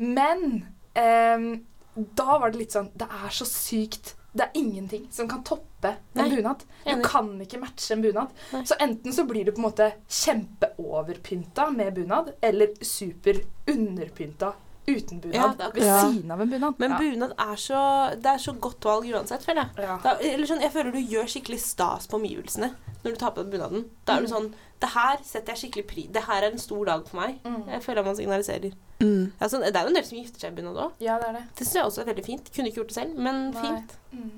Men 0.00 0.64
eh, 0.94 1.46
da 1.94 2.38
var 2.38 2.50
det 2.50 2.58
litt 2.62 2.72
sånn 2.72 2.90
Det 2.96 3.04
er 3.04 3.32
så 3.36 3.44
sykt. 3.44 4.14
Det 4.32 4.46
er 4.46 4.54
ingenting 4.56 5.08
som 5.12 5.28
kan 5.28 5.42
toppe 5.44 5.90
en 6.14 6.22
Nei, 6.22 6.30
bunad. 6.38 6.62
Du 6.84 6.90
enig. 6.90 7.04
kan 7.04 7.26
ikke 7.44 7.58
matche 7.60 7.92
en 7.92 8.00
bunad. 8.02 8.30
Nei. 8.54 8.62
Så 8.64 8.78
enten 8.80 9.12
så 9.12 9.26
blir 9.28 9.44
du 9.44 9.52
på 9.52 9.60
en 9.60 9.66
måte 9.66 9.90
kjempeoverpynta 10.08 11.70
med 11.70 11.94
bunad, 11.94 12.32
eller 12.40 12.72
super 12.80 13.42
underpynta 13.68 14.54
uten 14.86 15.20
bunad. 15.22 15.58
Ja, 15.60 15.68
ved 15.70 15.84
Ja. 15.84 15.98
siden 16.10 16.30
av 16.30 16.40
en 16.40 16.50
bunad. 16.50 16.74
Men 16.78 16.90
ja. 16.90 16.98
bunad 16.98 17.32
er 17.38 17.56
så 17.56 18.10
Det 18.20 18.26
er 18.26 18.38
så 18.38 18.52
godt 18.58 18.80
valg 18.84 19.04
uansett, 19.12 19.44
føler 19.44 19.62
jeg. 19.76 19.84
Ja. 19.86 19.98
Da, 20.02 20.16
eller 20.18 20.46
sånn, 20.46 20.60
jeg 20.60 20.72
føler 20.72 20.92
du 20.92 20.98
gjør 20.98 21.24
skikkelig 21.30 21.60
stas 21.60 22.06
på 22.06 22.18
omgivelsene 22.18 22.74
når 23.04 23.10
du 23.10 23.16
tar 23.16 23.30
på 23.30 23.42
deg 23.44 23.52
bunaden. 23.52 23.84
Da 24.04 24.16
er 24.16 24.20
du 24.20 24.26
Mm. 24.26 24.32
sånn 24.36 24.54
Det 24.82 24.88
her 24.90 25.16
setter 25.22 25.54
jeg 25.54 25.70
skikkelig 25.70 25.86
pri 25.86 26.08
Det 26.10 26.22
her 26.24 26.42
er 26.42 26.50
en 26.50 26.58
stor 26.58 26.84
dag 26.84 27.06
for 27.06 27.16
meg. 27.20 27.40
Mm. 27.44 27.68
Jeg 27.68 27.82
føler 27.82 28.04
man 28.04 28.16
signaliserer. 28.16 28.72
Mm. 28.98 29.32
Ja, 29.40 29.46
sånn, 29.46 29.62
det 29.62 29.76
er 29.76 29.82
jo 29.82 29.88
en 29.88 29.94
del 29.94 30.04
som 30.04 30.18
gifter 30.18 30.40
seg 30.40 30.52
i 30.52 30.60
bunad 30.60 30.74
òg. 30.76 30.92
ja, 30.98 31.18
det 31.18 31.28
er 31.28 31.32
det. 31.32 31.42
Det 31.56 31.66
syns 31.66 31.74
jeg 31.74 31.84
også 31.84 32.00
er 32.02 32.14
veldig 32.14 32.24
fint. 32.26 32.52
Kunne 32.52 32.66
ikke 32.68 32.80
gjort 32.82 32.88
det 32.88 32.94
selv, 32.94 33.14
men 33.16 33.50
Nei. 33.52 33.62
fint. 33.62 33.92
Mm. 34.12 34.30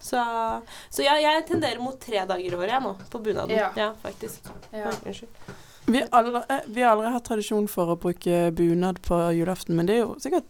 Så, 0.00 0.18
så 0.90 1.02
ja, 1.04 1.14
jeg 1.14 1.46
tenderer 1.46 1.78
mot 1.80 1.98
tre 2.00 2.24
dager 2.26 2.38
i 2.38 2.50
året 2.50 2.70
jeg 2.70 2.82
nå, 2.82 2.96
på 3.10 3.22
bunaden. 3.22 3.50
Ja. 3.76 3.92
faktisk. 4.02 4.40
Ja. 4.72 4.90
Unnskyld. 5.04 5.28
Vi, 5.86 5.98
har 5.98 6.08
aldri, 6.14 6.42
eh, 6.48 6.66
vi 6.66 6.82
har 6.82 6.94
aldri 6.94 7.12
hatt 7.12 7.24
tradisjon 7.26 7.68
for 7.70 7.92
å 7.92 7.98
bruke 8.00 8.50
bunad 8.56 9.00
på 9.02 9.18
julaften, 9.36 9.76
men 9.76 9.88
det 9.88 9.96
er 9.98 10.04
jo 10.04 10.16
sikkert 10.22 10.48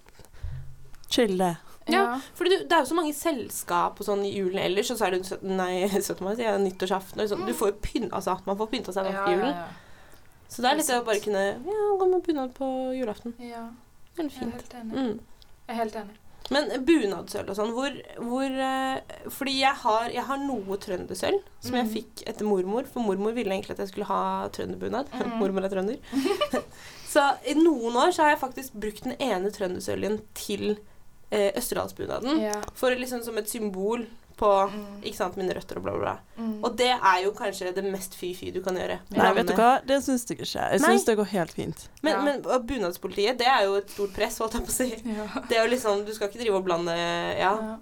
chill, 1.12 1.38
det. 1.40 1.54
Ja. 1.90 2.20
For 2.38 2.46
det 2.46 2.70
er 2.70 2.84
jo 2.84 2.90
så 2.92 2.96
mange 2.96 3.14
selskap 3.16 3.98
og 3.98 4.06
sånn 4.06 4.22
i 4.26 4.32
julen 4.36 4.60
ellers, 4.62 4.92
og 4.92 5.00
så 5.00 5.08
er 5.08 5.16
det 5.16 5.38
nei, 5.42 5.86
17. 5.90 6.20
mai, 6.24 6.36
nyttårsaften 6.66 7.24
og 7.24 7.32
sånn. 7.32 7.46
Du 7.48 7.54
får 7.56 7.72
jo 7.72 7.78
pynta 7.82 8.18
altså, 8.20 8.36
man 8.46 8.60
får 8.60 8.70
pynta 8.74 8.94
seg 8.94 9.08
nok 9.08 9.22
i 9.24 9.36
julen. 9.36 9.56
ja. 9.56 9.70
Så 10.52 10.60
det 10.60 10.68
er 10.68 10.74
er 10.74 10.78
litt 10.82 10.88
det 10.90 10.96
å 11.00 11.04
bare 11.06 11.20
kunne 11.24 11.42
ja, 11.64 11.84
gå 11.96 12.06
med 12.10 12.24
bunad 12.26 12.50
på 12.52 12.66
julaften. 12.92 13.32
Ja. 13.40 13.70
Veldig 14.18 14.34
Jeg 14.36 14.44
er 14.44 14.50
helt 14.52 14.74
enig. 14.76 14.92
Mm. 14.92 15.14
Jeg 15.62 15.72
er 15.72 15.78
helt 15.78 15.94
enig. 15.96 16.16
Men 16.50 16.84
bunadsølv 16.84 17.48
og 17.52 17.56
sånn, 17.56 17.70
hvor, 17.72 17.94
hvor 18.18 18.44
eh, 18.50 19.00
Fordi 19.30 19.54
jeg 19.60 19.74
har, 19.84 20.08
jeg 20.10 20.24
har 20.26 20.40
noe 20.42 20.76
trøndersølv 20.82 21.40
som 21.62 21.76
jeg 21.78 21.84
Mhm. 21.86 21.92
fikk 21.94 22.22
etter 22.28 22.44
mormor. 22.44 22.84
For 22.90 23.00
mormor 23.00 23.32
ville 23.32 23.54
egentlig 23.54 23.70
at 23.76 23.78
jeg 23.84 23.88
skulle 23.92 24.06
ha 24.10 24.48
trønderbunad. 24.48 25.06
Mm. 25.22 25.38
mormor 25.38 25.64
er 25.64 25.68
trønder. 25.68 25.98
så 27.12 27.28
i 27.46 27.54
noen 27.54 27.94
år 27.96 28.10
så 28.12 28.22
har 28.26 28.30
jeg 28.34 28.40
faktisk 28.42 28.72
brukt 28.74 29.04
den 29.04 29.16
ene 29.20 29.50
trøndersøljen 29.54 30.20
til 30.34 30.78
eh, 31.30 31.52
Østerdalsbunaden. 31.56 32.40
Ja. 32.42 32.58
For 32.74 32.90
liksom 32.90 33.22
som 33.24 33.38
et 33.38 33.48
symbol 33.48 34.06
på 34.42 34.50
Mm. 34.72 34.80
ikke 35.06 35.16
sant, 35.20 35.36
mine 35.38 35.54
røtter 35.54 35.78
og 35.78 35.84
bla, 35.86 35.92
bla, 35.94 36.00
bla. 36.02 36.14
Mm. 36.42 36.56
Og 36.66 36.76
det 36.76 36.90
er 36.92 37.20
jo 37.24 37.30
kanskje 37.38 37.70
det 37.76 37.84
mest 37.86 38.16
fy-fy 38.18 38.50
du 38.52 38.60
kan 38.64 38.74
gjøre. 38.78 38.98
Nei, 39.14 39.30
vet 39.38 39.46
du 39.52 39.54
hva? 39.54 39.70
Det 39.86 40.00
syns 40.02 40.26
jeg 40.28 40.40
ikke. 40.40 40.66
Jeg 40.74 40.80
syns 40.82 41.06
det 41.06 41.16
går 41.22 41.30
helt 41.36 41.52
fint. 41.56 41.88
Men, 42.02 42.12
Ja. 42.12 42.22
men 42.26 42.42
bunadspolitiet, 42.66 43.38
det 43.38 43.46
er 43.46 43.64
jo 43.68 43.76
et 43.78 43.90
stort 43.90 44.12
press, 44.16 44.38
holdt 44.42 44.58
jeg 44.58 44.66
på 44.66 44.74
å 44.74 44.78
si. 44.80 44.90
Ja. 45.06 45.26
Det 45.48 45.56
er 45.58 45.64
jo 45.66 45.70
liksom, 45.76 46.04
Du 46.06 46.12
skal 46.14 46.28
ikke 46.28 46.42
drive 46.42 46.56
og 46.58 46.64
blande 46.66 46.92
Ja. 47.38 47.54
Ja. 47.54 47.76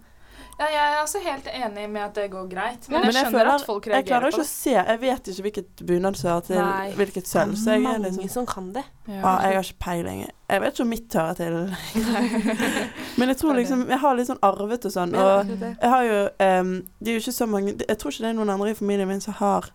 Ja, 0.61 0.67
jeg 0.71 0.93
er 0.93 0.99
også 1.01 1.21
helt 1.25 1.47
enig 1.49 1.87
med 1.91 2.03
at 2.05 2.15
det 2.19 2.27
går 2.31 2.49
greit. 2.51 2.85
Men, 2.89 3.01
Men 3.01 3.07
jeg 3.09 3.15
jeg 3.15 3.25
skjønner 3.25 3.39
føler- 3.39 3.55
at 3.55 3.65
folk 3.67 3.87
reagerer 3.87 3.91
på 3.91 3.95
det. 3.95 3.97
Jeg 3.97 4.07
klarer 4.11 4.29
ikke 4.29 4.45
å 4.45 4.49
se 4.51 4.71
Jeg 4.71 5.01
vet 5.01 5.29
ikke 5.33 5.45
hvilket 5.47 5.83
bunad 5.89 6.17
som 6.21 6.31
hører 6.31 6.45
til 6.47 6.57
Nei. 6.61 6.93
hvilket 6.99 7.27
sølv. 7.31 7.57
Så 7.57 7.71
jeg 7.71 7.81
er 7.81 7.87
mange 7.87 8.05
liksom 8.11 8.29
som 8.29 8.47
kan 8.47 8.67
det. 8.75 8.85
det. 9.07 9.15
Ja, 9.15 9.33
jeg 9.47 9.55
har 9.57 9.63
ikke 9.65 9.79
peiling. 9.87 10.21
Jeg 10.51 10.61
vet 10.61 10.73
ikke 10.75 10.83
om 10.83 10.89
mitt 10.93 11.15
hører 11.15 11.35
til 11.35 11.57
Men 13.19 13.29
jeg 13.33 13.37
tror 13.41 13.55
liksom 13.57 13.89
Jeg 13.89 13.99
har 13.99 14.15
litt 14.19 14.29
sånn 14.31 14.43
arvet 14.43 14.85
og 14.85 14.93
sånn. 14.93 15.15
Og 15.15 15.53
jeg 15.57 15.91
har 15.95 16.03
jo 16.05 16.19
um, 16.61 16.73
Det 17.01 17.09
er 17.09 17.17
jo 17.19 17.23
ikke 17.25 17.37
så 17.41 17.47
mange 17.49 17.75
Jeg 17.89 17.99
tror 17.99 18.13
ikke 18.13 18.27
det 18.27 18.31
er 18.33 18.39
noen 18.41 18.51
andre 18.57 18.71
i 18.71 18.75
familien 18.75 19.09
min 19.09 19.21
som 19.25 19.35
har 19.41 19.71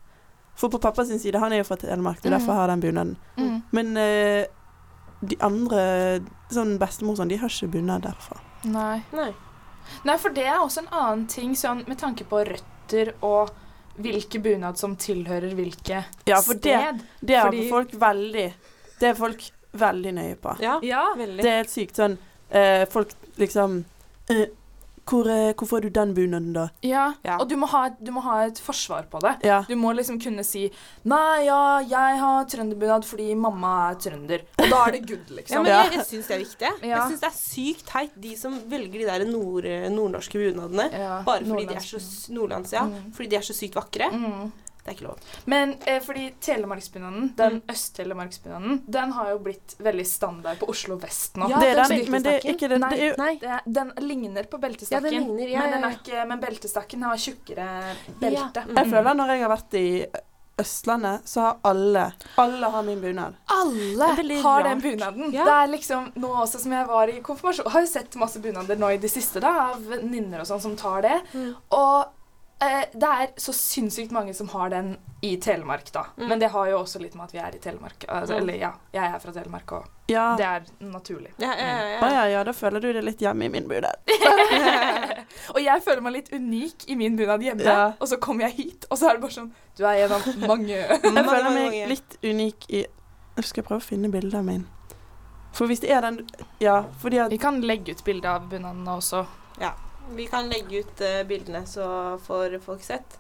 For 0.56 0.70
på 0.70 0.80
pappas 0.80 1.10
side, 1.10 1.40
han 1.40 1.52
er 1.52 1.64
jo 1.64 1.68
fra 1.68 1.76
Telemark, 1.76 2.22
det 2.22 2.30
er 2.32 2.38
derfor 2.38 2.54
jeg 2.54 2.62
har 2.62 2.68
den 2.72 2.80
bunaden. 2.86 3.18
Mm. 3.38 3.58
Men 3.76 3.98
uh, 3.98 4.46
de 5.26 5.36
andre, 5.44 5.82
sånn 6.54 6.78
bestemor 6.80 7.18
sånn, 7.20 7.28
de 7.28 7.36
har 7.42 7.50
ikke 7.52 7.68
bunad 7.74 8.06
derfra. 8.06 8.38
Nei. 8.64 9.02
Nei. 9.12 9.34
Nei, 10.06 10.18
for 10.18 10.30
det 10.30 10.46
er 10.46 10.58
også 10.60 10.84
en 10.84 10.88
annen 10.92 11.28
ting, 11.28 11.54
sånn 11.56 11.88
med 11.88 11.98
tanke 11.98 12.24
på 12.30 12.44
røtter 12.46 13.14
og 13.22 13.50
hvilke 13.98 14.42
bunad 14.44 14.78
som 14.78 14.96
tilhører 15.00 15.54
hvilke 15.56 16.04
Ja, 16.28 16.42
for 16.42 16.54
det, 16.54 16.62
sted. 16.62 17.02
det 17.22 17.36
er 17.36 17.46
Fordi- 17.50 17.70
folk 17.70 17.92
veldig 17.92 18.54
Det 19.00 19.10
er 19.10 19.14
folk 19.14 19.42
veldig 19.74 20.14
nøye 20.14 20.36
på. 20.38 20.56
Ja, 20.62 20.80
Ja. 20.82 21.14
veldig. 21.16 21.42
Det 21.42 21.46
er 21.52 21.58
helt 21.64 21.70
sykt 21.70 21.96
sånn 21.96 22.18
eh, 22.52 22.86
Folk 22.86 23.10
liksom 23.38 23.84
eh, 24.30 24.46
hvor, 25.06 25.28
eh, 25.30 25.54
hvor 25.54 25.68
får 25.70 25.82
du 25.86 25.90
den 25.94 26.14
bunaden, 26.18 26.54
da? 26.54 26.68
ja. 26.82 27.14
Ja. 27.24 27.38
Og 27.40 27.48
du 27.50 27.56
må, 27.62 27.68
ha, 27.72 27.90
du 28.00 28.12
må 28.12 28.22
ha 28.26 28.40
et 28.48 28.58
forsvar 28.62 29.06
på 29.12 29.20
det. 29.22 29.36
Ja. 29.46 29.60
Du 29.70 29.76
må 29.78 29.92
liksom 29.94 30.20
kunne 30.22 30.44
si 30.46 30.66
Nei, 31.06 31.46
ja, 31.46 31.80
jeg 31.86 32.20
har 32.22 32.46
trønderbunad 32.50 33.06
fordi 33.06 33.36
mamma 33.36 33.92
er 33.92 33.96
trønder. 34.02 34.46
Og 34.60 34.70
da 34.72 34.82
er 34.88 34.92
det 34.98 35.04
good, 35.08 35.30
Ja, 35.30 35.36
liksom. 35.38 35.64
men 35.64 35.72
Ja. 35.72 35.84
jeg, 35.84 35.94
jeg 36.00 36.06
syns 36.10 36.28
det 36.28 36.36
er 36.36 36.44
viktig. 36.44 36.72
Ja. 36.82 36.90
Jeg 36.96 37.08
syns 37.12 37.24
det 37.26 37.30
er 37.30 37.38
sykt 37.40 37.86
teit, 37.92 38.18
de 38.28 38.36
som 38.40 38.60
velger 38.72 39.00
de 39.00 39.06
der 39.12 39.26
nord, 39.30 39.70
nordnorske 39.94 40.42
bunadene. 40.42 40.90
Ja, 40.92 41.22
Bare 41.28 41.46
fordi 41.46 41.66
de 41.70 41.76
er 41.76 41.86
så 41.86 42.02
Nordlands, 42.34 42.74
ja. 42.74 42.86
Mm. 42.90 43.12
Fordi 43.14 43.30
de 43.30 43.36
er 43.40 43.46
så 43.46 43.54
sykt 43.58 43.76
vakre. 43.78 44.10
Mm. 44.12 44.52
Det 44.86 44.92
er 44.92 44.98
ikke 45.00 45.08
lov. 45.08 45.22
Men 45.50 45.72
eh, 45.90 45.98
fordi 46.06 46.28
telemarksbunaden, 46.46 47.32
den 47.36 47.56
Mm. 47.56 47.62
øst-telemarksbunaden, 47.74 48.82
den 48.86 49.12
har 49.16 49.32
jo 49.32 49.40
blitt 49.40 49.74
veldig 49.80 50.06
standard 50.06 50.60
på 50.60 50.70
Oslo 50.70 50.98
vest 51.02 51.40
nå. 51.42 51.50
Ja, 51.50 51.60
det 51.60 51.72
er 51.72 51.82
den 51.90 52.12
men 52.12 52.24
det 52.24 52.34
er 52.36 52.54
ikke 52.54 52.70
den. 52.70 52.82
Nei. 52.86 52.90
det 52.94 53.02
er 53.02 53.10
jo, 53.10 53.16
Nei. 53.18 53.34
Det, 53.42 53.58
den 53.80 53.92
ligner 54.06 54.44
på 54.52 54.60
beltestakken, 54.62 55.10
Ja, 55.10 55.20
den 55.20 55.26
ligner, 55.26 55.50
ja, 55.50 55.64
men, 55.64 55.72
den 55.72 55.90
er 55.90 55.98
ikke, 55.98 56.28
men 56.30 56.40
beltestakken 56.46 57.04
har 57.10 57.18
tjukkere 57.18 57.68
belte. 58.22 58.64
Ja. 58.68 58.78
Jeg 58.84 58.92
føler 58.94 59.18
når 59.18 59.34
jeg 59.34 59.42
har 59.42 59.54
vært 59.56 59.78
i 59.82 59.88
Østlandet, 60.58 61.26
så 61.28 61.42
har 61.42 61.58
alle 61.68 62.14
Alle 62.40 62.70
har 62.72 62.84
min 62.88 63.02
bunad. 63.02 63.34
Alle 63.52 64.06
er 64.14 64.42
har 64.42 64.64
den 64.64 64.82
bunaden. 64.82 65.34
Ja. 65.34 65.44
Det 65.44 65.56
er 65.56 65.68
liksom 65.74 66.12
nå 66.16 66.30
også 66.46 66.62
som 66.64 66.72
jeg 66.72 66.88
var 66.88 67.12
i 67.12 67.20
konfirmasjon 67.26 67.68
Har 67.74 67.84
jo 67.84 67.90
sett 67.92 68.16
masse 68.16 68.40
bunader 68.40 68.80
nå 68.80 68.94
i 68.94 68.98
det 69.02 69.12
siste 69.12 69.42
da, 69.44 69.52
av 69.74 69.84
venninner 69.84 70.40
og 70.46 70.48
sånn 70.48 70.62
som 70.64 70.78
tar 70.80 71.02
det. 71.04 71.18
Mm. 71.34 71.50
Og 71.76 72.15
eh, 72.62 72.86
det 72.94 73.10
er 73.10 73.28
så 73.38 73.54
sinnssykt 73.54 74.12
mange 74.12 74.34
som 74.34 74.48
har 74.54 74.70
den 74.70 74.98
i 75.22 75.36
Telemark, 75.42 75.92
da. 75.92 76.06
Mm. 76.18 76.28
Men 76.30 76.40
det 76.40 76.50
har 76.54 76.68
jo 76.70 76.80
også 76.84 77.00
litt 77.02 77.16
med 77.16 77.26
at 77.26 77.34
vi 77.34 77.40
er 77.40 77.56
i 77.56 77.60
Telemark. 77.60 78.06
Altså, 78.08 78.36
Mm. 78.36 78.42
Eller 78.42 78.54
ja, 78.62 78.72
jeg 78.94 79.04
er 79.16 79.20
fra 79.20 79.32
Telemark, 79.32 79.72
og 79.72 79.86
Ja. 80.08 80.36
det 80.38 80.46
er 80.46 80.62
naturlig. 80.80 81.32
Ja, 81.42 81.54
ja, 81.58 81.68
ja, 82.00 82.10
ja, 82.12 82.26
ja, 82.28 82.44
da 82.44 82.52
føler 82.54 82.80
du 82.80 82.92
det 82.94 83.04
litt 83.04 83.20
hjemme 83.20 83.46
i 83.46 83.50
min 83.50 83.68
bunad. 83.68 83.96
og 85.56 85.60
jeg 85.64 85.84
føler 85.84 86.02
meg 86.06 86.14
litt 86.14 86.30
unik 86.34 86.86
i 86.90 86.96
min 86.96 87.16
bunad 87.18 87.42
hjemme, 87.42 87.64
Ja. 87.66 87.94
og 88.00 88.08
så 88.08 88.18
kommer 88.22 88.48
jeg 88.48 88.52
hit, 88.60 88.86
og 88.92 88.98
så 88.98 89.10
er 89.10 89.14
det 89.18 89.22
bare 89.22 89.32
sånn 89.32 89.52
Du 89.78 89.84
er 89.86 90.06
en 90.06 90.12
av 90.12 90.22
mange. 90.48 90.78
Jeg 91.04 91.26
føler 91.26 91.50
meg 91.52 91.90
litt 91.90 92.18
unik 92.24 92.70
i 92.70 92.86
Nå 93.36 93.44
skal 93.44 93.64
jeg 93.64 93.68
prøve 93.68 93.82
å 93.82 93.84
finne 93.84 94.08
bildet 94.08 94.38
av 94.40 94.46
min. 94.48 94.62
For 95.52 95.68
hvis 95.68 95.82
det 95.84 95.90
er 95.92 96.02
den 96.06 96.22
Ja, 96.64 96.84
fordi 97.02 97.20
at 97.20 97.32
Vi 97.32 97.38
kan 97.38 97.60
legge 97.62 97.92
ut 97.92 98.04
bilde 98.06 98.26
av 98.32 98.46
bunadene 98.50 98.88
også. 98.96 99.26
Vi 100.16 100.28
kan 100.30 100.50
legge 100.52 100.84
ut 100.84 101.02
uh, 101.02 101.22
bildene, 101.28 101.66
så 101.70 101.86
får 102.26 102.60
folk 102.66 102.84
sett. 102.84 103.20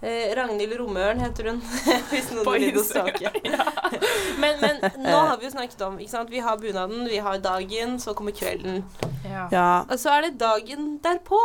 Eh, 0.00 0.36
Ragnhild 0.36 0.72
Romøren 0.78 1.20
heter 1.20 1.48
hun, 1.50 1.62
hvis 2.12 2.28
noen 2.30 2.46
vil 2.52 2.74
gå 2.76 2.82
Instagram, 2.82 3.38
men, 4.42 4.60
men 4.60 4.76
nå 5.02 5.16
har 5.16 5.38
vi 5.40 5.48
jo 5.48 5.50
snakket 5.54 5.82
om 5.86 5.96
ikke 5.98 6.12
sant? 6.12 6.30
Vi 6.30 6.42
har 6.44 6.60
bunaden, 6.60 7.08
vi 7.08 7.18
har 7.24 7.40
dagen, 7.42 7.96
så 8.00 8.14
kommer 8.14 8.36
kvelden. 8.36 8.84
Ja. 9.24 9.48
Ja. 9.50 9.70
Og 9.88 9.98
så 9.98 10.12
er 10.14 10.28
det 10.28 10.36
dagen 10.38 10.98
derpå. 11.02 11.40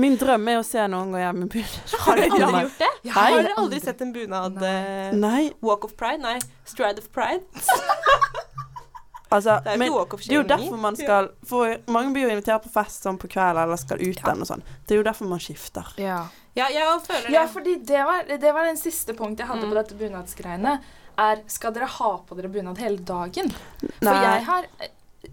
Min 0.00 0.18
drøm 0.18 0.50
er 0.50 0.58
å 0.58 0.66
se 0.66 0.82
noen 0.90 1.14
gå 1.14 1.22
hjem 1.22 1.44
med 1.44 1.52
bunad. 1.54 1.94
Har 2.02 2.18
dere 2.18 2.40
aldri 2.40 2.64
gjort 2.66 2.82
det? 2.82 2.90
Jeg 3.04 3.16
Har 3.18 3.38
dere 3.38 3.56
aldri 3.62 3.80
sett 3.84 4.04
en 4.04 4.12
bunad 4.16 4.60
eh, 4.64 5.14
Nei, 5.14 5.48
Walk 5.62 5.86
of 5.86 5.96
Pride? 6.00 6.22
Nei, 6.24 6.38
Stride 6.66 7.04
of 7.04 7.12
Pride. 7.14 7.44
Altså 9.30 9.58
Det 9.64 9.72
er 9.72 9.74
jo 9.74 9.78
men, 9.78 10.18
Det 10.18 10.30
er 10.30 10.34
jo 10.38 10.42
derfor 10.48 10.76
man 10.80 10.96
skal 10.96 11.28
For 11.46 11.76
mange 11.88 12.12
blir 12.14 12.22
jo 12.28 12.34
invitert 12.36 12.62
på 12.64 12.70
fest 12.72 13.02
sånn 13.04 13.18
på 13.18 13.28
kveld 13.28 13.58
eller 13.62 13.76
skal 13.76 13.98
ut 14.00 14.22
den 14.24 14.40
og 14.40 14.46
sånn. 14.48 14.62
Det 14.86 14.94
er 14.94 15.02
jo 15.02 15.06
derfor 15.10 15.28
man 15.28 15.38
skifter. 15.40 15.84
Ja. 16.00 16.26
Ja, 16.56 16.68
jeg 16.74 17.00
føler 17.06 17.26
det. 17.28 17.32
Ja, 17.36 17.46
fordi 17.46 17.76
det 17.86 18.04
var, 18.04 18.24
det 18.26 18.54
var 18.54 18.64
den 18.66 18.76
siste 18.80 19.14
punktet 19.14 19.44
jeg 19.44 19.48
hadde 19.48 19.66
Mm. 19.66 19.70
på 19.70 19.74
dette 19.82 19.94
bunadsgreiene. 19.94 20.78
Er 21.18 21.42
skal 21.46 21.72
dere 21.74 21.86
ha 21.86 22.16
på 22.26 22.36
dere 22.36 22.48
bunad 22.48 22.78
hele 22.78 22.98
dagen? 22.98 23.50
For 23.80 24.14
jeg 24.14 24.44
har 24.46 24.66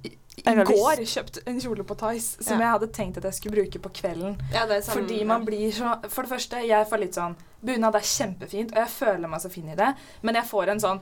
i, 0.03 0.11
går 0.45 1.01
kjøpt 1.07 1.39
en 1.47 1.59
kjole 1.61 1.83
på 1.87 1.95
Tice 1.97 2.43
som 2.43 2.59
Ja. 2.59 2.65
jeg 2.65 2.71
hadde 2.73 2.87
tenkt 2.93 3.17
at 3.17 3.23
jeg 3.23 3.33
skulle 3.33 3.55
bruke 3.55 3.79
på 3.79 3.89
kvelden. 4.01 4.37
Ja, 4.53 4.65
det 4.65 4.77
er 4.87 4.91
Fordi 4.91 5.23
man 5.25 5.45
blir 5.45 5.71
så 5.71 5.95
For 6.09 6.23
det 6.23 6.31
første, 6.31 6.61
jeg 6.67 6.87
får 6.89 6.99
litt 6.99 7.13
sånn 7.15 7.35
Bunad 7.65 7.95
er 7.95 7.99
kjempefint, 8.01 8.71
og 8.75 8.77
jeg 8.77 8.89
føler 8.89 9.27
meg 9.27 9.41
så 9.41 9.49
fin 9.49 9.69
i 9.69 9.75
det, 9.75 9.95
men 10.21 10.35
jeg 10.35 10.43
får 10.45 10.69
en 10.69 10.79
sånn 10.79 10.99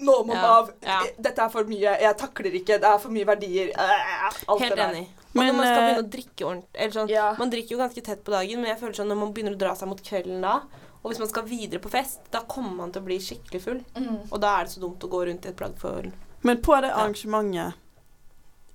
Nå 0.00 0.16
må 0.26 0.34
Ja, 0.34 0.44
av! 0.58 0.70
ja. 0.82 0.98
Dette 1.18 1.42
er 1.44 1.48
for 1.52 1.68
mye. 1.68 1.94
Jeg 2.00 2.16
takler 2.20 2.54
ikke. 2.60 2.78
Det 2.80 2.88
er 2.88 2.98
for 3.02 3.12
mye 3.14 3.26
verdier. 3.28 3.72
Øh, 3.76 4.28
Alt 4.48 4.60
Helt 4.62 4.70
det 4.74 4.78
der. 4.78 4.94
enig. 4.94 5.08
Og 5.30 5.36
Men, 5.38 5.46
når 5.46 5.56
man 5.60 5.66
skal 5.66 5.78
eh, 5.78 5.86
begynne 5.86 6.02
å 6.06 6.10
drikke 6.10 6.46
ordentlig 6.46 6.70
eller 6.74 6.94
sånn, 6.96 7.08
Ja. 7.12 7.26
Man 7.38 7.50
drikker 7.52 7.70
jo 7.76 7.78
ganske 7.78 8.02
tett 8.02 8.24
på 8.24 8.32
dagen, 8.34 8.60
men 8.62 8.70
jeg 8.72 8.78
føler 8.80 8.94
sånn 8.98 9.08
når 9.12 9.18
man 9.20 9.32
begynner 9.36 9.54
å 9.54 9.58
dra 9.60 9.74
seg 9.78 9.88
mot 9.92 10.00
kvelden 10.02 10.40
da, 10.42 10.54
og 11.02 11.10
hvis 11.12 11.20
man 11.22 11.28
skal 11.30 11.44
videre 11.46 11.80
på 11.80 11.88
fest, 11.92 12.20
da 12.32 12.40
kommer 12.50 12.72
man 12.80 12.90
til 12.92 13.00
å 13.02 13.04
bli 13.06 13.18
skikkelig 13.22 13.60
full. 13.62 13.78
Mm. 13.94 14.16
Og 14.32 14.40
da 14.42 14.56
er 14.60 14.64
det 14.66 14.72
så 14.74 14.80
dumt 14.82 15.04
å 15.06 15.08
gå 15.08 15.20
rundt 15.28 15.46
i 15.46 15.48
et 15.52 15.56
plagg 15.56 15.76
for 15.78 16.10
Men 16.42 16.60
på 16.64 16.80
det 16.82 16.90
arrangementet 16.90 17.74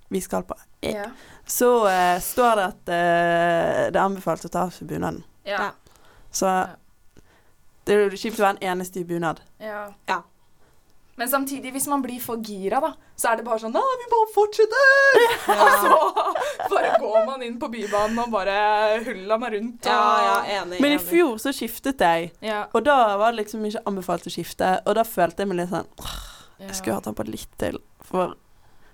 vi 0.08 0.20
skal 0.20 0.42
på, 0.46 0.54
Ja. 0.82 1.10
så 1.44 1.68
uh, 1.86 2.18
står 2.22 2.56
det 2.56 2.64
at 2.64 2.82
uh, 2.88 3.90
det 3.90 3.98
er 3.98 4.04
anbefalt 4.06 4.44
å 4.46 4.48
ta 4.48 4.62
av 4.66 4.70
seg 4.70 4.86
bunaden. 4.88 5.24
Ja. 5.44 5.72
Så 6.30 6.46
det 7.84 7.94
er 7.94 8.08
jo 8.08 8.16
kjipt 8.18 8.38
å 8.40 8.46
være 8.46 8.58
den 8.60 8.68
eneste 8.70 9.00
i 9.00 9.04
bunad. 9.04 9.40
Ja. 9.60 9.92
Ja. 10.08 10.22
Men 11.16 11.28
samtidig, 11.32 11.70
hvis 11.72 11.86
man 11.88 12.02
blir 12.04 12.20
for 12.20 12.36
gira, 12.44 12.76
da, 12.84 12.90
så 13.16 13.30
er 13.30 13.38
det 13.40 13.44
bare 13.46 13.60
sånn 13.62 13.72
Nei, 13.72 13.82
vi 14.02 14.08
bare 14.12 14.26
fortsetter! 14.34 15.22
Og 15.56 15.76
så 15.80 16.74
bare 16.74 16.90
går 17.00 17.22
man 17.26 17.44
inn 17.46 17.56
på 17.62 17.70
Bybanen 17.72 18.18
og 18.20 18.30
bare 18.34 18.56
huller 19.06 19.40
meg 19.40 19.54
rundt. 19.56 19.86
Og... 19.86 19.92
Ja, 19.92 20.26
ja, 20.26 20.60
enig. 20.60 20.80
Men 20.84 20.96
i 20.96 21.00
fjor 21.00 21.38
så 21.40 21.52
skiftet 21.56 22.04
jeg, 22.04 22.32
Ja. 22.44 22.66
og 22.72 22.84
da 22.84 23.16
var 23.16 23.32
det 23.32 23.40
liksom 23.44 23.64
ikke 23.64 23.80
anbefalt 23.88 24.28
å 24.28 24.32
skifte. 24.34 24.74
Og 24.84 24.98
da 24.98 25.04
følte 25.08 25.44
jeg 25.44 25.48
meg 25.52 25.62
litt 25.62 25.72
sånn 25.72 25.88
«Åh, 26.04 26.16
Jeg 26.66 26.76
skulle 26.78 26.98
hatt 26.98 27.08
den 27.08 27.16
på 27.18 27.26
litt 27.28 27.52
til. 27.60 27.80
For 28.04 28.36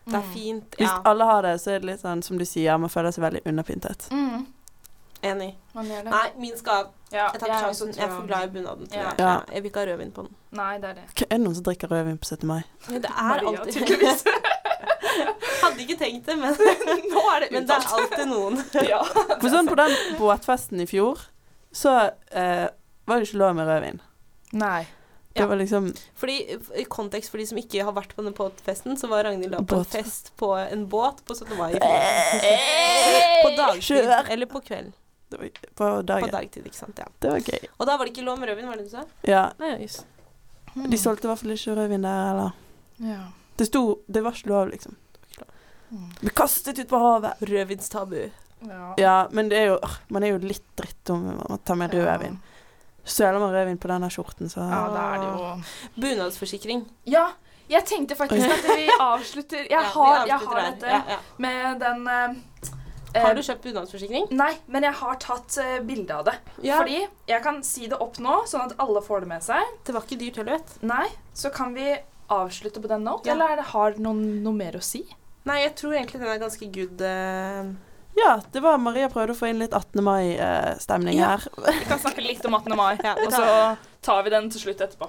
Det 0.07 0.19
er 0.19 0.31
fint. 0.33 0.75
hvis 0.79 0.95
alle 1.07 1.25
har 1.29 1.43
det, 1.47 1.57
så 1.63 1.75
er 1.75 1.83
det 1.83 1.91
litt 1.93 2.01
sånn 2.03 2.23
som 2.27 2.39
du 2.39 2.45
sier, 2.47 2.79
man 2.79 2.91
føler 2.91 3.15
seg 3.15 3.23
veldig 3.27 3.43
underpyntet. 3.47 4.09
Mm. 4.15 4.47
Enig. 5.23 5.55
Man 5.75 5.87
gjør 5.87 6.03
det. 6.05 6.11
Nei, 6.13 6.29
min 6.43 6.57
skal 6.59 6.75
av. 6.85 6.91
Ja, 7.13 7.27
Jeg 7.33 7.41
tar 7.41 7.49
ikke 7.49 7.61
sjansen. 7.67 7.93
Jeg 7.97 8.05
er 8.07 8.13
for 8.17 8.27
glad 8.27 8.45
i 8.49 8.53
bunaden. 8.55 8.89
Ja. 8.93 9.11
Ja. 9.19 9.33
Jeg 9.53 9.63
vil 9.63 9.71
ikke 9.71 9.81
ha 9.85 9.87
rødvin 9.93 10.13
på 10.17 10.23
den. 10.27 10.37
Nei, 10.59 10.79
det 10.79 10.89
er 10.91 10.95
det. 10.95 11.05
Hva- 11.15 11.27
Er 11.31 11.37
det 11.37 11.41
noen 11.45 11.55
som 11.59 11.65
drikker 11.69 11.89
rødvin 11.93 12.19
på 12.19 12.25
17. 12.31 12.47
mai? 12.49 12.63
Det 12.89 13.05
er 13.05 13.29
Maria, 13.29 13.49
alltid 13.49 13.73
tydeligvis. 13.75 14.25
Hadde 15.63 15.85
ikke 15.85 15.99
tenkt 16.01 16.27
det, 16.27 16.37
men, 16.41 16.57
Nå 17.13 17.23
er 17.35 17.45
det 17.45 17.51
men 17.53 17.67
det 17.69 17.77
er 17.77 17.91
alltid 17.99 18.27
noen. 18.31 18.63
ja. 18.93 19.03
For 19.43 19.49
sånn 19.53 19.69
på 19.71 19.77
den 19.79 19.95
båtfesten 20.19 20.81
i 20.83 20.87
fjor, 20.91 21.21
så 21.73 21.93
eh, 22.33 22.67
var 23.07 23.21
det 23.23 23.29
ikke 23.29 23.41
lov 23.45 23.55
med 23.61 23.69
rødvin. 23.71 24.01
Nei. 24.53 24.83
Det 25.33 25.41
Ja. 25.41 25.47
var 25.49 25.57
liksom 25.57 25.87
Fordi, 26.21 26.35
I 26.77 26.83
kontekst 26.93 27.31
for 27.33 27.39
de 27.41 27.47
som 27.49 27.57
ikke 27.57 27.81
har 27.87 27.93
vært 27.97 28.11
på 28.17 28.21
den 28.25 28.35
båtfesten, 28.37 28.99
så 29.01 29.09
var 29.09 29.25
Ragnhild 29.25 29.55
da 29.55 29.63
på 29.65 29.79
en 29.81 29.85
fest 29.89 30.29
på 30.37 30.51
en 30.61 30.83
båt 30.93 31.23
på 31.25 31.33
17. 31.35 31.57
mai. 31.57 31.73
På 33.43 33.49
dagtid. 33.57 34.11
Eller 34.29 34.47
på 34.51 34.61
kveld. 34.61 34.93
Det 35.33 35.41
var, 35.41 35.51
På 35.75 35.91
På 36.05 36.31
dagtid, 36.33 36.67
ikke 36.69 36.79
sant. 36.79 36.99
ja. 37.03 37.09
Det 37.19 37.31
var 37.33 37.41
gøy. 37.49 37.69
Og 37.79 37.87
da 37.89 37.97
var 37.97 38.07
det 38.09 38.13
ikke 38.15 38.25
lov 38.27 38.39
med 38.41 38.49
rødvin, 38.53 38.69
var 38.71 38.77
det 38.81 38.87
du 38.89 38.93
sa? 38.95 39.05
Ja. 39.29 39.45
Nei, 39.61 39.75
just. 39.83 40.05
De 40.75 40.99
solgte 41.01 41.27
i 41.27 41.31
hvert 41.33 41.41
fall 41.43 41.55
ikke 41.57 41.75
rødvin 41.81 42.07
der, 42.07 42.31
eller 42.33 42.53
Ja. 43.03 43.23
Det 43.59 43.67
sto 43.69 43.83
Det 44.11 44.23
var 44.25 44.33
ikke 44.39 44.49
lov, 44.49 44.69
liksom. 44.73 44.97
Vi 46.23 46.31
kastet 46.33 46.79
ut 46.79 46.89
på 46.89 46.99
havet. 46.99 47.43
Rødvinstabu. 47.45 48.31
Ja. 48.63 48.95
Ja, 48.97 49.17
men 49.31 49.49
det 49.51 49.59
er 49.59 49.67
jo 49.73 49.79
Man 50.09 50.23
er 50.23 50.29
jo 50.33 50.39
litt 50.39 50.65
dritt 50.79 51.11
om 51.11 51.25
man 51.37 51.59
tar 51.67 51.75
med 51.77 51.93
rødvin. 51.95 52.39
Søler 53.05 53.39
man 53.43 53.51
rødvin 53.53 53.79
på 53.83 53.89
denne 53.91 54.09
skjorten, 54.15 54.49
så 54.49 54.61
ja, 54.63 54.83
da 54.95 55.07
er 55.15 55.19
det 55.19 55.31
jo 55.33 56.03
Bunadsforsikring. 56.05 56.85
Ja, 57.11 57.25
jeg 57.69 57.85
tenkte 57.89 58.15
faktisk 58.15 58.47
at 58.57 58.69
vi 58.77 58.87
avslutter 59.01 59.65
Jeg 59.67 59.71
Ja, 59.71 59.81
vi 59.83 59.89
har, 59.97 60.27
jeg 60.31 60.39
har 60.47 60.61
dette 60.71 60.87
Ja, 60.87 61.01
ja. 61.09 61.19
med 61.43 61.81
den 61.83 62.07
eh, 62.07 62.73
Har 63.15 63.31
eh, 63.31 63.37
du 63.37 63.43
kjøpt 63.45 63.67
bunadsforsikring? 63.67 64.29
Nei, 64.37 64.53
men 64.73 64.87
jeg 64.87 64.97
har 65.03 65.19
tatt 65.21 65.59
uh, 65.61 65.75
bilde 65.85 66.17
av 66.17 66.25
det. 66.31 66.37
Ja. 66.65 66.81
Fordi 66.81 67.03
jeg 67.29 67.45
kan 67.45 67.61
si 67.67 67.89
det 67.91 67.99
opp 68.01 68.19
nå, 68.23 68.43
sånn 68.49 68.71
at 68.71 68.77
alle 68.83 69.03
får 69.05 69.25
det 69.25 69.33
med 69.35 69.45
seg. 69.45 69.75
Det 69.85 69.95
var 69.97 70.07
ikke 70.07 70.21
dyrt 70.23 70.41
heller, 70.41 70.61
vet. 70.61 70.77
Nei, 70.89 71.07
så 71.37 71.53
kan 71.55 71.77
vi 71.77 71.93
avslutte 72.33 72.81
på 72.81 72.89
den 72.89 73.05
note, 73.05 73.29
Ja. 73.29 73.35
eller 73.35 73.53
er 73.53 73.61
det, 73.61 73.71
har 73.75 73.99
noen 74.01 74.43
noe 74.45 74.57
mer 74.57 74.79
å 74.79 74.85
si? 74.85 75.05
Nei, 75.45 75.63
jeg 75.65 75.75
tror 75.77 75.97
egentlig 75.97 76.23
den 76.23 76.31
er 76.33 76.41
ganske 76.41 76.69
good. 76.73 77.03
Uh... 77.03 77.73
Ja, 78.17 78.37
det 78.53 78.61
var 78.61 78.79
Maria 78.81 79.09
prøvde 79.13 79.35
å 79.35 79.37
få 79.37 79.49
inn 79.49 79.61
litt 79.61 79.73
18. 79.73 80.03
mai-stemning 80.05 81.19
Ja. 81.19 81.37
her. 81.37 81.49
Vi 81.81 81.85
kan 81.89 82.01
snakke 82.01 82.25
litt 82.25 82.45
om 82.49 82.55
18. 82.55 82.77
mai, 82.77 82.97
Ja, 83.05 83.17
og 83.17 83.33
så 83.33 83.77
tar 84.05 84.23
vi 84.25 84.33
den 84.33 84.51
til 84.53 84.67
slutt 84.67 84.81
etterpå. 84.85 85.09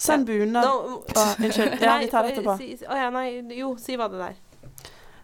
Send 0.00 0.26
bunad 0.26 0.64
Unnskyld. 0.64 1.80
Ja, 1.84 1.98
vi 2.00 2.08
tar 2.08 2.24
det 2.24 2.32
etterpå. 2.32 2.56
Si, 2.56 2.72
oh, 2.88 2.96
ja, 2.96 3.10
nei, 3.12 3.42
jo, 3.56 3.74
si 3.80 3.96
hva 4.00 4.08
det 4.08 4.20
der. 4.20 4.38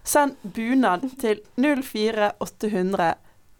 Send 0.06 0.36
bunad 0.54 1.02
til 1.20 1.40
04800. 1.58 3.14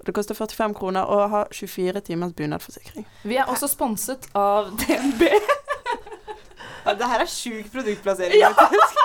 Det 0.07 0.13
koster 0.15 0.35
45 0.39 0.75
kroner 0.79 1.03
og 1.11 1.31
har 1.33 1.49
24 1.51 2.01
timers 2.07 2.33
bunadforsikring. 2.39 3.07
Vi 3.27 3.37
er 3.41 3.49
også 3.51 3.67
sponset 3.73 4.29
av 4.39 4.69
DNB. 4.79 5.23
Ja, 6.87 6.93
det 6.95 7.09
her 7.11 7.25
er 7.25 7.27
sjuk 7.27 7.67
produktplassering, 7.75 8.39
Ja. 8.39 8.53
faktisk. 8.55 9.03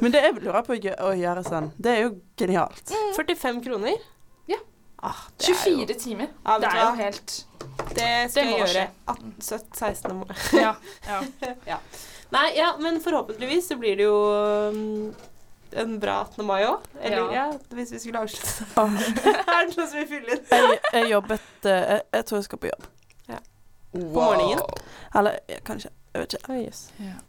Men 0.00 0.12
det 0.12 0.20
jeg 0.22 0.34
lurer 0.40 0.62
på 0.64 0.72
å 0.74 0.80
gjø- 0.80 0.96
å 1.00 1.10
gjøre 1.16 1.42
sånn, 1.44 1.70
det 1.80 1.90
er 1.92 2.00
jo 2.06 2.10
genialt. 2.40 2.92
45 3.16 3.60
kroner? 3.64 3.96
Ja. 4.48 4.56
Ah, 5.02 5.20
det 5.38 5.48
er 5.48 5.52
jo 5.52 5.84
24 5.86 5.94
timer. 6.00 6.28
Ja, 6.46 6.58
Det 6.58 6.68
er 6.72 6.80
jo 6.80 6.94
helt 7.02 7.44
Det 7.94 8.30
skal 8.30 8.44
Det 8.44 8.50
jeg 8.50 8.58
gjøre. 8.60 8.88
18, 9.08 9.34
17, 9.40 9.72
16 9.74 10.16
mai. 10.16 10.34
Ja. 10.52 10.74
ja. 11.06 11.78
Nei, 12.34 12.48
ja, 12.58 12.72
men 12.82 13.00
forhåpentligvis 13.04 13.68
så 13.70 13.76
blir 13.78 13.96
det 14.00 14.06
jo 14.08 14.16
um, 14.74 15.14
en 15.74 15.96
bra 16.02 16.20
18. 16.26 16.44
mai 16.46 16.64
òg. 16.66 16.84
Eller 17.00 17.30
ja. 17.34 17.44
Ja. 17.46 17.76
hvis 17.78 17.92
vi 17.94 17.98
skulle 18.02 18.22
avslutte. 18.24 18.66
Åh, 18.80 18.96
er 19.54 19.68
det 19.68 19.76
noe 19.78 19.86
som 19.86 19.98
vil 20.00 20.08
fylle 20.10 20.36
inn? 20.38 20.44
Jeg, 20.50 20.80
jeg 20.92 21.10
jobbet 21.12 21.68
eh, 21.70 21.84
jeg, 21.94 22.02
jeg 22.18 22.26
tror 22.30 22.38
jeg 22.40 22.48
skal 22.48 22.62
på 22.64 22.70
jobb. 22.72 22.88
Ja. 23.30 23.38
På 23.94 24.02
morgenen? 24.16 24.64
Eller 25.14 25.38
ja, 25.50 25.60
kanskje. 25.66 25.90
Jeg 26.14 26.24
vet 26.24 26.36
ikke. 26.38 26.50
Oh, 26.52 26.58
yes. 26.62 26.82
yeah. 27.02 27.22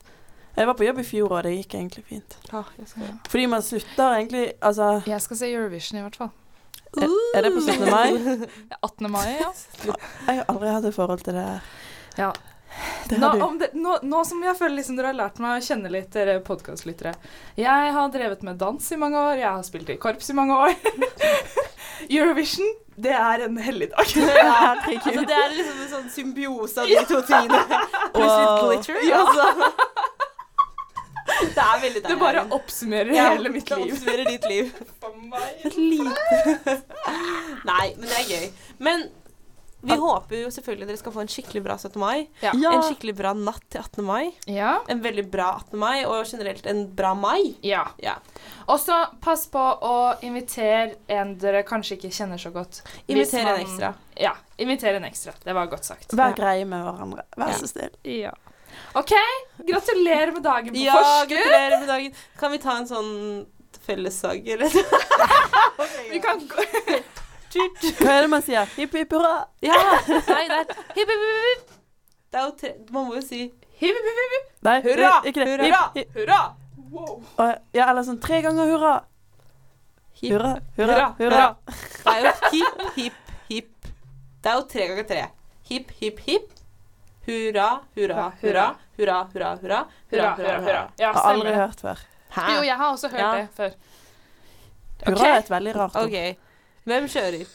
Jeg 0.56 0.70
var 0.70 0.78
på 0.80 0.86
jobb 0.88 1.00
i 1.02 1.04
fjor, 1.04 1.34
og 1.36 1.44
det 1.44 1.52
gikk 1.58 1.74
egentlig 1.76 2.04
fint. 2.08 2.38
ah, 2.56 2.70
jeg 2.80 2.88
skal. 2.88 3.14
Fordi 3.28 3.46
man 3.52 3.62
slutter 3.66 4.14
egentlig 4.22 4.44
Altså, 4.64 5.02
Jeg 5.06 5.22
skal 5.22 5.38
se 5.42 5.50
Eurovision 5.52 6.00
i 6.00 6.02
hvert 6.06 6.16
fall. 6.16 6.30
er, 7.02 7.12
er 7.36 7.42
det 7.44 7.52
på 7.58 7.64
17. 7.66 7.90
mai? 7.92 8.38
18. 8.88 9.12
mai, 9.12 9.26
ja. 9.42 9.50
Jeg 10.30 10.38
har 10.38 10.46
aldri 10.54 10.70
hatt 10.72 10.86
et 10.88 10.96
forhold 10.96 11.26
til 11.26 11.36
det 11.36 11.44
her. 11.44 11.60
Ja. 12.18 12.30
Det 13.10 13.18
Nå, 13.22 13.30
om 13.46 13.58
det, 13.60 13.70
nå, 13.78 13.98
nå 14.02 14.22
som 14.26 14.42
jeg 14.44 14.58
føler 14.58 14.80
liksom 14.80 14.96
dere 14.98 15.12
har 15.12 15.18
lært 15.20 15.42
meg 15.44 15.60
å 15.60 15.66
kjenne 15.66 15.92
litt, 15.94 16.08
dere 16.16 16.40
podkastlyttere. 16.46 17.12
Jeg 17.60 17.92
har 17.98 18.14
drevet 18.14 18.42
med 18.48 18.58
dans 18.62 18.88
i 18.92 18.98
mange 18.98 19.20
år, 19.20 19.36
jeg 19.44 19.50
har 19.52 19.66
spilt 19.68 19.92
i 19.94 19.98
korps 20.02 20.32
i 20.34 20.38
mange 20.38 20.58
år. 20.58 20.74
Eurovision, 22.10 22.72
det 22.98 23.14
er 23.18 23.46
en 23.46 23.58
helligdag. 23.62 24.00
Altså, 24.02 24.26
det 24.26 25.38
er 25.38 25.54
liksom 25.54 25.84
en 25.84 25.92
sånn 25.92 26.10
symbiose 26.14 26.82
av 26.82 26.90
de 26.90 27.04
to 27.12 27.22
tingene. 27.30 27.82
Pluss 28.16 28.34
litt 28.42 28.64
glitter. 28.64 29.02
Ja. 29.10 29.22
Altså. 29.22 29.70
Det 31.26 31.62
er 31.62 31.80
veldig 31.82 32.02
Det 32.06 32.16
bare 32.22 32.44
oppsummerer 32.54 33.16
Ja, 33.16 33.30
hele 33.34 33.50
mitt 33.50 33.70
liv. 33.70 33.86
det 33.86 33.94
oppsummerer 33.94 34.26
ditt 34.30 34.50
liv. 34.50 34.74
meg. 35.30 35.48
Et 35.66 35.78
lite 35.78 36.76
Nei, 37.66 37.86
men 37.98 38.06
det 38.10 38.20
er 38.20 38.28
gøy. 38.30 38.46
Men 38.88 39.08
vi 39.86 39.96
håper 40.02 40.42
jo 40.44 40.50
selvfølgelig 40.52 40.88
dere 40.90 40.98
skal 41.02 41.14
få 41.16 41.22
en 41.24 41.30
skikkelig 41.32 41.62
bra 41.66 41.76
17. 41.78 42.00
mai. 42.02 42.28
Ja. 42.42 42.52
En 42.72 42.84
skikkelig 42.88 43.16
bra 43.18 43.34
natt 43.38 43.64
til 43.70 43.82
18. 43.82 44.04
mai. 44.08 44.32
Ja. 44.52 44.74
En 44.92 45.02
veldig 45.04 45.26
bra 45.32 45.52
18. 45.62 45.80
mai, 45.80 46.06
og 46.06 46.26
generelt 46.30 46.66
en 46.72 46.84
bra 46.96 47.14
mai. 47.16 47.56
ja. 47.62 47.86
Ja. 48.04 48.16
Og 48.68 48.80
så 48.82 48.96
pass 49.22 49.44
på 49.54 49.62
å 49.62 49.96
invitere 50.26 50.96
en 51.08 51.36
dere 51.38 51.62
kanskje 51.64 52.00
ikke 52.00 52.10
kjenner 52.16 52.38
så 52.42 52.50
godt. 52.54 52.82
Inviter 53.08 53.46
en 53.46 53.62
ekstra. 53.62 53.92
Ja, 54.18 54.32
inviter 54.58 54.94
en 54.98 55.06
ekstra. 55.06 55.34
Det 55.44 55.54
var 55.54 55.68
godt 55.70 55.86
sagt. 55.86 56.14
Vær 56.18 56.34
greie 56.38 56.66
med 56.66 56.82
hverandre. 56.84 57.24
Vær 57.38 57.52
Ja. 57.54 57.58
så 57.60 57.68
snill. 57.70 57.94
Ja. 58.04 58.32
OK, 58.98 59.14
gratulerer 59.68 60.32
med 60.34 60.44
dagen 60.44 60.74
på 60.74 60.82
ja, 60.82 60.96
forskudd. 60.98 61.38
gratulerer 61.38 61.80
med 61.80 61.88
dagen. 61.88 62.14
Kan 62.40 62.52
vi 62.52 62.58
ta 62.64 62.78
en 62.78 62.88
sånn 62.90 63.46
fellessag, 63.86 64.48
eller? 64.48 64.72
Vi 66.12 66.20
kan 66.20 66.40
gå 66.48 66.64
Hva 67.56 68.12
er 68.18 68.22
det 68.26 68.30
man 68.34 68.44
sier? 68.46 68.66
Hipp, 68.76 68.94
hipp 69.00 69.12
hurra. 69.16 69.34
Ja! 69.64 69.78
Nei, 70.34 70.44
det 70.52 70.58
er 70.60 70.66
hipp, 70.68 70.76
hipp, 70.98 71.10
hipp, 71.10 71.48
hipp. 71.48 71.74
Det 72.36 72.40
er 72.42 72.46
jo 72.50 72.54
tre 72.60 72.72
Man 72.92 73.06
må 73.08 73.16
jo 73.16 73.22
si 73.24 73.42
hipp, 73.46 73.62
hipp, 73.80 74.08
hipp, 74.08 74.34
hipp. 74.36 74.48
Nei, 74.68 74.78
Hurra! 74.86 75.12
ikke 75.30 75.46
det. 75.46 75.58
Hurra! 75.62 75.82
Hurra! 76.18 76.40
Wow. 76.96 77.14
Ja, 77.76 77.88
eller 77.92 78.04
sånn 78.08 78.20
tre 78.24 78.42
ganger 78.46 78.70
hurra. 78.72 78.94
hipp. 80.20 80.34
Hurra, 80.36 80.52
hurra, 80.78 81.08
hurra. 81.20 81.46
Det 81.68 82.14
er 82.14 82.22
jo 82.28 82.34
hipp, 82.54 82.84
hipp, 82.98 83.42
hipp. 83.50 83.90
Det 84.46 84.52
er 84.52 84.60
jo 84.60 84.66
tre 84.76 84.88
ganger 84.92 85.08
tre. 85.10 85.24
Hipp, 85.70 85.92
hipp, 86.02 86.20
hipp. 86.28 86.52
Hurra, 87.26 87.70
hurra, 87.98 88.28
hurra. 88.44 88.66
Hurra, 89.00 89.18
hurra, 89.34 89.54
hurra. 89.64 89.80
Hurra, 90.12 90.30
hurra, 90.38 90.58
hurra. 90.64 90.82
Ja, 91.02 91.12
Har 91.16 91.32
aldri 91.34 91.56
hørt 91.58 91.82
før. 91.84 92.04
Hæ? 92.36 92.44
Jo, 92.54 92.62
jeg 92.68 92.78
har 92.80 92.92
også 92.94 93.10
hørt 93.12 93.20
Ja. 93.24 93.32
det 93.36 93.48
før. 93.58 93.74
Hurra 95.08 95.28
er 95.34 95.38
et 95.40 95.50
veldig 95.52 95.74
rart 95.76 95.96
ord. 96.00 96.14
Hvem 96.86 97.08
kjører? 97.10 97.46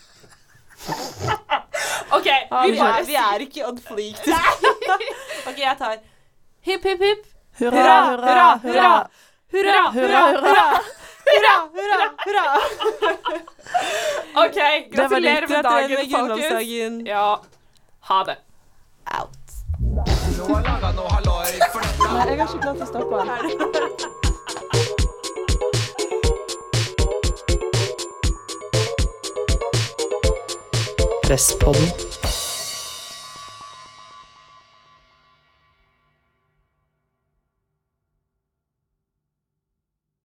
OK, 2.16 2.28
Ah, 2.50 2.64
vi 2.66 2.72
vi, 2.72 2.78
bare 2.80 3.00
er, 3.00 3.04
vi 3.06 3.14
er 3.14 3.38
ikke 3.46 3.66
on 3.68 3.78
fleek. 3.78 4.16
OK, 5.48 5.58
jeg 5.60 5.76
tar 5.78 5.96
hipp, 6.66 6.84
hipp, 6.88 7.02
hipp. 7.04 7.26
Hurra, 7.60 7.98
hurra, 8.16 8.48
hurra. 8.64 8.92
Hurra, 9.52 9.82
Hurra, 9.94 10.22
hurra. 10.34 10.66
hurra, 11.26 11.54
hurra, 11.74 12.08
hurra. 12.24 12.44
OK, 14.44 14.58
gratulerer 14.94 15.48
med 15.48 15.62
dagen, 15.62 15.90
med 15.90 15.96
folkens. 15.98 16.14
grunnlovsdagen. 16.14 17.00
Ja, 17.06 17.40
ha 18.10 18.22
det. 18.30 18.36
Out. 19.18 19.36
Nå 20.38 20.54
har 20.54 20.62
laga 20.70 20.92
noe 20.96 21.10
halloi 21.16 21.52
for 21.74 21.80
dette. 21.82 22.10
Nei, 22.14 22.26
jeg 22.30 22.40
har 22.40 22.48
ikke 22.48 22.64
klart 22.66 22.82
å 22.86 22.90
stoppe 22.94 24.29
den. 31.30 31.36
Presspodden. 31.36 32.09